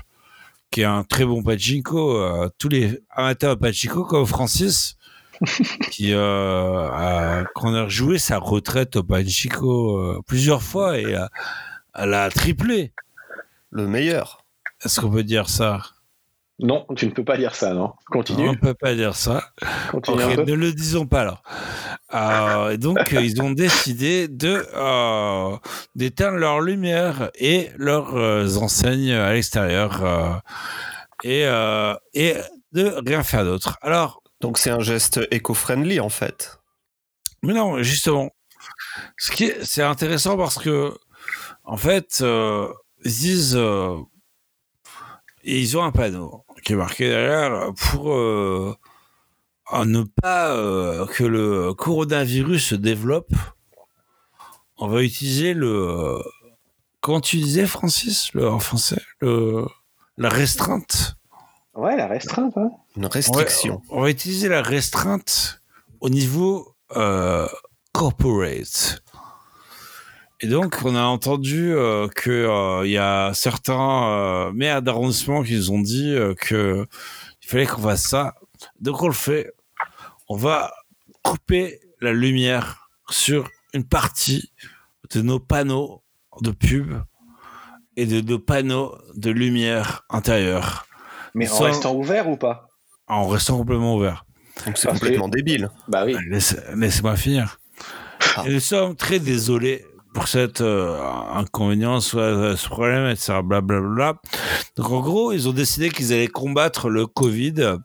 [0.71, 2.16] qui est un très bon pachinko.
[2.16, 4.97] Euh, tous les amateurs de pachinko, comme Francis,
[5.91, 11.16] qui euh, a, qu'on a joué sa retraite au pachinko euh, plusieurs fois et
[11.95, 12.93] elle a triplé.
[13.71, 14.45] Le meilleur.
[14.85, 15.81] Est-ce qu'on peut dire ça?
[16.62, 17.94] Non, tu ne peux pas dire ça, non.
[18.06, 18.48] Continue.
[18.50, 19.42] On peut pas dire ça.
[19.90, 20.42] Continue Ok, un peu.
[20.44, 21.42] ne le disons pas alors.
[22.12, 25.56] Euh, et donc, ils ont décidé de euh,
[25.94, 30.32] d'éteindre leur lumière et leurs euh, enseignes à l'extérieur euh,
[31.24, 32.34] et, euh, et
[32.72, 33.78] de rien faire d'autre.
[33.80, 36.61] Alors, Donc c'est un geste éco-friendly en fait.
[37.42, 38.30] mais non, justement,
[39.16, 40.94] ce qui est, c'est intéressant parce que,
[41.64, 42.68] en fait, euh,
[43.04, 43.96] ils disent, euh,
[45.42, 48.74] ils ont un panneau qui est marqué derrière pour euh,
[49.84, 53.32] ne pas euh, que le coronavirus se développe.
[54.78, 56.18] On va utiliser le,
[57.00, 59.66] comment tu disais, Francis, le, en français, le,
[60.16, 61.16] la restreinte.
[61.74, 62.56] Ouais, la restreinte.
[62.56, 62.70] hein.
[62.96, 63.82] Une restriction.
[63.90, 65.61] On va utiliser la restreinte
[66.00, 67.46] au niveau euh,
[67.92, 69.02] corporate.
[70.43, 75.43] Et donc, on a entendu euh, que euh, il y a certains euh, maires d'arrondissement
[75.43, 76.86] qui nous ont dit euh, que
[77.43, 78.34] il fallait qu'on fasse ça.
[78.80, 79.53] Donc, on le fait.
[80.28, 80.72] On va
[81.22, 84.51] couper la lumière sur une partie
[85.12, 86.03] de nos panneaux
[86.41, 86.95] de pub
[87.97, 90.86] et de nos panneaux de lumière intérieure
[91.34, 92.68] Mais en restant ouvert ou pas?
[93.09, 94.24] En restant complètement ouvert.
[94.64, 95.68] Donc c'est que- complètement débile.
[95.88, 96.16] Bah oui.
[96.28, 97.59] Laisse- Laissez-moi finir.
[98.36, 98.45] Ah.
[98.47, 99.84] Et nous sommes très désolés
[100.14, 100.98] pour cet euh,
[101.34, 103.34] inconvénient, soit euh, ce problème, etc.
[103.44, 104.14] Blablabla.
[104.76, 107.76] Donc en gros, ils ont décidé qu'ils allaient combattre le Covid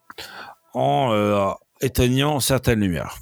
[0.73, 1.47] en euh,
[1.81, 3.15] éteignant certaines lumières.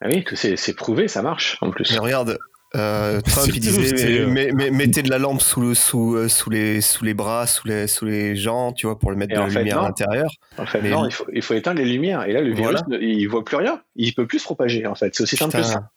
[0.00, 1.90] Ah oui, que c'est c'est prouvé, ça marche en plus.
[1.92, 2.38] Mais regarde,
[2.76, 6.28] euh, Trump C'est il disait c'est, mais- mais- mettez de la lampe sous, le, sous,
[6.28, 9.32] sous, les, sous les bras, sous les, sous les gens, tu vois, pour le mettre
[9.32, 10.30] Et de la fait, lumière à l'intérieur.
[10.58, 12.24] En fait, Mais- non, il faut, il faut éteindre les lumières.
[12.28, 12.82] Et là, le virus, Voilà.
[12.88, 13.80] ne- il voit plus rien.
[13.96, 15.14] Il peut plus se propager, en fait.
[15.14, 15.90] C'est aussi simple que ça.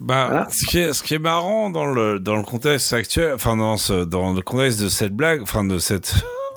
[0.00, 0.48] Bah, Voilà.
[0.50, 3.76] ce, qui est, ce qui est marrant dans le, dans le contexte actuel, enfin dans,
[3.76, 6.14] ce, dans le contexte de cette blague, enfin de cette,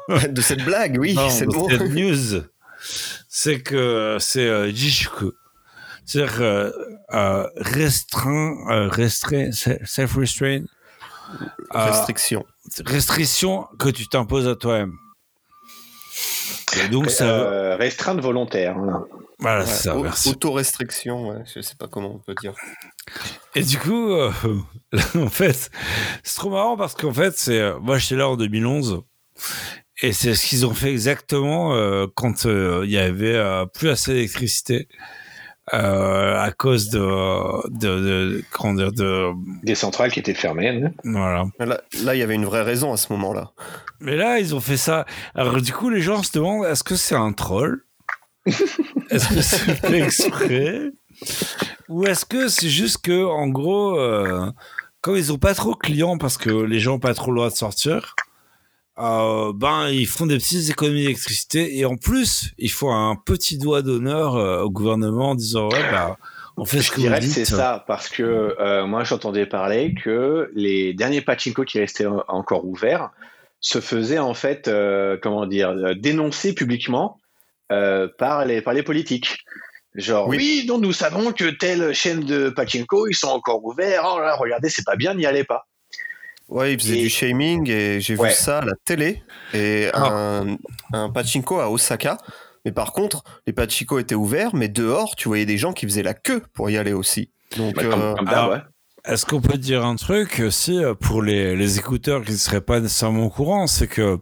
[0.30, 2.44] de cette blague, oui, c'est cette news,
[3.30, 5.32] c'est que c'est euh, Jishuku.
[6.06, 6.72] C'est-à-dire euh,
[7.14, 10.64] euh, restreint, euh, restreint, self-restraint,
[11.70, 12.44] Restriction.
[12.88, 14.94] restriction que tu t'imposes à toi-même.
[16.78, 18.76] Et donc ça, Euh, restreinte volontaire.
[18.78, 19.04] voilà.
[19.40, 20.30] voilà, Ouais, c'est ça, merci.
[20.30, 22.54] Autorestriction, ouais, je sais pas comment on peut dire.
[23.56, 24.32] Et du coup, euh,
[25.16, 25.72] en fait,
[26.24, 29.02] c'est trop marrant parce qu'en fait, c'est euh, moi j'étais là en 2011
[30.02, 33.90] et c'est ce qu'ils ont fait exactement euh, quand euh, il y avait euh, plus
[33.90, 35.04] assez d'électricité euh,
[35.72, 39.30] à cause de de, de comment dire de
[39.64, 40.70] Des centrales qui étaient fermées.
[40.84, 40.92] hein.
[41.04, 41.46] voilà.
[41.60, 43.52] Là, là, il y avait une vraie raison à ce moment-là.
[44.00, 45.06] Mais là, ils ont fait ça.
[45.36, 47.84] Alors du coup, les gens se demandent est-ce que c'est un troll?
[49.12, 50.92] Est-ce que c'est fait exprès?
[51.90, 54.50] Ou est-ce que c'est juste que en gros, euh,
[55.02, 57.38] comme ils ont pas trop de clients parce que les gens ont pas trop le
[57.38, 58.16] droit de sortir,
[59.00, 63.58] euh, ben ils font des petites économies d'électricité et en plus ils font un petit
[63.58, 66.18] doigt d'honneur euh, au gouvernement en disant ouais bah
[66.58, 67.34] on fait ce Je que vous dirais que dites.
[67.34, 68.24] c'est ça, parce que
[68.60, 73.12] euh, moi j'entendais parler que les derniers pachinko qui restaient en- encore ouverts
[73.62, 77.18] se faisaient en fait, euh, comment dire, dénoncer publiquement
[77.72, 79.38] euh, par, les, par les politiques.
[79.96, 80.38] Genre, Oui.
[80.38, 84.36] oui, donc nous savons que telle chaîne de pachinko, ils sont encore ouverts, oh là,
[84.36, 85.66] regardez, c'est pas bien, n'y allez pas.
[86.50, 88.30] Ouais, il faisait Et- du shaming et j'ai Ouais.
[88.30, 89.22] vu ça à la télé
[89.54, 90.58] et un,
[90.94, 92.18] un pachinko à Osaka.
[92.66, 96.04] Mais par contre, les pachinko étaient ouverts, mais dehors, tu voyais des gens qui faisaient
[96.04, 97.32] la queue pour y aller aussi.
[97.58, 98.62] Donc, Bah, comme, euh, comme ouais.
[99.06, 102.62] Est-ce qu'on peut dire un truc aussi euh, pour les, les écouteurs qui ne seraient
[102.62, 104.20] pas nécessairement au courant, c'est que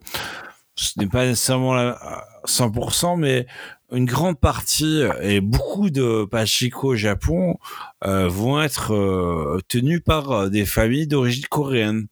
[0.75, 3.47] ce n'est pas nécessairement la- à 100%, mais
[3.91, 7.57] une grande partie et beaucoup de pachiko au Japon
[8.05, 12.07] euh, vont être euh, tenus par des familles d'origine coréenne.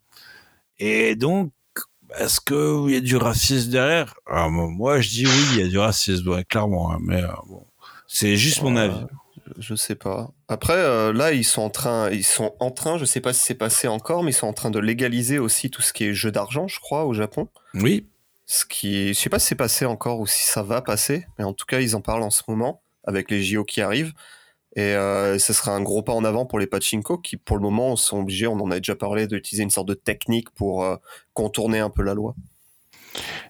[0.78, 1.52] Et donc,
[2.18, 4.14] est-ce qu'il y a du racisme derrière?
[4.26, 6.92] Alors, moi- je dis oui, il y a du racisme, ouais, clairement.
[6.92, 7.66] hein, mais euh, bon,
[8.06, 9.04] c'est juste mon avis.
[9.58, 10.30] je sais pas.
[10.48, 13.42] Après, euh, là, ils sont en train, ils sont en train, je sais pas si
[13.42, 16.14] c'est passé encore, mais ils sont en train de légaliser aussi tout ce qui est
[16.14, 17.48] jeu d'argent, je crois, au Japon.
[17.74, 18.06] Oui,
[18.46, 21.44] Ce qui, je sais pas si c'est passé encore ou si ça va passer, mais
[21.44, 24.12] en tout cas, ils en parlent en ce moment avec les JO qui arrivent.
[24.76, 27.62] Et euh, ce sera un gros pas en avant pour les pachinko qui, pour le
[27.62, 30.96] moment, sont obligés, on en a déjà parlé, d'utiliser une sorte de technique pour euh,
[31.32, 32.34] contourner un peu la loi.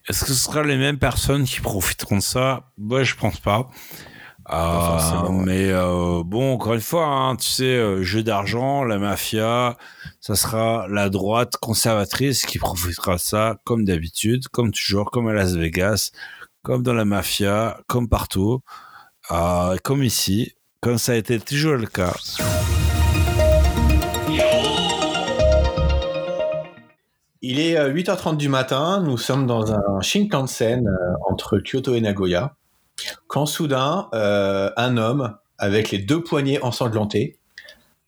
[0.08, 2.70] Est-ce que ce sera les mêmes personnes qui profiteront de ça?
[2.78, 3.68] Moi, je pense pas.
[4.52, 5.44] Euh, ouais.
[5.44, 9.76] mais euh, bon, encore une fois, hein, tu sais, euh, jeu d'argent, la mafia,
[10.20, 15.32] ça sera la droite conservatrice qui profitera de ça, comme d'habitude, comme toujours, comme à
[15.32, 16.12] Las Vegas,
[16.62, 18.60] comme dans la mafia, comme partout,
[19.32, 20.52] euh, comme ici,
[20.86, 22.14] comme ça a été toujours le cas.
[27.42, 30.92] Il est euh, 8h30 du matin, nous sommes dans un Shinkansen euh,
[31.28, 32.54] entre Kyoto et Nagoya,
[33.26, 37.36] quand soudain, euh, un homme avec les deux poignets ensanglantés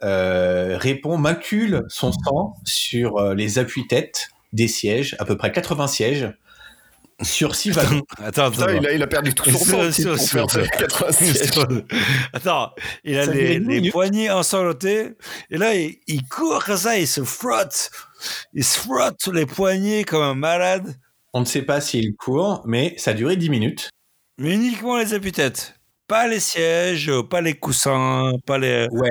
[0.05, 5.89] euh, répond, macule son sang sur euh, les appuis-têtes des sièges, à peu près 80
[5.89, 6.33] sièges,
[7.23, 8.03] sur six wagons.
[8.19, 8.51] Attends, attends.
[8.67, 11.13] Putain, il, a, il a perdu tout son Sur- temps sur- pour sur- faire 80
[11.13, 11.51] sièges.
[12.33, 12.73] Attends,
[13.05, 15.11] il a Ça les, les poignets ensanglantés
[15.51, 17.91] et là il, il court comme ça, il se frotte,
[18.55, 20.97] il se frotte les poignets comme un malade,
[21.33, 23.91] On ne sait pas s'il court, mais ça a duré 10 minutes.
[24.39, 25.75] mais uniquement les appuis-têtes,
[26.07, 28.87] pas les sièges, pas les coussins, pas les.
[28.93, 29.11] Ouais.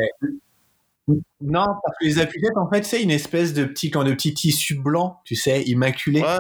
[1.40, 4.76] Non, parce que les appuis-têtes, en fait, c'est une espèce de petit, de petit tissu
[4.76, 6.22] blanc, tu sais, immaculé.
[6.22, 6.38] Ouais,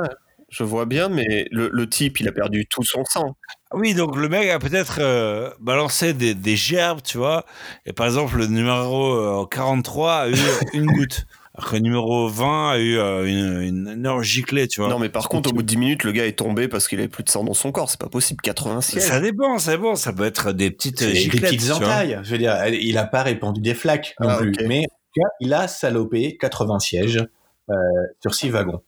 [0.49, 3.35] je vois bien, mais le, le type, il a perdu tout son sang.
[3.73, 7.45] Oui, donc le mec a peut-être euh, balancé des, des gerbes, tu vois,
[7.85, 9.11] et par exemple le numéro
[9.43, 10.33] euh, 43 a eu
[10.73, 11.25] une goutte.
[11.59, 14.91] Alors que le numéro 20 a eu euh, une, une énorme giclée, tu vois.
[14.91, 16.99] Non, mais par contre, au bout de 10 minutes, le gars est tombé parce qu'il
[16.99, 17.89] avait plus de sang dans son corps.
[17.89, 19.01] C'est pas possible, 80 sièges.
[19.03, 19.95] Ça dépend, ça dépend.
[19.95, 21.43] Ça peut être des petites C'est des giclettes.
[21.45, 21.77] petites tu vois.
[21.77, 22.19] entailles.
[22.21, 24.51] Je veux dire, il n'a pas répandu des flaques non Ah, plus.
[24.51, 24.65] ok.
[24.67, 27.25] Mais en tout cas, il a salopé 80 sièges
[27.71, 27.73] euh,
[28.21, 28.83] sur 6 wagons.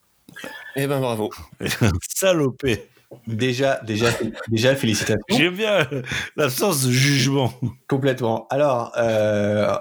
[0.76, 1.30] Eh ben bravo.
[2.08, 2.88] Salopé.
[3.26, 4.08] Déjà, déjà,
[4.50, 5.24] déjà, félicitations.
[5.30, 5.88] J'aime bien
[6.36, 7.52] l'absence de jugement.
[7.88, 8.46] Complètement.
[8.52, 9.76] Alors, euh,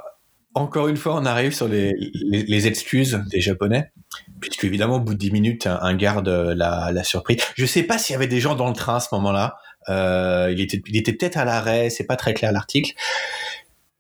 [0.55, 3.93] encore une fois, on arrive sur les, les, les excuses des Japonais,
[4.41, 7.37] puisque évidemment, au bout de 10 minutes, un, un garde l'a l'a surpris.
[7.55, 9.57] Je sais pas s'il y avait des gens dans le train à ce moment-là.
[9.89, 12.93] Euh, il était, il était peut-être à l'arrêt, c'est pas très clair l'article.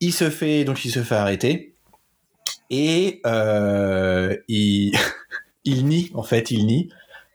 [0.01, 1.75] Il se fait donc il se fait arrêter
[2.71, 4.93] et euh, il,
[5.69, 6.89] il nie en fait, il nie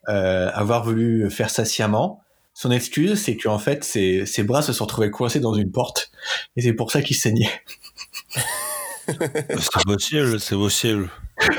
[0.09, 2.21] euh, avoir voulu faire ça sciemment.
[2.53, 6.11] Son excuse, c'est qu'en fait, ses, ses bras se sont retrouvés coincés dans une porte
[6.55, 7.49] et c'est pour ça qu'il saignait.
[9.05, 11.09] C'est possible, c'est possible.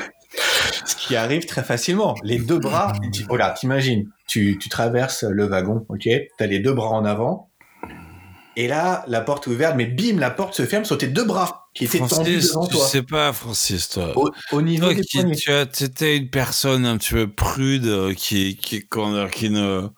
[0.87, 2.15] Ce qui arrive très facilement.
[2.23, 2.95] Les deux bras,
[3.29, 6.09] voilà, t'imagines, tu, tu traverses le wagon, ok?
[6.39, 7.51] T'as les deux bras en avant.
[8.57, 11.25] Et là, la porte est ouverte, mais bim, la porte se ferme sur tes deux
[11.25, 12.87] bras qui étaient tendus Francis, devant tu toi.
[12.87, 14.13] sais pas, Francis, toi.
[14.17, 15.35] Au, au niveau Toi des qui poignets.
[15.37, 19.89] tu as, étais une personne un petit peu prude, euh, qui, qui, dire, qui ne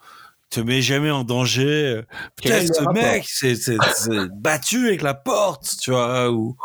[0.48, 2.02] te met jamais en danger.
[2.44, 3.56] Le ce mec c'est
[4.32, 6.56] battu avec la porte, tu vois, ou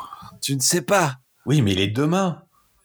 [0.41, 1.17] tu ne sais pas.
[1.45, 2.41] Oui, mais les deux mains.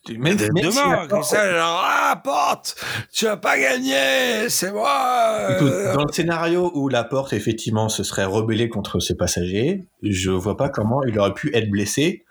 [0.07, 2.77] Tu- Même, même si demain, la comme porte- ça, genre, ah, porte,
[3.13, 5.49] tu as pas gagné, c'est moi.
[5.57, 5.93] Écoute, euh.
[5.95, 10.57] dans le scénario où la porte, effectivement, se serait rebellée contre ses passagers, je vois
[10.57, 12.25] pas comment il aurait pu être blessé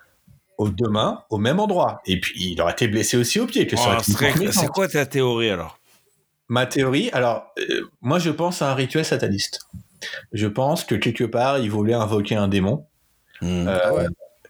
[0.58, 2.02] aux deux mains, au même endroit.
[2.06, 3.68] Et puis, il aurait été blessé aussi au pied.
[3.78, 5.78] Oh, c'est quoi ta théorie alors?
[6.48, 9.62] Ma théorie, alors, euh, moi je pense à un rituel sataniste.
[10.32, 12.86] Je pense que quelque part, il voulait invoquer un démon
[13.42, 13.68] Hmm.
[13.68, 14.06] euh, Ah ouais.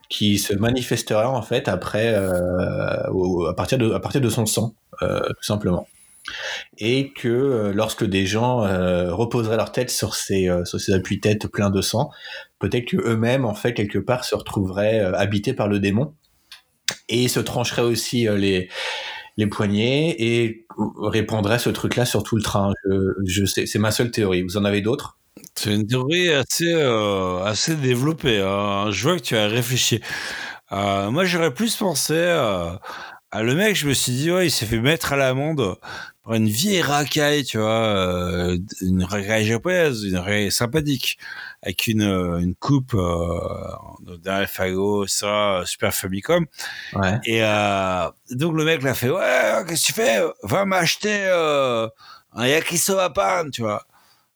[0.10, 4.76] Qui se manifestera en fait après, euh, à, partir de, à partir de son sang,
[5.02, 5.88] euh, tout simplement.
[6.78, 8.62] Et que euh, lorsque des gens
[9.14, 12.10] reposeraient leur tête sur ces, sur ces appuis-têtes pleins de sang,
[12.60, 16.14] peut-être que eux-mêmes, en fait, quelque part, se retrouveraient habités par le démon
[17.10, 18.70] et se trancheraient aussi les,
[19.38, 20.66] les poignets et
[21.02, 22.72] répandraient ce truc-là sur tout le train.
[23.26, 24.42] Je, je c'est ma seule théorie.
[24.42, 25.20] Vous en avez d'autres?
[25.58, 28.42] C'est une théorie assez, euh, assez développée.
[28.42, 28.92] hein.
[28.92, 30.02] Je vois que tu as réfléchi.
[30.72, 32.72] Euh, moi, j'aurais plus pensé euh,
[33.32, 33.76] à le mec.
[33.76, 35.78] Je me suis dit, ouais, il s'est fait mettre à l'amende
[36.24, 41.18] par une vieille racaille, tu vois, une racaille japonaise, une racaille sympathique,
[41.62, 42.98] avec une, une coupe
[44.24, 46.46] d'un fagot, ça, Super Famicom.
[46.96, 47.20] Ouais.
[47.26, 47.42] Et
[48.36, 50.20] donc le mec l'a fait, ouais, qu'est-ce que tu fais?
[50.42, 51.26] Va m'acheter
[52.34, 53.86] un yakisoba pan, tu vois.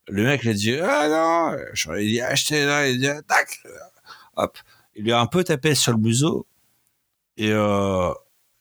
[0.09, 3.59] Le mec lui a dit, ah non, j'aurais dit acheter là, il a dit, tac,
[4.35, 4.57] hop.
[4.95, 6.45] Il lui a un peu tapé sur le museau.
[7.37, 8.11] Et, euh,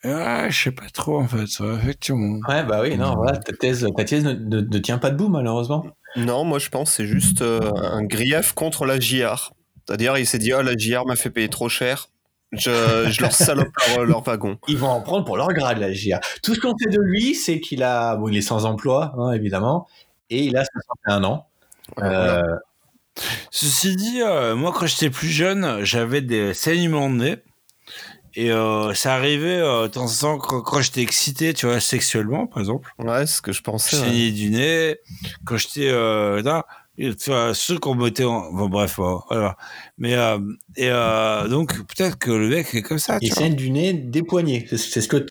[0.04, 1.44] et ouais, je sais pas trop en fait,
[1.82, 2.38] effectivement.
[2.48, 5.28] Ouais, bah oui, non, voilà, ta thèse, ta thèse ne, ne- ne tient pas debout,
[5.28, 5.84] malheureusement.
[6.16, 9.52] Non, moi je pense que c'est juste euh, un grief contre la JR.
[9.86, 12.08] C'est-à-dire, il s'est dit, oh, la JR m'a fait payer trop cher.
[12.52, 14.58] Je, je leur salope leur, leur wagon.
[14.68, 16.20] Ils vont en prendre pour leur grade, la GIA.
[16.42, 19.32] Tout ce qu'on sait de lui, c'est qu'il a, bon, il est sans emploi, hein,
[19.32, 19.86] évidemment,
[20.30, 21.46] et il a 61 ans.
[21.96, 22.38] Voilà.
[22.38, 22.56] Euh,
[23.50, 27.36] Ceci dit, euh, moi quand j'étais plus jeune, j'avais des saignements de nez.
[28.34, 31.80] Et euh, ça arrivait euh, de temps en temps quand, quand j'étais excité, tu vois,
[31.80, 32.92] sexuellement, par exemple.
[32.98, 33.96] Ouais, c'est ce que je pensais.
[33.96, 34.04] ouais.
[34.04, 34.96] saigner du nez.
[35.44, 36.64] Quand j'étais euh, là,
[36.98, 38.52] et, tu vois, ceux qu'on mettait en...
[38.52, 39.56] Bon, bref, bon, voilà.
[39.98, 40.38] Mais, euh,
[40.76, 43.92] et euh, donc, peut-être que le mec est comme ça, tu il saigne du nez
[43.92, 44.66] des poignets.
[44.68, 45.26] C'est c'est ce que.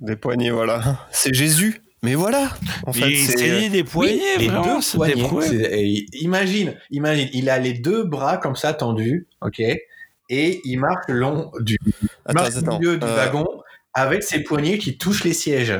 [0.00, 1.06] Des poignets, voilà.
[1.10, 1.82] C'est Jésus.
[2.02, 2.50] Mais voilà.
[2.86, 3.68] En fait, il c'est.
[3.70, 4.96] des poignets, les vraiment, deux
[5.26, 6.06] poignets.
[6.12, 11.18] imagine, imagine, il a les deux bras comme ça tendus, ok, et il marche le
[11.18, 12.78] long du, il Attends, marche au attends.
[12.78, 13.46] milieu du Euh, wagon
[13.94, 15.74] avec ses poignets qui touchent les sièges.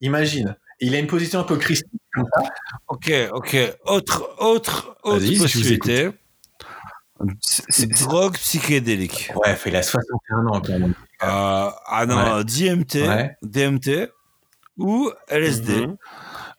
[0.00, 0.56] Imagine.
[0.80, 2.42] Il a une position un peu crispée comme ça.
[2.88, 3.56] Ok, ok.
[3.86, 6.10] Autre, autre, autre possibilité.
[7.40, 9.30] c'est- Drogue psychédélique.
[9.36, 10.94] Ouais, il a 61 ans quand même.
[11.22, 13.36] Euh, ah non, DMT, Ouais.
[13.42, 14.08] DMT
[14.78, 15.86] ou LSD.
[15.86, 15.96] Mhm.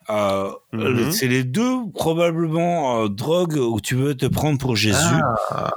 [0.10, 1.12] Euh, Mhm.
[1.12, 4.98] C'est les deux probablement euh, drogues où tu veux te prendre pour Jésus.
[5.52, 5.72] Ah,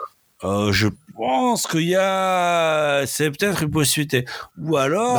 [0.44, 0.86] Euh, je
[1.16, 4.24] pense qu'il y a, c'est peut-être une possibilité.
[4.56, 5.14] Ou alors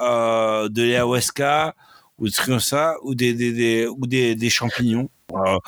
[0.00, 0.62] Bah.
[0.64, 1.74] euh, de l'ayahuasca
[2.18, 5.10] ou des trucs comme ça, ou des, des, des- ou des, des champignons.
[5.34, 5.58] Euh,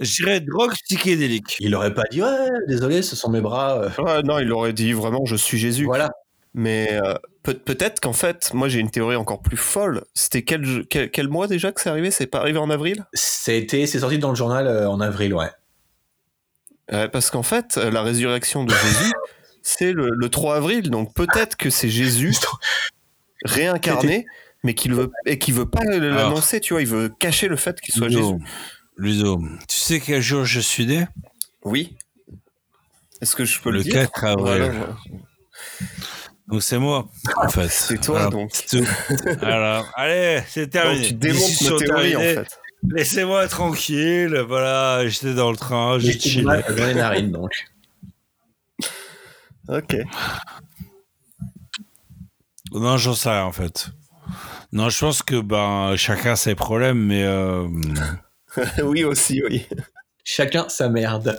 [0.00, 1.56] je dirais drogue psychédélique.
[1.60, 3.88] il aurait pas dit ouais, désolé, ce sont mes bras.
[3.98, 5.84] Ouais, non, il aurait dit vraiment, je suis Jésus.
[5.84, 6.10] Voilà.
[6.54, 6.98] Mais
[7.44, 10.02] peut- peut-être qu'en fait, moi j'ai une théorie encore plus folle.
[10.14, 12.10] C'était quel, quel, quel mois déjà que c'est arrivé?
[12.10, 13.06] C'est pas arrivé en avril?
[13.12, 15.50] C'était, c'est sorti dans le journal euh, en avril, ouais.
[16.90, 19.12] Ouais, Parce qu'en fait, euh, la résurrection de Jésus,
[19.62, 20.90] c'est le, le 3 avril.
[20.90, 22.34] Donc peut-être que c'est Jésus
[23.44, 24.26] réincarné,
[24.62, 26.60] mais qu'il veut et qui veut pas l'annoncer.
[26.60, 28.44] Tu vois, il veut cacher le fait qu'il soit Ludo, Jésus.
[28.96, 31.06] Ludo, tu sais quel jour je suis né?
[31.62, 31.96] Oui.
[33.20, 33.92] Est-ce que je peux le, Le dire?
[33.94, 34.62] 4 avril.
[34.62, 34.96] Voilà.
[36.48, 37.68] Donc c'est moi, en fait.
[37.70, 38.50] C'est toi, Voilà, donc.
[38.52, 38.86] c'est tout.
[39.42, 40.98] Alors, allez, c'est terminé.
[41.00, 42.58] Donc, tu démontes nos théories en fait.
[42.90, 44.36] Laissez-moi tranquille.
[44.46, 46.44] Voilà, j'étais dans le train, j'ai J'ai chillé.
[46.44, 47.50] dans les narines, donc.
[49.68, 49.96] Ok.
[52.72, 53.88] Non, j'en sais rien en fait.
[54.72, 57.66] Non, je pense que ben chacun ses problèmes, mais euh,
[58.84, 59.66] oui aussi, oui.
[60.24, 61.38] Chacun sa merde.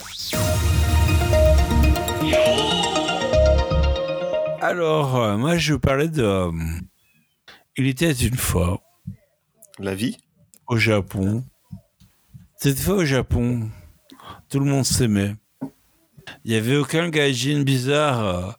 [4.66, 6.22] Alors euh, moi je parlais de.
[6.22, 6.52] euh,
[7.76, 8.80] il était une fois
[9.78, 10.16] La vie?
[10.68, 11.44] au Japon.
[12.56, 13.70] Cette fois au Japon,
[14.48, 15.34] tout le monde s'aimait.
[16.44, 18.50] Il y avait aucun gaijin bizarre euh,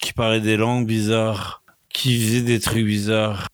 [0.00, 3.46] qui parlait des langues bizarres, qui faisait des trucs bizarres.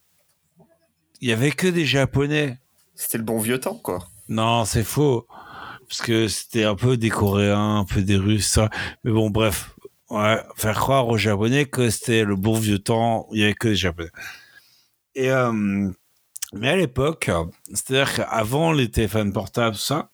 [1.21, 2.59] Il y avait que des Japonais.
[2.95, 4.09] C'était le bon vieux temps, quoi.
[4.29, 5.27] Non, c'est faux.
[5.89, 8.71] Parce que c'était un peu des Coréens, un peu des Russes, ça.
[9.05, 9.74] Mais bon, bref.
[10.11, 13.69] Ouais, faire croire aux Japonais que c'était le bon vieux temps, il y avait que
[13.69, 14.11] des Japonais.
[15.15, 15.91] Et, euh,
[16.53, 20.11] mais à l'époque, euh, c'est-à-dire qu'avant les téléphones portables, ça,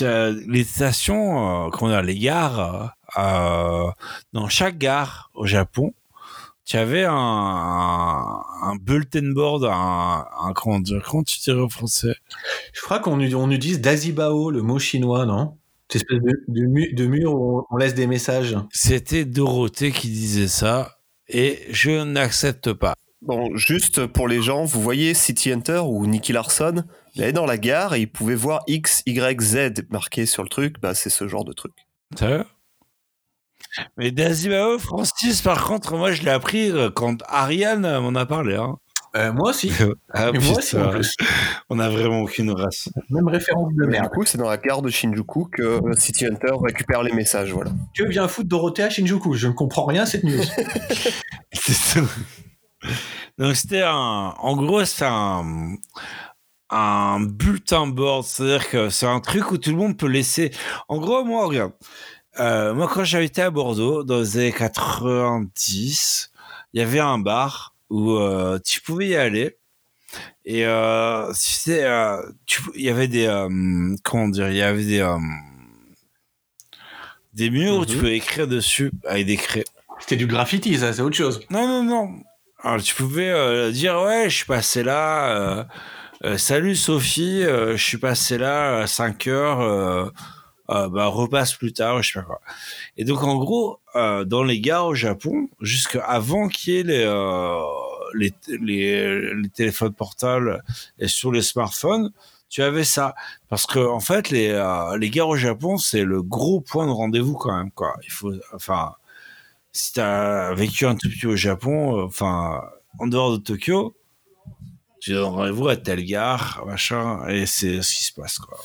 [0.00, 3.90] les stations, euh, comment dire, les gares, euh, euh,
[4.32, 5.92] dans chaque gare au Japon,
[6.64, 8.42] tu avais un,
[8.80, 12.14] bulletin board, un, un comment tu dirais en français?
[12.72, 15.58] Je crois qu'on on utilise Dazibao, le mot chinois, non?
[15.90, 18.56] Cette espèce de, de, mu- de mur où on- on laisse des messages.
[18.72, 20.98] C'était Dorothée qui disait ça
[21.28, 22.94] et je n'accepte pas.
[23.22, 26.84] Bon, juste pour les gens, vous voyez City Hunter ou Nicky Larson,
[27.14, 29.56] il allait dans la gare et il pouvait voir X, Y, Z
[29.90, 30.80] marqué sur le truc.
[30.80, 31.72] Bah, c'est ce genre de truc.
[32.18, 32.44] Sérieux?
[33.98, 38.54] Mais Dazimao, Francis, par contre, moi, je l'ai appris euh, quand Ariane m'en a parlé.
[38.56, 38.78] Hein.
[39.16, 39.72] Euh, moi aussi.
[40.12, 41.14] Ah, Et moi aussi, en plus.
[41.68, 42.88] On a vraiment aucune race.
[43.10, 44.04] Même référence de merde.
[44.04, 47.52] du coup, c'est dans la gare de Shinjuku que City Hunter récupère les messages.
[47.52, 47.70] Voilà.
[47.96, 49.34] Que vient foutre Dorothée à Shinjuku?
[49.34, 50.42] Je ne comprends rien à cette news.
[51.52, 52.00] C'est ça.
[53.38, 55.74] Donc c'était un, en gros c'est un,
[56.70, 60.50] un bulletin board, c'est-à-dire que c'est un truc où tout le monde peut laisser.
[60.88, 61.72] En gros, moi regarde,
[62.38, 66.30] euh, moi quand j'habitais à Bordeaux dans les années 90,
[66.72, 69.56] il y avait un bar où euh, tu pouvais y aller.
[70.44, 73.48] Et euh, tu sais, euh, tu- il y avait des euh,
[74.02, 75.04] comment dire, il y avait des
[77.34, 78.00] des murs où tu Mhm.
[78.02, 79.64] peux écrire dessus avec des craies.
[80.00, 81.40] C'était du graffiti, ça, c'est autre chose.
[81.50, 82.10] Non, non, non.
[82.62, 85.66] Alors, tu pouvais dire, ouais, je suis passé là.
[86.36, 90.12] salut Sophie, je suis passé là à 5 heures.
[90.70, 92.40] Euh, bah, repasse plus tard, je sais pas quoi.
[92.96, 97.04] Et donc, en gros, euh, dans les gares au Japon, jusqu'avant qu'il y ait les,
[97.04, 97.60] euh,
[98.14, 100.62] les, les, les téléphones portables
[100.98, 102.12] et sur les smartphones,
[102.48, 103.14] tu avais ça.
[103.48, 104.52] Parce que, en fait, les,
[104.98, 107.96] les gares au Japon, c'est le gros point de rendez-vous quand même, quoi.
[108.04, 108.94] Il faut, enfin,
[109.72, 112.62] si t'as vécu un tout petit au Japon, enfin,
[112.98, 113.94] en dehors de Tokyo,
[115.00, 118.58] tu rendez-vous à telle gare, machin, et c'est ce qui se passe, quoi.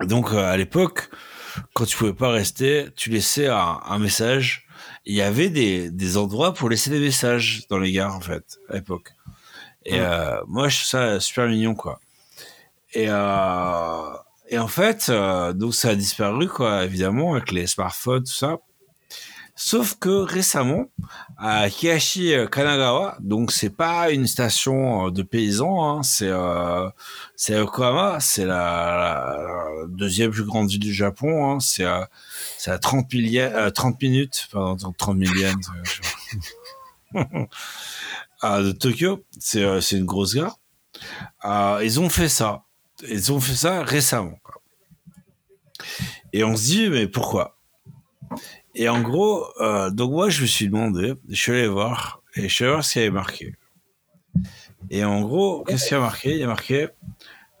[0.00, 1.10] Donc, euh, à l'époque,
[1.74, 4.66] quand tu pouvais pas rester, tu laissais un, un message.
[5.04, 8.58] Il y avait des, des endroits pour laisser des messages dans les gares, en fait,
[8.68, 9.12] à l'époque.
[9.84, 11.98] Et euh, moi, je trouve ça super mignon, quoi.
[12.92, 14.10] Et, euh,
[14.48, 18.58] et en fait, euh, donc ça a disparu, quoi, évidemment, avec les smartphones, tout ça.
[19.60, 20.84] Sauf que récemment,
[21.36, 26.88] à Kiashi euh, Kanagawa, donc c'est pas une station euh, de paysans, hein, c'est euh,
[27.34, 29.36] c'est Yokohama, c'est la,
[29.88, 32.08] deuxième plus grande ville du Japon, hein, c'est à
[32.56, 35.50] c'est à 30, millia- euh, 30 minutes, pardon, 30 millions
[37.16, 40.56] euh, de Tokyo, c'est euh, c'est une grosse gare.
[41.44, 42.62] Euh, ils ont fait ça,
[43.08, 44.38] ils ont fait ça récemment.
[46.32, 47.56] Et on se dit mais pourquoi?
[48.78, 52.42] Et en gros, euh, donc moi, je me suis demandé, je suis allé voir, et
[52.48, 53.54] je suis allé voir ce qu'il y avait marqué.
[54.90, 56.30] Et en gros, qu'est-ce qu'il y a marqué?
[56.32, 56.88] Il y a marqué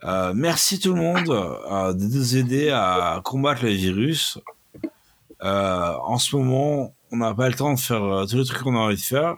[0.04, 4.38] euh, Merci tout le monde euh, de nous aider à combattre le virus.
[5.40, 8.78] En ce moment, on n'a pas le temps de faire tous les trucs qu'on a
[8.80, 9.36] envie de faire.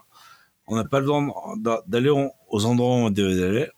[0.67, 1.27] On n'a pas le temps
[1.57, 3.69] d'a- d'aller au- aux endroits où on devait aller.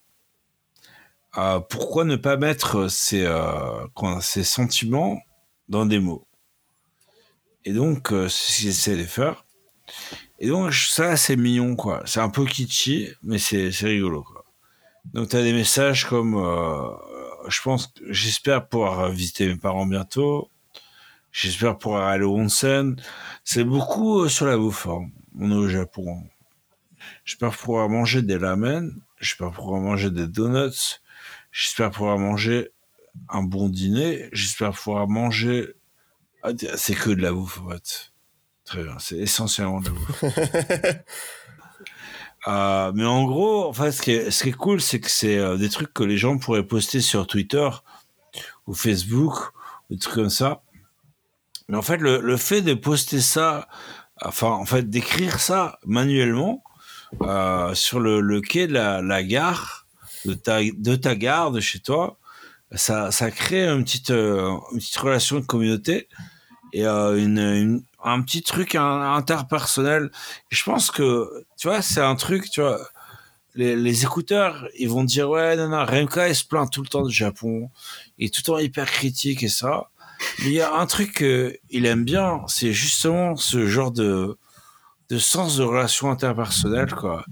[1.70, 5.20] Pourquoi ne pas mettre ces sentiments
[5.69, 6.27] dans des mots?
[7.65, 9.45] Et donc, euh, c'est ce qu'ils essaient de faire.
[10.39, 12.03] Et donc, ça, c'est mignon, quoi.
[12.07, 14.45] C'est un peu kitschy, mais c'est rigolo, quoi.
[15.15, 16.91] Donc, tu as des messages comme euh,
[17.49, 20.49] Je pense, j'espère pouvoir visiter mes parents bientôt.
[21.33, 22.97] J'espère pouvoir aller au onsen.
[23.45, 24.87] C'est beaucoup euh, sur la bouffe.
[24.87, 25.09] hein.
[25.39, 26.23] On est au Japon.
[27.25, 28.93] J'espère pouvoir manger des ramen.
[29.19, 31.01] J'espère pouvoir manger des donuts.
[31.51, 32.71] J'espère pouvoir manger
[33.29, 34.29] un bon dîner.
[34.33, 35.69] J'espère pouvoir manger
[36.77, 38.12] c'est que de la bouffe, en fait.
[38.64, 40.24] Très bien, c'est essentiellement de la bouffe.
[42.48, 45.09] Euh, mais en gros, en fait, ce qui est, ce qui est cool, c'est que
[45.09, 47.69] c'est euh, des trucs que les gens pourraient poster sur Twitter
[48.66, 49.52] ou Facebook
[49.89, 50.62] ou des trucs comme ça.
[51.69, 53.69] Mais en fait, le, le fait de poster ça,
[54.20, 56.64] enfin, en fait, d'écrire ça manuellement
[57.23, 59.86] euh, sur le, le quai de la, la gare,
[60.24, 62.19] de ta, de ta gare, de chez toi,
[62.73, 66.09] ça, ça crée une petite, euh, une petite relation de communauté
[66.73, 70.11] et euh, un petit truc interpersonnel.
[70.51, 72.81] Je pense que, tu vois, c'est un truc, tu vois,
[73.55, 76.89] les, les écouteurs, ils vont dire, ouais, non, non, Remka, il se plaint tout le
[76.89, 77.70] temps du Japon,
[78.19, 79.90] il est tout le temps hyper critique et ça.
[80.40, 84.39] Mais il y a un truc qu'il aime bien, c'est justement ce genre de,
[85.11, 87.24] de sens de relation interpersonnelle, quoi.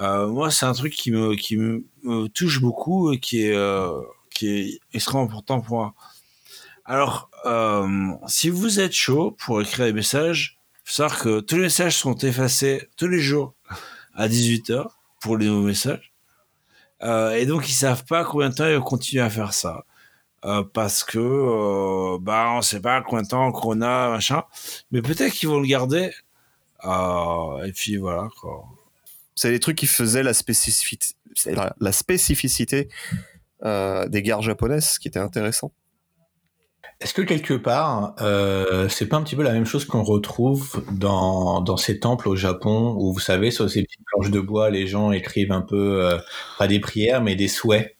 [0.00, 3.54] Euh, moi, c'est un truc qui me, qui me, me touche beaucoup et qui est,
[3.54, 4.00] euh,
[4.34, 5.94] qui est extrêmement important pour moi.
[6.90, 7.86] Alors, euh,
[8.26, 12.16] si vous êtes chaud pour écrire des messages, faut savoir que tous les messages sont
[12.16, 13.54] effacés tous les jours
[14.16, 14.88] à 18h
[15.20, 16.12] pour les nouveaux messages.
[17.04, 19.84] Euh, et donc, ils savent pas combien de temps ils vont continuer à faire ça.
[20.44, 24.42] Euh, parce que, bah, on sait pas combien de temps qu'on a, machin.
[24.90, 26.10] Mais peut-être qu'ils vont le garder.
[26.82, 28.26] Et puis, voilà.
[29.36, 31.14] C'est les trucs qui faisaient la spécificité,
[31.46, 32.88] la, spécificité
[33.62, 35.70] des gares japonaises, ce qui était intéressant.
[37.00, 40.84] Est-ce que quelque part, euh, c'est pas un petit peu la même chose qu'on retrouve
[40.90, 44.68] dans, dans ces temples au Japon où vous savez sur ces petites planches de bois,
[44.68, 46.18] les gens écrivent un peu euh,
[46.58, 47.96] pas des prières mais des souhaits?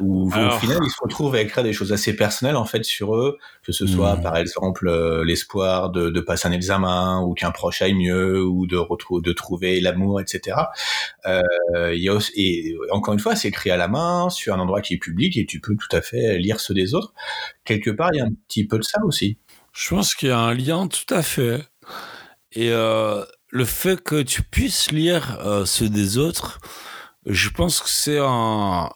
[0.00, 2.84] Où Alors- au final ils se retrouvent à écrire des choses assez personnelles en fait
[2.84, 4.22] sur eux, que ce soit Hmm.
[4.22, 8.66] par exemple euh, l'espoir de, de passer un examen ou qu'un proche aille mieux ou
[8.66, 10.56] de retrou- de trouver l'amour, etc.
[11.26, 11.42] Euh,
[11.94, 14.58] il y a aussi, et encore une fois, c'est écrit à la main sur un
[14.60, 17.12] endroit qui est public et tu peux tout à fait lire ceux des autres.
[17.64, 19.38] Quelque part, il y a un petit peu de ça aussi.
[19.72, 21.62] Je pense qu'il y a un lien tout à fait.
[22.52, 26.58] Et euh, le fait que tu puisses lire euh, ceux des autres,
[27.28, 28.90] je pense que c'est un,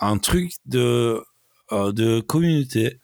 [0.00, 1.24] un truc de,
[1.72, 3.00] euh, de communauté.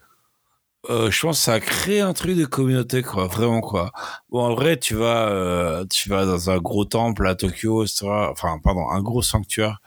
[0.90, 3.90] Euh, je pense que ça crée un truc de communauté, vraiment, quoi.
[4.28, 8.06] Bon, en vrai, tu vas, euh, tu vas dans un gros temple à Tokyo, etc.
[8.30, 9.80] Enfin, pardon, un gros sanctuaire.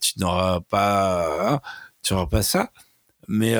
[0.00, 1.60] Tu n'auras pas, hein,
[2.02, 2.70] tu n'auras pas ça.
[3.28, 3.58] Mais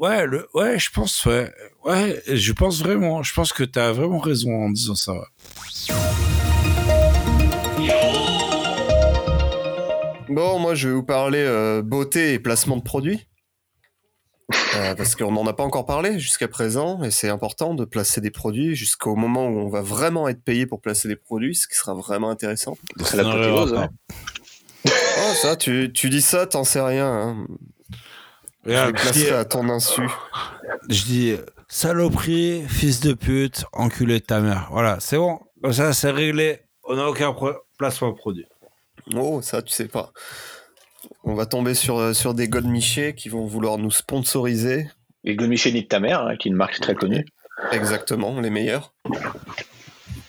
[0.00, 1.52] ouais, le, ouais, je pense, ouais,
[1.84, 5.14] ouais, je pense vraiment, je pense que tu as vraiment raison en disant ça.
[10.28, 13.26] Bon, moi, je vais vous parler euh, beauté et placement de produits.
[14.76, 18.20] Euh, parce qu'on n'en a pas encore parlé jusqu'à présent, et c'est important de placer
[18.20, 21.66] des produits jusqu'au moment où on va vraiment être payé pour placer des produits, ce
[21.66, 22.76] qui sera vraiment intéressant.
[23.04, 23.88] C'est la rose, ouais.
[24.86, 27.06] Oh, ça, tu, tu dis ça, t'en sais rien.
[27.06, 27.46] Hein.
[28.64, 30.02] Les je dis, à ton insu.
[30.88, 31.36] je dis,
[31.68, 34.68] saloperie, fils de pute, enculé de ta mère.
[34.70, 35.38] Voilà, c'est bon.
[35.62, 36.60] Comme ça, c'est réglé.
[36.84, 37.34] On n'a aucun
[37.78, 38.46] placement de produit.
[39.14, 40.12] Oh, ça, tu sais pas.
[41.24, 44.88] On va tomber sur, sur des godemichés qui vont vouloir nous sponsoriser.
[45.24, 47.24] Et Gomiché de ta mère, hein, qui est une marque très connue.
[47.72, 48.94] Exactement, les meilleurs.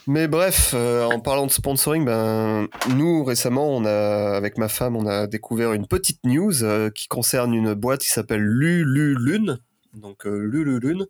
[0.07, 4.95] Mais bref, euh, en parlant de sponsoring, ben, nous récemment, on a, avec ma femme,
[4.95, 9.59] on a découvert une petite news euh, qui concerne une boîte qui s'appelle Lululune,
[9.93, 11.07] donc euh, Lululune,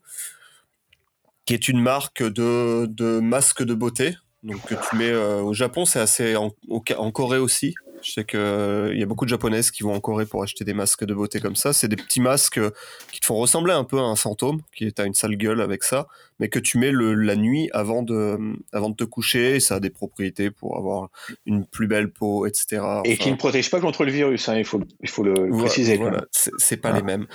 [1.46, 4.16] qui est une marque de, de masques de beauté.
[4.46, 7.74] Donc que tu mets euh, au Japon, c'est assez en, au- en Corée aussi.
[8.02, 10.64] Je sais que euh, y a beaucoup de japonaises qui vont en Corée pour acheter
[10.64, 11.74] des masques de beauté comme ça.
[11.74, 12.70] C'est des petits masques euh,
[13.12, 15.60] qui te font ressembler un peu à un fantôme, qui est à une sale gueule
[15.60, 16.06] avec ça,
[16.40, 18.38] mais que tu mets le, la nuit avant de,
[18.74, 19.56] avant de te coucher.
[19.56, 21.10] Et ça a des propriétés pour avoir
[21.48, 22.84] une plus belle peau, etc.
[23.06, 25.64] Et qui ne protège pas contre le virus, hein, il, faut, il faut le voilà,
[25.66, 25.98] préciser.
[25.98, 26.26] voilà,
[26.60, 26.98] c'est pas Ah.
[26.98, 27.26] les mêmes.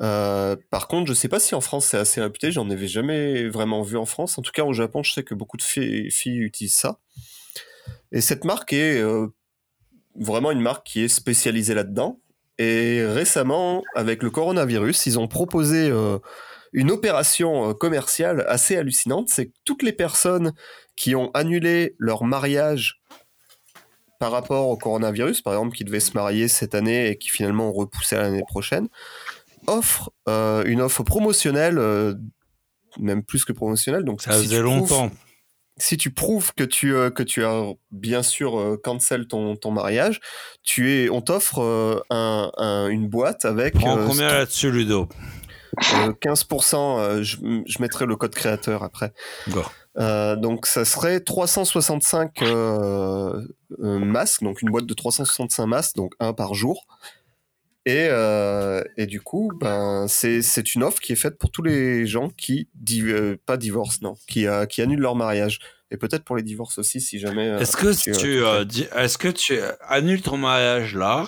[0.00, 2.52] Euh, par contre, je sais pas si en France c'est assez réputé.
[2.52, 4.38] J'en avais jamais vraiment vu en France.
[4.38, 6.08] En tout cas, au Japon, je sais que beaucoup de filles,
[6.38, 6.98] utilisent ça.
[8.10, 9.28] Et cette marque est euh,
[10.16, 12.20] vraiment une marque qui est spécialisée là-dedans.
[12.58, 16.18] Et récemment, avec le coronavirus, ils ont proposé euh,
[16.72, 19.28] une opération commerciale assez hallucinante.
[19.28, 20.52] C'est que toutes les personnes
[20.96, 23.02] qui ont annulé leur mariage
[24.22, 27.70] par rapport au coronavirus, par exemple, qui devaient se marier cette année et qui finalement
[27.70, 28.88] ont repoussé à l'année prochaine,
[29.66, 32.14] offrent euh, une offre promotionnelle, euh,
[32.98, 34.04] même plus que promotionnelle.
[34.04, 35.10] Donc, Ça si faisait prouves- longtemps.
[35.78, 40.20] si tu prouves que tu, euh, que tu as bien sûr cancel ton, ton mariage,
[40.62, 45.08] tu es, on t'offre un, un- une boîte avec Prends combien là-dessus, Ludo?
[45.94, 46.98] Euh, 15%.
[46.98, 47.36] euh, je,
[47.66, 49.12] je mettrai le code créateur après.
[49.98, 53.42] Euh, donc ça serait 365 euh,
[53.82, 56.86] euh, masques, donc une boîte de 365 masques, donc un par jour.
[57.84, 61.62] Et, euh, et du coup, ben, c'est c'est une offre qui est faite pour tous
[61.62, 65.58] les gens qui, div- euh, pas divorcent, non, qui, euh, qui annulent leur mariage.
[65.90, 67.48] Et peut-être pour les divorces aussi, si jamais.
[67.48, 71.26] euh, Est-ce que tu, tu, est-ce que tu annules ton mariage là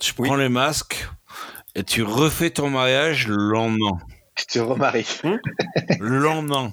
[0.00, 0.28] Tu Oui.
[0.28, 1.08] prends les masques
[1.76, 3.98] et tu refais ton mariage le lendemain?
[4.38, 5.06] Je te remarie.
[6.00, 6.72] le lendemain.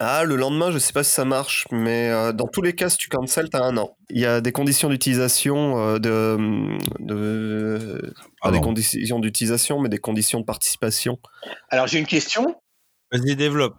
[0.00, 2.88] Ah, le lendemain, je sais pas si ça marche, mais euh, dans tous les cas,
[2.88, 3.96] si tu cancel, t'as un an.
[4.10, 6.36] Il y a des conditions d'utilisation, euh, de,
[6.98, 8.12] de
[8.42, 11.18] pas des conditions d'utilisation, mais des conditions de participation.
[11.70, 12.56] Alors j'ai une question.
[13.12, 13.76] Vas-y, développe.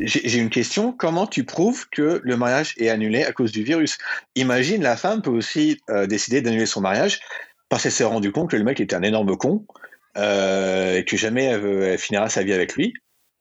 [0.00, 0.92] J'ai une question.
[0.92, 3.96] Comment tu prouves que le mariage est annulé à cause du virus?
[4.34, 7.20] Imagine, la femme peut aussi euh, décider d'annuler son mariage
[7.68, 9.64] parce qu'elle s'est rendu compte que le mec était un énorme con
[10.16, 12.92] euh, et que jamais elle finira sa vie avec lui.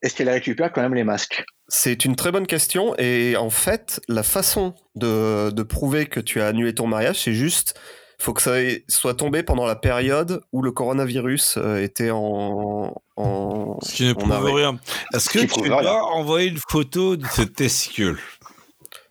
[0.03, 1.43] Est-ce qu'elle récupère quand même les masques?
[1.67, 6.41] C'est une très bonne question, et en fait, la façon de, de prouver que tu
[6.41, 7.79] as annulé ton mariage, c'est juste,
[8.19, 8.55] il faut que ça
[8.89, 14.13] soit tombé pendant la période où le coronavirus euh, était en, en, Ce qui ne
[14.13, 14.53] prouve arrêt.
[14.53, 14.79] rien.
[15.13, 15.93] Est-ce que tu rien.
[15.93, 18.19] envoyer une photo de tes testicules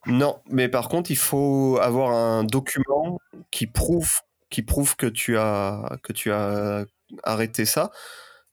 [0.07, 3.19] Non, mais par contre, il faut avoir un document
[3.51, 4.21] qui prouve,
[4.51, 6.85] qui prouve que tu as, que tu as
[7.23, 7.91] arrêté ça.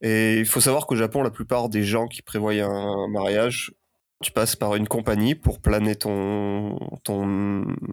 [0.02, 3.74] Et il faut savoir qu'au Japon, la plupart des gens qui prévoient un mariage,
[4.22, 7.26] tu passes par une compagnie pour planer ton, ton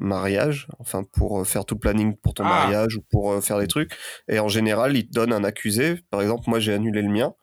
[0.01, 2.49] mariage, enfin pour euh, faire tout le planning pour ton Ah.
[2.49, 3.93] mariage ou pour euh, faire des trucs.
[4.29, 6.03] Et en général, ils te donnent un accusé.
[6.11, 7.35] Par exemple, moi, j'ai annulé le mien.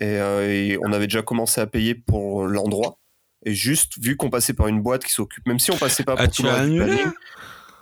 [0.00, 2.98] et, euh, et on avait déjà commencé à payer pour l'endroit.
[3.46, 6.14] Et juste, vu qu'on passait par une boîte qui s'occupe, même si on passait pas
[6.18, 6.84] Ah, pour tu tout du annulé?
[6.86, 7.12] planning-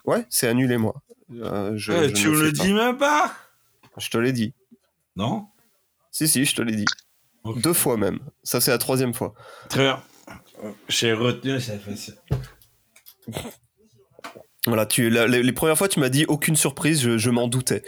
[0.05, 0.95] Ouais, c'est annulé, moi.
[1.33, 3.33] Euh, je, Eh, je Tu me le dis même pas
[3.97, 4.53] Je te l'ai dit.
[5.17, 5.47] Non?
[6.11, 6.85] Si, si, je te l'ai dit.
[7.57, 8.19] Deux fois même.
[8.43, 9.33] Ça, c'est la troisième fois.
[9.71, 10.03] Très bien.
[10.89, 12.13] J'ai retenu, ça fait ça.
[14.67, 17.49] Voilà, tu, la- les, les premières fois, tu m'as dit aucune surprise, je, je m'en
[17.49, 17.83] doutais.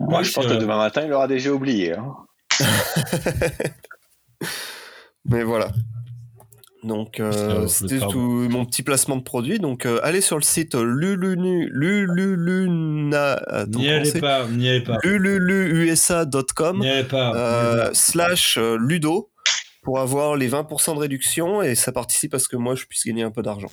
[0.00, 0.58] Moi, Oui, je pense que vrai.
[0.60, 1.94] demain matin, il aura déjà oublié.
[1.94, 2.14] hein.
[5.24, 5.70] Mais voilà.
[6.84, 9.58] Donc, euh, c'était tout mon petit placement de produit.
[9.58, 14.98] Donc, euh, allez sur le site lulunu, lululuna, N'y allez pas, n'y allez pas.
[15.02, 17.34] lululuusa.com N'y allez pas.
[17.34, 19.30] euh, slash euh, ludo
[19.82, 23.06] pour avoir les 20% de réduction et ça participe à ce que moi je puisse
[23.06, 23.68] gagner un peu d'argent.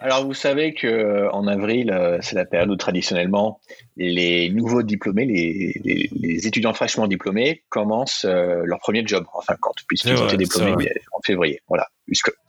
[0.00, 3.58] Alors, vous savez que euh, en avril, euh, c'est la période où traditionnellement
[3.96, 9.40] les nouveaux diplômés, les, les- les étudiants fraîchement diplômés, commencent euh, leur premier job en
[9.40, 10.74] fin de compte, puisqu'ils ont été diplômés
[11.12, 11.60] en février.
[11.68, 11.86] Voilà.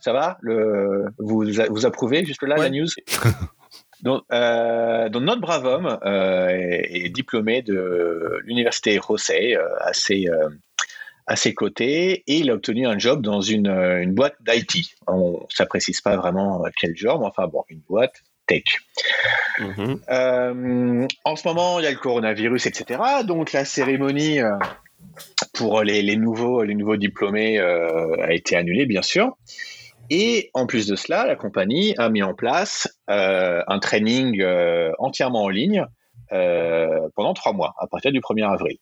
[0.00, 2.64] Ça va, le, vous, vous approuvez jusque là Ouais.
[2.64, 2.86] la news?
[4.06, 9.92] donc, euh, donc, notre brave homme euh, est, est diplômé de l'université Rosset, euh, à
[9.92, 10.26] ses
[11.26, 14.94] à ses côtés et il a obtenu un job dans une, une boîte d'IT.
[15.08, 18.62] On ne précise pas vraiment quel genre, mais enfin bon, une boîte tech.
[19.58, 20.00] Mhm.
[20.08, 23.00] Euh, en ce moment, il y a le coronavirus, etc.
[23.26, 24.38] Donc la cérémonie
[25.52, 29.36] pour les, les nouveaux, les nouveaux diplômés a été annulée, bien sûr.
[30.10, 34.92] Et en plus de cela, la compagnie a mis en place euh, un training euh,
[34.98, 35.86] entièrement en ligne
[36.32, 38.78] euh, pendant trois mois, à partir du 1er avril.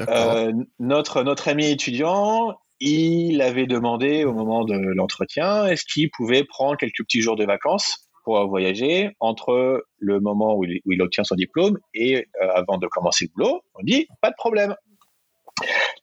[0.00, 6.44] Euh, notre, notre ami étudiant, il avait demandé au moment de l'entretien, est-ce qu'il pouvait
[6.44, 11.00] prendre quelques petits jours de vacances pour voyager entre le moment où il, où il
[11.00, 13.62] obtient son diplôme et euh, avant de commencer le boulot?
[13.74, 14.74] On dit, pas de problème.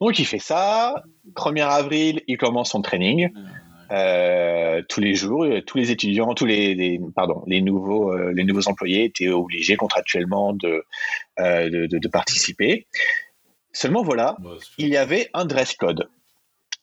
[0.01, 1.03] Donc il fait ça.
[1.35, 3.29] 1er avril, il commence son training.
[3.93, 8.31] Euh, tous les jours, euh, tous les étudiants, tous les, les- pardon, les nouveaux, euh,
[8.33, 10.83] les nouveaux employés étaient obligés contractuellement de,
[11.39, 12.87] euh, de, de- de participer.
[13.71, 14.35] Seulement voilà,
[14.79, 16.09] il y avait un dress code.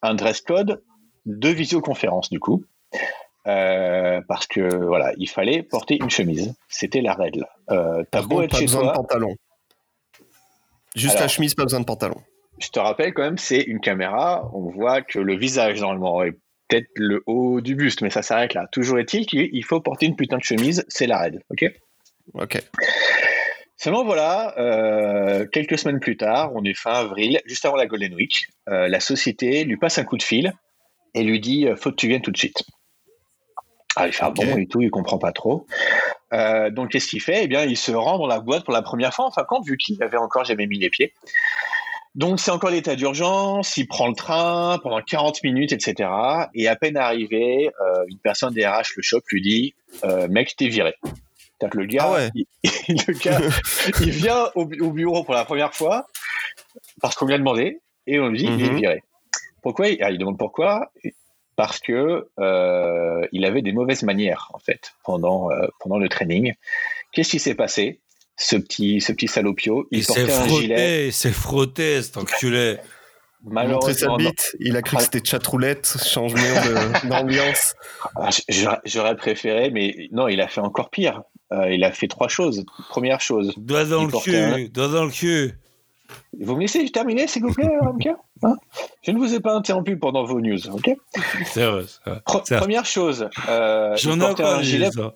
[0.03, 0.82] Un dress code
[1.27, 2.65] de visioconférence, du coup.
[3.47, 6.55] Euh, parce que voilà, il fallait porter une chemise.
[6.69, 7.47] C'était la règle.
[7.70, 9.35] Euh, T'as Par beau contre, être pas chez besoin de toi, pantalon.
[10.95, 12.16] Juste Alors- la chemise, pas besoin de pantalon.
[12.59, 14.49] je te rappelle quand même, c'est une caméra.
[14.53, 16.37] On voit que le visage normalement est
[16.71, 18.67] peut-être le haut du buste, mais ça s'arrête là.
[18.73, 21.43] Toujours est-il qu'il faut porter une putain de chemise, c'est la règle.
[21.51, 21.65] Ok?
[22.35, 22.63] Ok.
[23.77, 28.15] Seulement voilà, euh, quelques semaines plus tard, on est fin avril, juste avant la Golden
[28.15, 30.53] Week, euh, la société lui passe un coup de fil
[31.15, 32.63] et lui dit euh, faut que tu viennes tout de suite.
[33.97, 34.37] Ah, il fait ah Ok.
[34.37, 35.67] bon et tout, il comprend pas trop.
[36.33, 37.45] Euh, donc qu'est-ce qu'il fait?
[37.45, 39.47] Eh bien, il se rend dans la boîte pour la première fois en fin de
[39.47, 41.13] compte, vu qu'il avait encore jamais mis les pieds.
[42.16, 46.11] Donc c'est encore l'état d'urgence, il prend le train pendant 40 minutes, etc.
[46.55, 49.74] Et à peine arrivé, euh, une personne des RH le chope, lui dit
[50.05, 50.95] euh, mec, t'es viré.
[51.73, 52.31] Le gars, Ah ouais.
[52.35, 52.47] il,
[53.07, 53.39] le gars,
[54.01, 56.07] il vient au, bu- au bureau pour la première fois
[57.01, 58.77] parce qu'on lui a demandé et on lui dit il est Mhm.
[58.77, 59.03] viré.
[59.62, 60.91] Pourquoi il, ah, il demande pourquoi?
[61.57, 65.51] Parce que euh, il avait des mauvaises manières en fait pendant
[65.81, 66.55] pendant le training.
[67.12, 68.01] Qu'est-ce qui s'est passé?
[68.43, 70.77] Ce petit ce petit salopio, il, Il s'est portait un gilet.
[70.77, 72.77] frotté, il s'est frotté, cet enculé.
[72.77, 72.83] Sa
[73.51, 77.75] Malheureusement, bite, il a cru que c'était chatroulette, changement de- d'ambiance.
[78.17, 78.31] Ah,
[78.85, 81.23] j'aurais- préféré, mais non, il a fait encore pire.
[81.53, 82.65] Euh, il a fait trois choses.
[82.89, 85.53] Première chose, Doigt dans le un- cul, doigt dans le cul.
[86.41, 88.16] Vous me laissez terminer, s'il vous plaît, Ramka?
[88.43, 88.57] Hein?
[89.03, 90.91] Je ne vous ai pas interrompu pendant vos news, ok?
[91.45, 92.20] C'est vrai, vrai.
[92.59, 95.15] Première chose, euh, J'en portait un gilet, ça.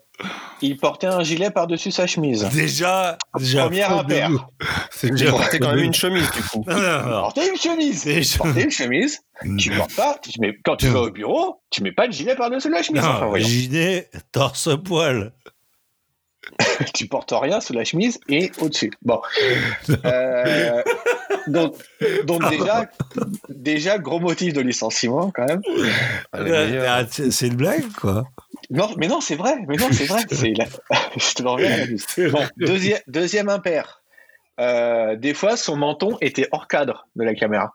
[0.60, 2.46] il portait un gilet par-dessus sa chemise.
[2.52, 3.64] Déjà, déjà.
[3.64, 4.30] Première impair.
[4.90, 6.64] C'est Il déjà portait quand même une chemise, du coup.
[6.66, 7.20] Non, non, non.
[7.22, 8.38] Portez une chemise Déjà.
[8.38, 9.20] Portez une chemise,
[9.58, 12.34] tu portes pas, tu mets, quand tu vas au bureau, tu mets pas le gilet
[12.36, 13.02] par-dessus la chemise.
[13.02, 15.32] Enfin, Non, gilet, torse poil.
[16.94, 18.90] tu portes rien sous la chemise et au-dessus.
[19.02, 19.20] Bon.
[20.04, 20.82] Euh,
[21.46, 21.76] donc,
[22.24, 22.88] donc déjà,
[23.48, 25.60] déjà, gros motif de licenciement quand même.
[26.34, 26.84] Est meilleure.
[26.88, 28.24] Ah, C'est une blague, quoi.
[28.70, 29.54] Non, mais non, c'est vrai.
[29.68, 30.22] Mais non, c'est vrai.
[30.30, 30.64] C'est la...
[31.16, 32.30] Je te.
[32.30, 34.02] Bon, deuxième, deuxième impair.
[34.60, 37.72] Euh, des fois, son menton était hors cadre de la caméra.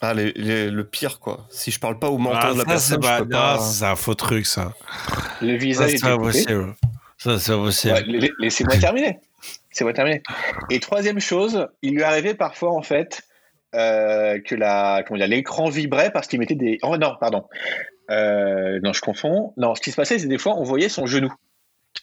[0.00, 1.46] Ah, les- les- le pire, quoi.
[1.50, 3.56] Si je parle pas au menton Ah, de la ça, personne, pas, je peux pas...
[3.56, 4.72] non, c'est un faux truc, ça.
[5.40, 6.24] Le visage c'est était pas coupé.
[6.32, 6.74] possible.
[7.22, 7.94] Ça, c'est pas possible.
[7.94, 9.18] Ouais, la- Laissez-moi terminer.
[9.70, 10.22] Laissez-moi terminer.
[10.70, 13.22] Et troisième chose, il lui arrivait parfois en fait
[13.74, 16.78] euh, que la, comment dire, l'écran vibrait parce qu'il mettait des.
[16.82, 17.44] Oh non, pardon.
[18.10, 19.52] Euh, non, je confonds.
[19.56, 21.32] Non, ce qui se passait, c'est des fois on voyait son genou.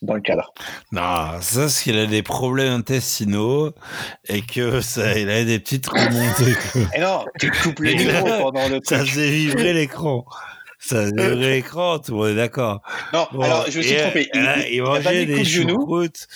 [0.02, 0.54] dans le cadre.
[0.92, 3.74] Non, ça, c'est qu'il a des problèmes intestinaux
[4.28, 6.56] et que ça, il a des petites remontées.
[6.96, 9.10] Et non, tu coupes le Et micro là, pendant le Ça truc.
[9.10, 10.26] faisait vibrer l'écran.
[10.90, 12.82] Ça vibrer l'écran, tout le monde est d'accord.
[13.14, 14.30] Non, Bon, alors je me suis trompé.
[14.36, 16.28] euh, il, il a pas mangeait des choucroutes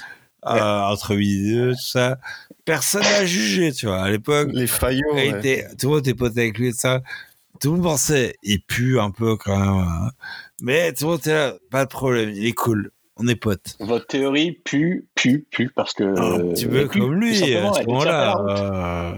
[0.45, 2.17] euh, entre midi et deux, tout ça.
[2.65, 4.03] Personne n'a jugé, tu vois.
[4.03, 5.01] À l'époque, Les faillots.
[5.13, 5.39] il ouais.
[5.39, 7.01] était- tout le monde était pote avec lui et ça.
[7.61, 9.69] Tout le monde pensait, il pue un peu quand même.
[9.87, 10.09] hein.
[10.61, 12.91] Mais tout le monde était là, pas de problème, il est cool.
[13.17, 13.75] On est potes.
[13.79, 16.03] Votre théorie pue, pue, pue, parce que.
[16.03, 19.17] elle pue, comme lui, à ce moment-là.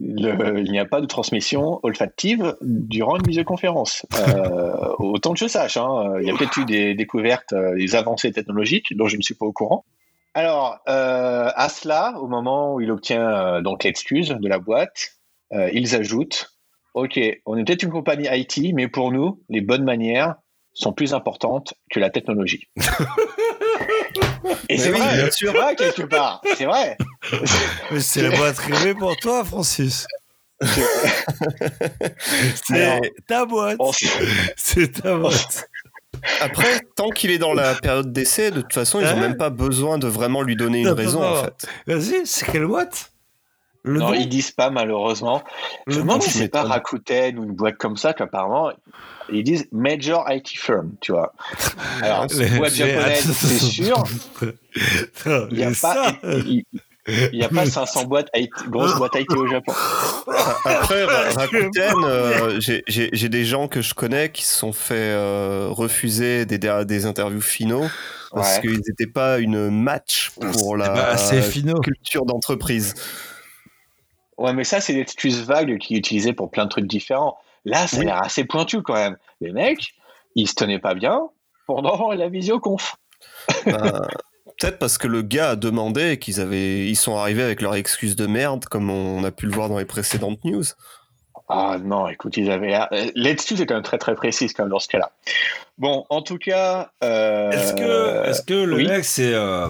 [0.00, 4.06] Le- il n'y a pas de transmission olfactive durant une visioconférence.
[4.18, 7.94] Euh, autant que je sache, hein, il y a peut-être eu des découvertes, euh, des
[7.94, 9.84] avancées technologiques dont je ne suis pas au courant.
[10.34, 15.12] Alors, euh, à cela, au moment où il obtient euh, donc l'excuse de la boîte,
[15.72, 16.54] ils ajoutent
[16.94, 20.36] Ok, on est peut-être une compagnie IT, mais pour nous, les bonnes manières
[20.74, 22.68] sont plus importantes que la technologie.
[24.68, 26.96] Et c'est oui, vrai, bien vrai quelque part, c'est vrai.
[27.90, 30.06] Mais c'est la boîte rêvée pour toi, Francis.
[32.66, 33.76] C'est ta boîte.
[33.78, 33.90] on-
[34.56, 35.68] C'est ta boîte.
[36.40, 39.36] Après, tant qu'il est dans la période d'essai, de toute façon, ils n'ont ouais même
[39.36, 41.66] pas besoin de vraiment lui donner une Non, raison, non, en fait.
[41.86, 43.10] Vas-y, c'est quelle boîte?
[43.82, 45.42] Le non, ils disent pas malheureusement.
[45.86, 46.62] Je me demande si c'est pas.
[46.62, 48.70] Rakuten ou une boîte comme ça qu'apparemment
[49.32, 51.32] ils disent Major IT Firm, tu vois.
[52.02, 54.02] Alors, Les- boîte japonaise, c'est sûr.
[55.50, 56.64] Il n'y a, pas- ça, il-
[57.06, 59.72] il y a pas 500 boîtes IT, grosses boîtes IT au Japon.
[60.64, 64.72] Après, Ra- Rakuten, euh, j'ai- j'ai j'ai des gens que je connais qui se sont
[64.72, 67.84] fait euh, refuser des, des interviews finaux
[68.32, 68.62] parce Ouais.
[68.62, 71.14] qu'ils n'étaient pas une match pour la
[71.82, 72.94] culture d'entreprise.
[74.38, 77.36] Ouais, mais ça, c'est l'excuse vague qui est utilisée pour plein de trucs différents.
[77.64, 78.06] Là, ça a Oui.
[78.06, 79.16] l'air assez pointu quand même.
[79.40, 79.94] Les mecs,
[80.34, 81.20] ils se tenaient pas bien
[81.66, 82.96] pendant la visioconf.
[83.66, 84.00] Ben,
[84.60, 87.74] Peut-être parce que le gars a demandé et qu'ils avaient, ils sont arrivés avec leur
[87.74, 90.62] excuse de merde, comme on a pu le voir dans les précédentes news.
[91.48, 94.70] Ah non, écoute, ils avaient euh, L'excuse est quand même très très précise quand même
[94.70, 95.10] dans ce cas-là.
[95.76, 96.92] Bon, en tout cas.
[97.02, 98.86] euh, Est-ce que, est-ce que le oui.
[98.86, 99.68] mec s'est euh,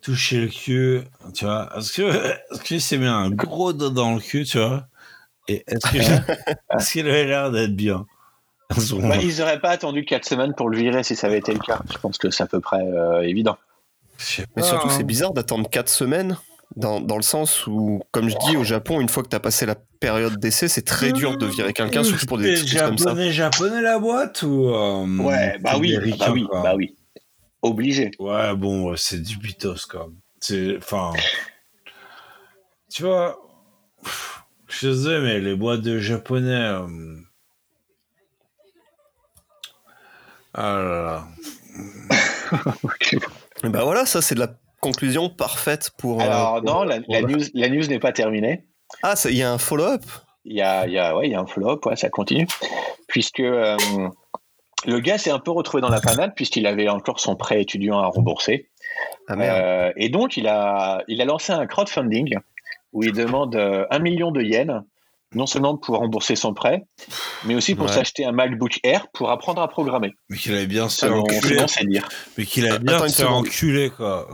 [0.00, 1.00] touché le cul,
[1.34, 1.68] tu vois?
[1.76, 2.02] Est-ce que,
[2.54, 4.86] est-ce qu'il s'est mis un gros dos dans le cul, tu vois?
[5.48, 5.98] Et est-ce que,
[6.76, 8.06] est-ce qu'il avait l'air d'être bien
[8.70, 11.58] bah, ils n'auraient pas attendu 4 semaines pour le virer si ça avait été le
[11.58, 11.80] cas.
[11.92, 13.56] Je pense que c'est à peu près euh, évident.
[14.56, 14.94] Mais surtout, hein.
[14.96, 16.38] c'est bizarre d'attendre 4 semaines,
[16.76, 19.40] dans, dans le sens où, comme je dis, au Japon, une fois que tu as
[19.40, 22.98] passé la période d'essai, c'est très dur de virer quelqu'un, surtout pour des excuses comme
[22.98, 23.10] ça.
[23.10, 26.96] japonais, japonais la boîte ou euh, Ouais, bah oui, bah oui, bah oui.
[27.62, 28.10] Obligé.
[28.18, 30.16] Ouais, bon, c'est du bitos quand même.
[30.40, 31.12] C'est, enfin,
[32.92, 33.38] tu vois,
[34.80, 36.50] je désolé, mais les boîtes de japonais.
[36.52, 36.86] euh,
[40.54, 41.24] Ah là là.
[43.64, 46.20] Et bah voilà, ça c'est de la conclusion parfaite pour.
[46.20, 48.64] euh, Alors pour- non, la, news, la news n'est pas terminée.
[49.02, 50.02] Ah, il y a un follow-up?
[50.44, 52.46] Il y a, il y a, ouais, il y a un follow-up, ouais, ça continue.
[53.08, 53.76] Puisque euh,
[54.86, 57.98] le gars s'est un peu retrouvé dans la panade puisqu'il avait encore son prêt étudiant
[57.98, 58.68] à rembourser.
[59.26, 59.58] Ah merde.
[59.58, 62.38] Euh, et donc, il a, il a lancé un crowdfunding
[62.94, 64.82] où il demande euh, un million de yens,
[65.34, 66.84] non seulement pour rembourser son prêt,
[67.44, 67.92] mais aussi pour Ouais.
[67.92, 70.12] s'acheter un MacBook Air pour apprendre à programmer.
[70.30, 71.12] Mais qu'il avait bien se faire.
[72.38, 74.26] Mais qu'il avait bien se faire enculer, quoi.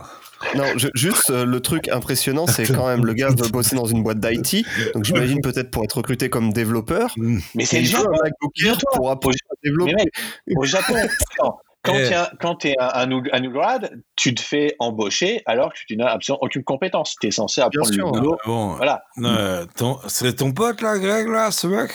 [0.57, 3.85] Non, je- juste euh, le truc impressionnant, c'est quand même le gars veut bosser dans
[3.85, 4.65] une boîte d'IT,
[4.95, 7.13] donc j'imagine peut-être pour être recruté comme développeur.
[7.55, 8.09] Mais c'est le Japon.
[8.09, 8.91] un MacBook Air Dis-toi.
[8.95, 9.93] pour apprendre à développer.
[9.99, 10.95] Mais mec, au Japon,
[11.83, 12.09] quand, quand Eh.
[12.09, 15.73] t'es un, quand t'es un, un, nou- un new grad, tu te fais embaucher alors
[15.73, 17.17] que tu n'as absolument aucune compétence.
[17.21, 18.07] Tu es censé apprendre sûr.
[18.07, 18.39] le boulot.
[18.45, 19.03] Bon, Voilà.
[19.19, 21.91] euh, ton- c'est ton pote, là, Greg, là, ce mec?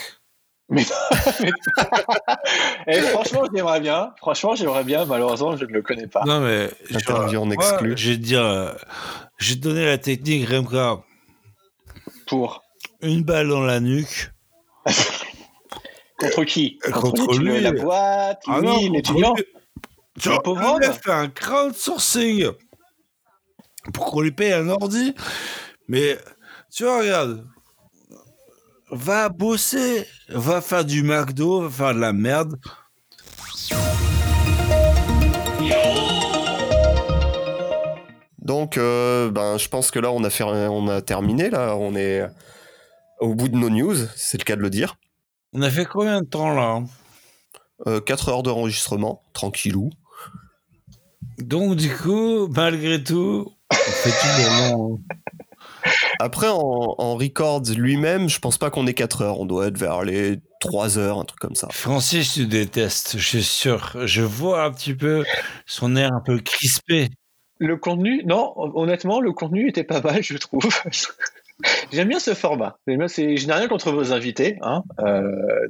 [0.69, 0.81] Mais,
[2.87, 4.11] Et franchement, j'aimerais bien.
[4.17, 5.05] Franchement, j'aimerais bien.
[5.05, 6.23] Malheureusement, je ne le connais pas.
[6.25, 6.69] Non, mais.
[6.91, 7.93] Interview en moi, exclu.
[7.95, 8.71] Je vais te dire, euh,
[9.37, 10.97] je vais te donner la technique, Remka.
[12.25, 12.63] Pour
[13.01, 14.31] Une balle dans la nuque.
[16.19, 16.79] contre qui?
[16.91, 17.59] Contre lui.
[17.61, 19.35] La boîte, Ah lui, l'étudiant?
[20.15, 20.21] Lui.
[20.23, 20.81] Le Genre, pauvre homme.
[20.81, 22.51] fait un crowdsourcing
[23.93, 25.13] pour qu'on lui paye un ordi.
[25.87, 26.17] Mais,
[26.71, 27.45] tu vois, regarde.
[28.91, 32.57] Va bosser, va faire du McDo, va faire de la merde.
[38.39, 41.49] Donc, euh, ben, je pense que là, on a, fait, on a terminé.
[41.49, 42.23] Là, on est
[43.19, 44.97] au bout de nos news, c'est le cas de le dire.
[45.53, 46.83] On a fait combien de temps là?
[47.87, 49.89] Euh, 4 heures d'enregistrement, tranquillou.
[51.37, 54.11] Donc, du coup, malgré tout, on fait
[54.49, 54.97] hein.
[56.19, 59.39] Après, en, en records lui-même, je pense pas qu'on ait 4 heures.
[59.39, 61.67] On doit être vers les 3 heures, un truc comme ça.
[61.71, 63.95] Francis, tu détestes, je suis sûr.
[64.05, 65.23] Je vois un petit peu
[65.65, 67.09] son air un peu crispé.
[67.59, 70.67] Le contenu, non, honnêtement, le contenu était pas mal, je trouve.
[71.93, 72.77] J'aime bien ce format.
[72.85, 74.57] Bien- c'est- Je n'ai rien contre vos invités.
[74.61, 74.83] Hein.
[74.99, 75.21] Euh,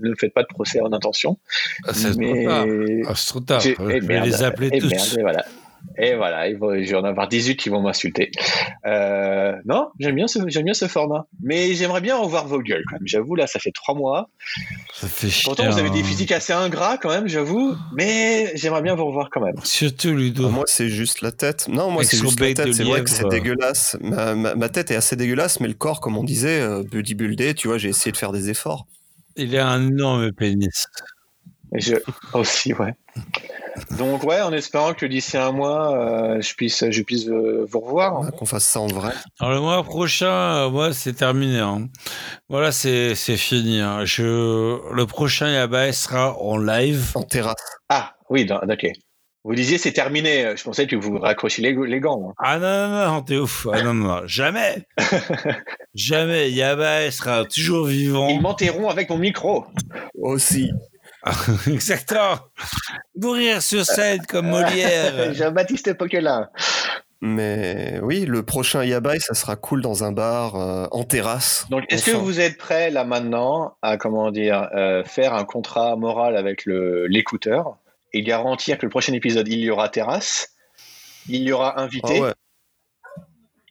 [0.02, 1.38] ne faites pas de procès en intention.
[1.88, 2.66] Ah, c'est Mais- trop tard.
[3.08, 3.60] Ah, c'est trop tard.
[3.62, 4.90] Je eh vais merde, les appeler eh tous.
[4.90, 5.46] merde, voilà.
[5.98, 8.32] Et voilà, il va- je vais en avoir 18 qui vont m'insulter.
[8.86, 11.26] Euh, non, j'aime bien, ce, j'aime bien ce format.
[11.42, 13.08] Mais j'aimerais bien revoir vos gueules quand même.
[13.08, 14.30] J'avoue, là, ça fait trois mois.
[14.94, 15.44] Ça fait chier.
[15.46, 16.04] Pourtant, vous avez des hein.
[16.04, 17.76] physiques assez ingrats quand même, j'avoue.
[17.94, 19.56] Mais j'aimerais bien vous revoir quand même.
[19.64, 20.50] Surtout Ludo.
[20.50, 21.68] Moi, c'est juste la tête.
[21.70, 22.74] Non, moi, c'est juste la tête.
[22.74, 23.98] C'est vrai que c'est dégueulasse.
[24.02, 27.54] Ma, ma- ma tête est assez dégueulasse, mais le corps, comme on disait, euh, bodybuildé,
[27.54, 28.86] tu vois, j'ai essayé de faire des efforts.
[29.38, 30.88] Il a un énorme pénis.
[31.74, 31.96] Je
[32.34, 32.94] aussi, ouais.
[33.98, 37.80] Donc ouais, en espérant que d'ici un mois, euh, je puisse, je puisse euh, vous
[37.82, 38.32] revoir.
[38.38, 39.12] Qu'on fasse ça en vrai.
[39.40, 40.28] Alors le mois prochain,
[40.66, 41.60] euh, moi c'est terminé.
[41.60, 41.88] hein.
[42.50, 43.82] Voilà, c'est c'est fini.
[43.82, 44.06] hein.
[44.06, 44.24] Je
[44.94, 47.12] le prochain Yabai sera en live.
[47.16, 47.56] En terrasse.
[47.90, 48.88] Ah oui, ok.
[49.44, 50.54] Vous disiez c'est terminé.
[50.58, 52.20] Je pensais que vous raccrochiez les, les gants.
[52.20, 52.34] moi.
[52.40, 53.68] Ah non non non, t'es ouf.
[53.72, 54.22] Ah non non, non.
[54.26, 54.86] jamais,
[55.94, 56.50] jamais.
[56.52, 58.28] Yabai sera toujours vivant.
[58.30, 59.66] Ils m'enterront avec mon micro.
[60.20, 60.72] Aussi.
[61.68, 62.38] Exactement.
[63.20, 65.34] Mourir sur scène comme Molière.
[65.34, 66.50] Jean-Baptiste Poquelin.
[67.22, 71.66] Mais oui, le prochain Yabai, ça sera cool dans un bar, euh, en terrasse.
[71.70, 75.96] Donc, est-ce que vous êtes prêt là maintenant à comment dire euh, faire un contrat
[75.96, 77.78] moral avec le l'écouteur
[78.14, 80.50] et garantir que le prochain épisode il y aura terrasse,
[81.28, 82.34] il y aura Ah invité ouais.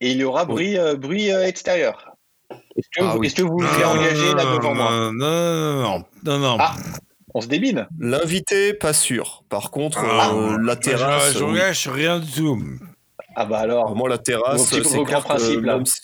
[0.01, 2.11] et il y aura bruit euh, bruit euh, extérieur?
[2.51, 3.27] Est-ce que, Ah vous- oui.
[3.29, 4.91] est-ce que vous vous engagez là devant moi?
[4.91, 6.57] Non non non non non.
[6.59, 6.75] Ah.
[7.35, 7.89] On se débine.
[7.99, 9.43] L'invité, pas sûr.
[9.49, 11.33] Par contre, Ah, euh, la terrasse.
[11.33, 12.63] Je, je sur rien du tout.
[13.37, 13.97] Ah bah alors.
[13.97, 15.75] Moi, la terrasse, c'est clair grands que là.
[15.77, 16.01] même si-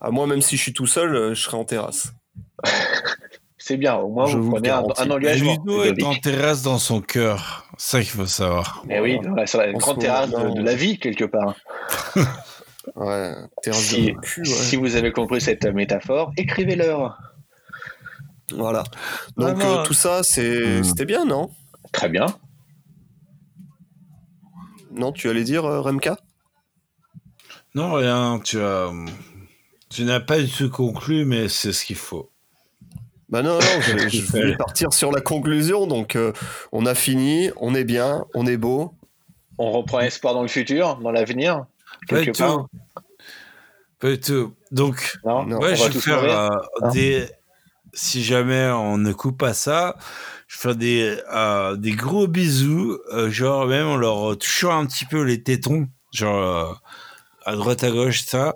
[0.00, 2.12] à moi, même si je suis tout seul, euh, je serai en terrasse.
[3.60, 5.52] C'est bien, au moins Je vous vous prenez un, un engagement.
[5.66, 7.66] Ludo est en terrasse dans son cœur.
[7.76, 8.82] C'est ça qu'il faut savoir.
[8.88, 11.54] Eh oui, dans la- sur la grande terrasse de, la vie, quelque part.
[12.96, 14.46] Ouais, terrasse Si, cul, ouais.
[14.46, 17.18] si vous avez compris cette métaphore, écrivez-leur.
[18.54, 18.82] Voilà.
[19.36, 20.84] Donc, euh, tout ça, c'est, Hmm.
[20.84, 21.50] c'était bien, non?
[21.92, 22.26] Très bien.
[24.90, 26.16] Non, tu allais dire, euh, Remka?
[27.74, 28.40] Non, rien.
[28.42, 28.90] Tu as,
[29.90, 32.30] tu n'as pas du tout conclu, mais c'est ce qu'il faut.
[33.28, 35.86] Bah non, non, je, je voulais partir sur la conclusion.
[35.86, 36.32] Donc, euh,
[36.72, 38.94] on a fini, on est bien, on est beau.
[39.58, 41.66] On reprend espoir dans le futur, dans l'avenir.
[42.08, 42.66] Pas du part.
[42.68, 42.78] tout.
[43.98, 44.54] Pas du tout.
[44.70, 46.48] Donc, Non, ouais, on je va vais faire euh,
[46.82, 46.88] Hein?
[46.90, 47.26] des.
[47.94, 49.96] Si jamais on ne coupe pas ça,
[50.46, 54.86] je vais faire des, euh, des gros bisous, euh, genre même en leur touchant un
[54.86, 56.36] petit peu les tétons, genre
[56.70, 56.72] euh,
[57.44, 58.54] à droite à gauche, ça,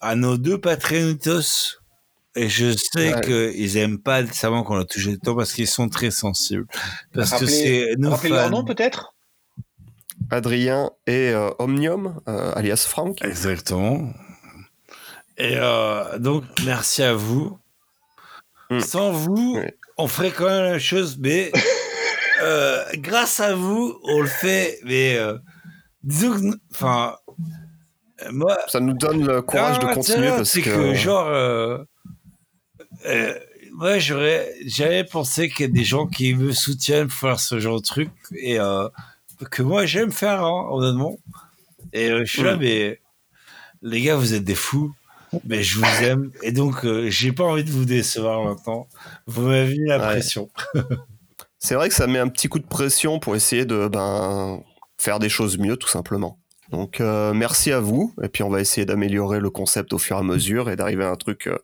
[0.00, 1.78] à nos deux patronitos.
[2.36, 3.20] Et je sais Ouais.
[3.54, 6.66] qu'ils aiment pas nécessairement qu'on leur touche les tétons parce qu'ils sont très sensibles.
[7.14, 9.14] Parce que Rappelez- c'est nos Rappelez leur nom peut-être?
[10.30, 13.22] Adrien et euh, Omnium, euh, alias Franck.
[13.24, 14.12] Exactement.
[15.36, 17.58] Et euh, donc, merci à vous.
[18.70, 18.80] Mm.
[18.80, 19.66] Sans vous, Oui.
[19.98, 21.52] on ferait quand même la même chose, mais
[22.42, 24.80] euh, grâce à vous, on le fait.
[24.84, 25.36] Mais euh,
[26.02, 27.16] disons que, enfin,
[28.22, 31.26] euh, moi, Ça nous donne le courage non, de continuer parce c'est que, que, genre,
[31.28, 31.84] euh,
[33.72, 37.58] moi, j'aurais, j'avais pensé qu'il y a des gens qui me soutiennent pour faire ce
[37.58, 38.58] genre de truc et
[39.50, 41.18] que moi, j'aime faire, hein, honnêtement.
[41.92, 42.60] Et je suis là, Mm.
[42.60, 43.00] mais
[43.82, 44.92] les gars, vous êtes des fous.
[45.44, 48.88] Mais je vous aime et donc euh, j'ai pas envie de vous décevoir maintenant.
[49.26, 50.04] Vous m'avez mis la Ouais.
[50.06, 50.50] pression.
[51.58, 54.60] c'est vrai que ça met un petit coup de pression pour essayer de ben,
[54.98, 56.38] faire des choses mieux, tout simplement.
[56.70, 58.14] Donc, euh, merci à vous.
[58.22, 61.04] Et puis, on va essayer d'améliorer le concept au fur et à mesure et d'arriver
[61.04, 61.58] à un truc euh,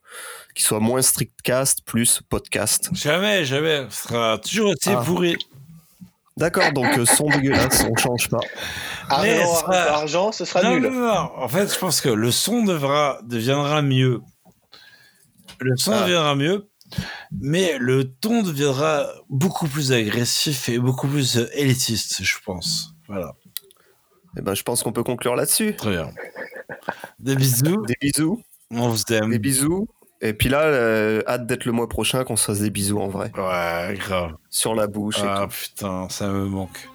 [0.54, 2.90] qui soit moins strictcast, plus podcast.
[2.92, 3.86] Jamais, jamais.
[3.88, 5.02] Ce sera toujours aussi Ah.
[5.04, 5.36] pourri.
[6.36, 8.40] D'accord, donc euh, son dégueulasse, on change pas.
[9.22, 10.82] Mais Argent, sera- argent, ce sera non, nul.
[10.84, 11.30] non, non.
[11.36, 14.20] En fait, je pense que le son devra, deviendra mieux.
[15.58, 16.02] Le son Ah.
[16.02, 16.70] deviendra mieux,
[17.32, 22.94] mais le ton deviendra beaucoup plus agressif et beaucoup plus euh, élitiste, je pense.
[23.08, 23.32] Voilà,
[24.38, 25.74] Et ben, je pense qu'on peut conclure là-dessus.
[25.76, 26.10] très bien.
[27.18, 28.40] Des bisous, Des bisous,
[28.70, 29.30] on vous aime.
[29.30, 29.88] des bisous.
[30.22, 33.08] Et puis là, euh, hâte d'être le mois prochain qu'on se fasse des bisous en
[33.08, 33.32] vrai.
[33.36, 34.34] Ouais, grave.
[34.50, 35.16] Sur la bouche.
[35.22, 35.50] Ah et tout.
[35.50, 36.88] putain, ça me manque.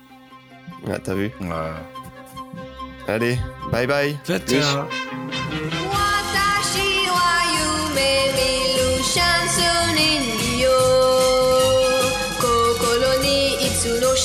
[0.87, 1.47] Ah, t'as vu Ouais.
[3.07, 3.37] Allez,
[3.71, 4.17] bye bye.
[4.25, 4.39] Ciao,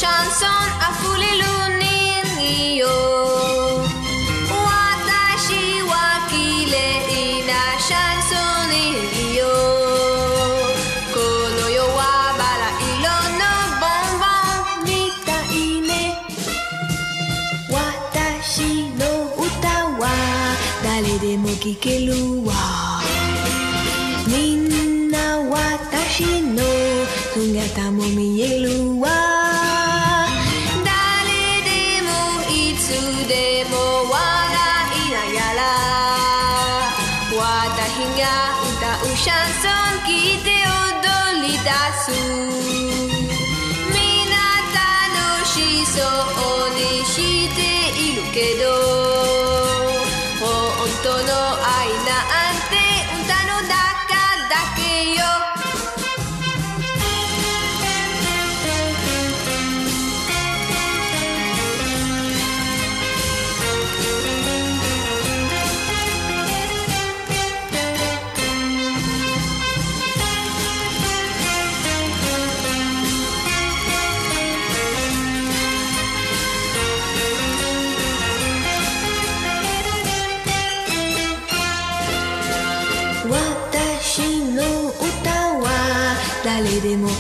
[0.01, 2.97] chanson a fuli lunin yo
[4.65, 6.87] watashi wa kile
[7.21, 8.60] ina chanson
[21.81, 22.49] ಕೆಲುವ
[24.29, 25.15] ನಿನ್ನ
[25.49, 26.71] ವಾತಾಶಿ ನೋ
[27.35, 28.40] ತುಂಗತ ಮೊಮಿಯ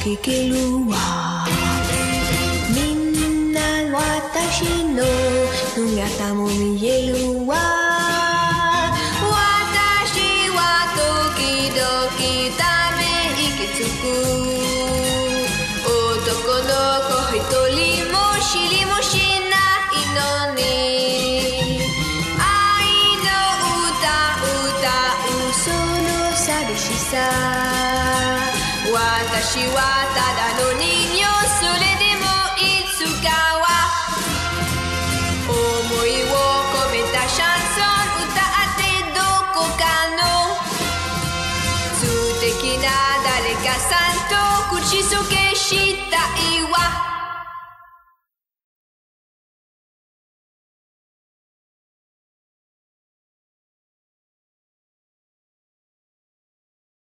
[0.00, 0.99] que que lua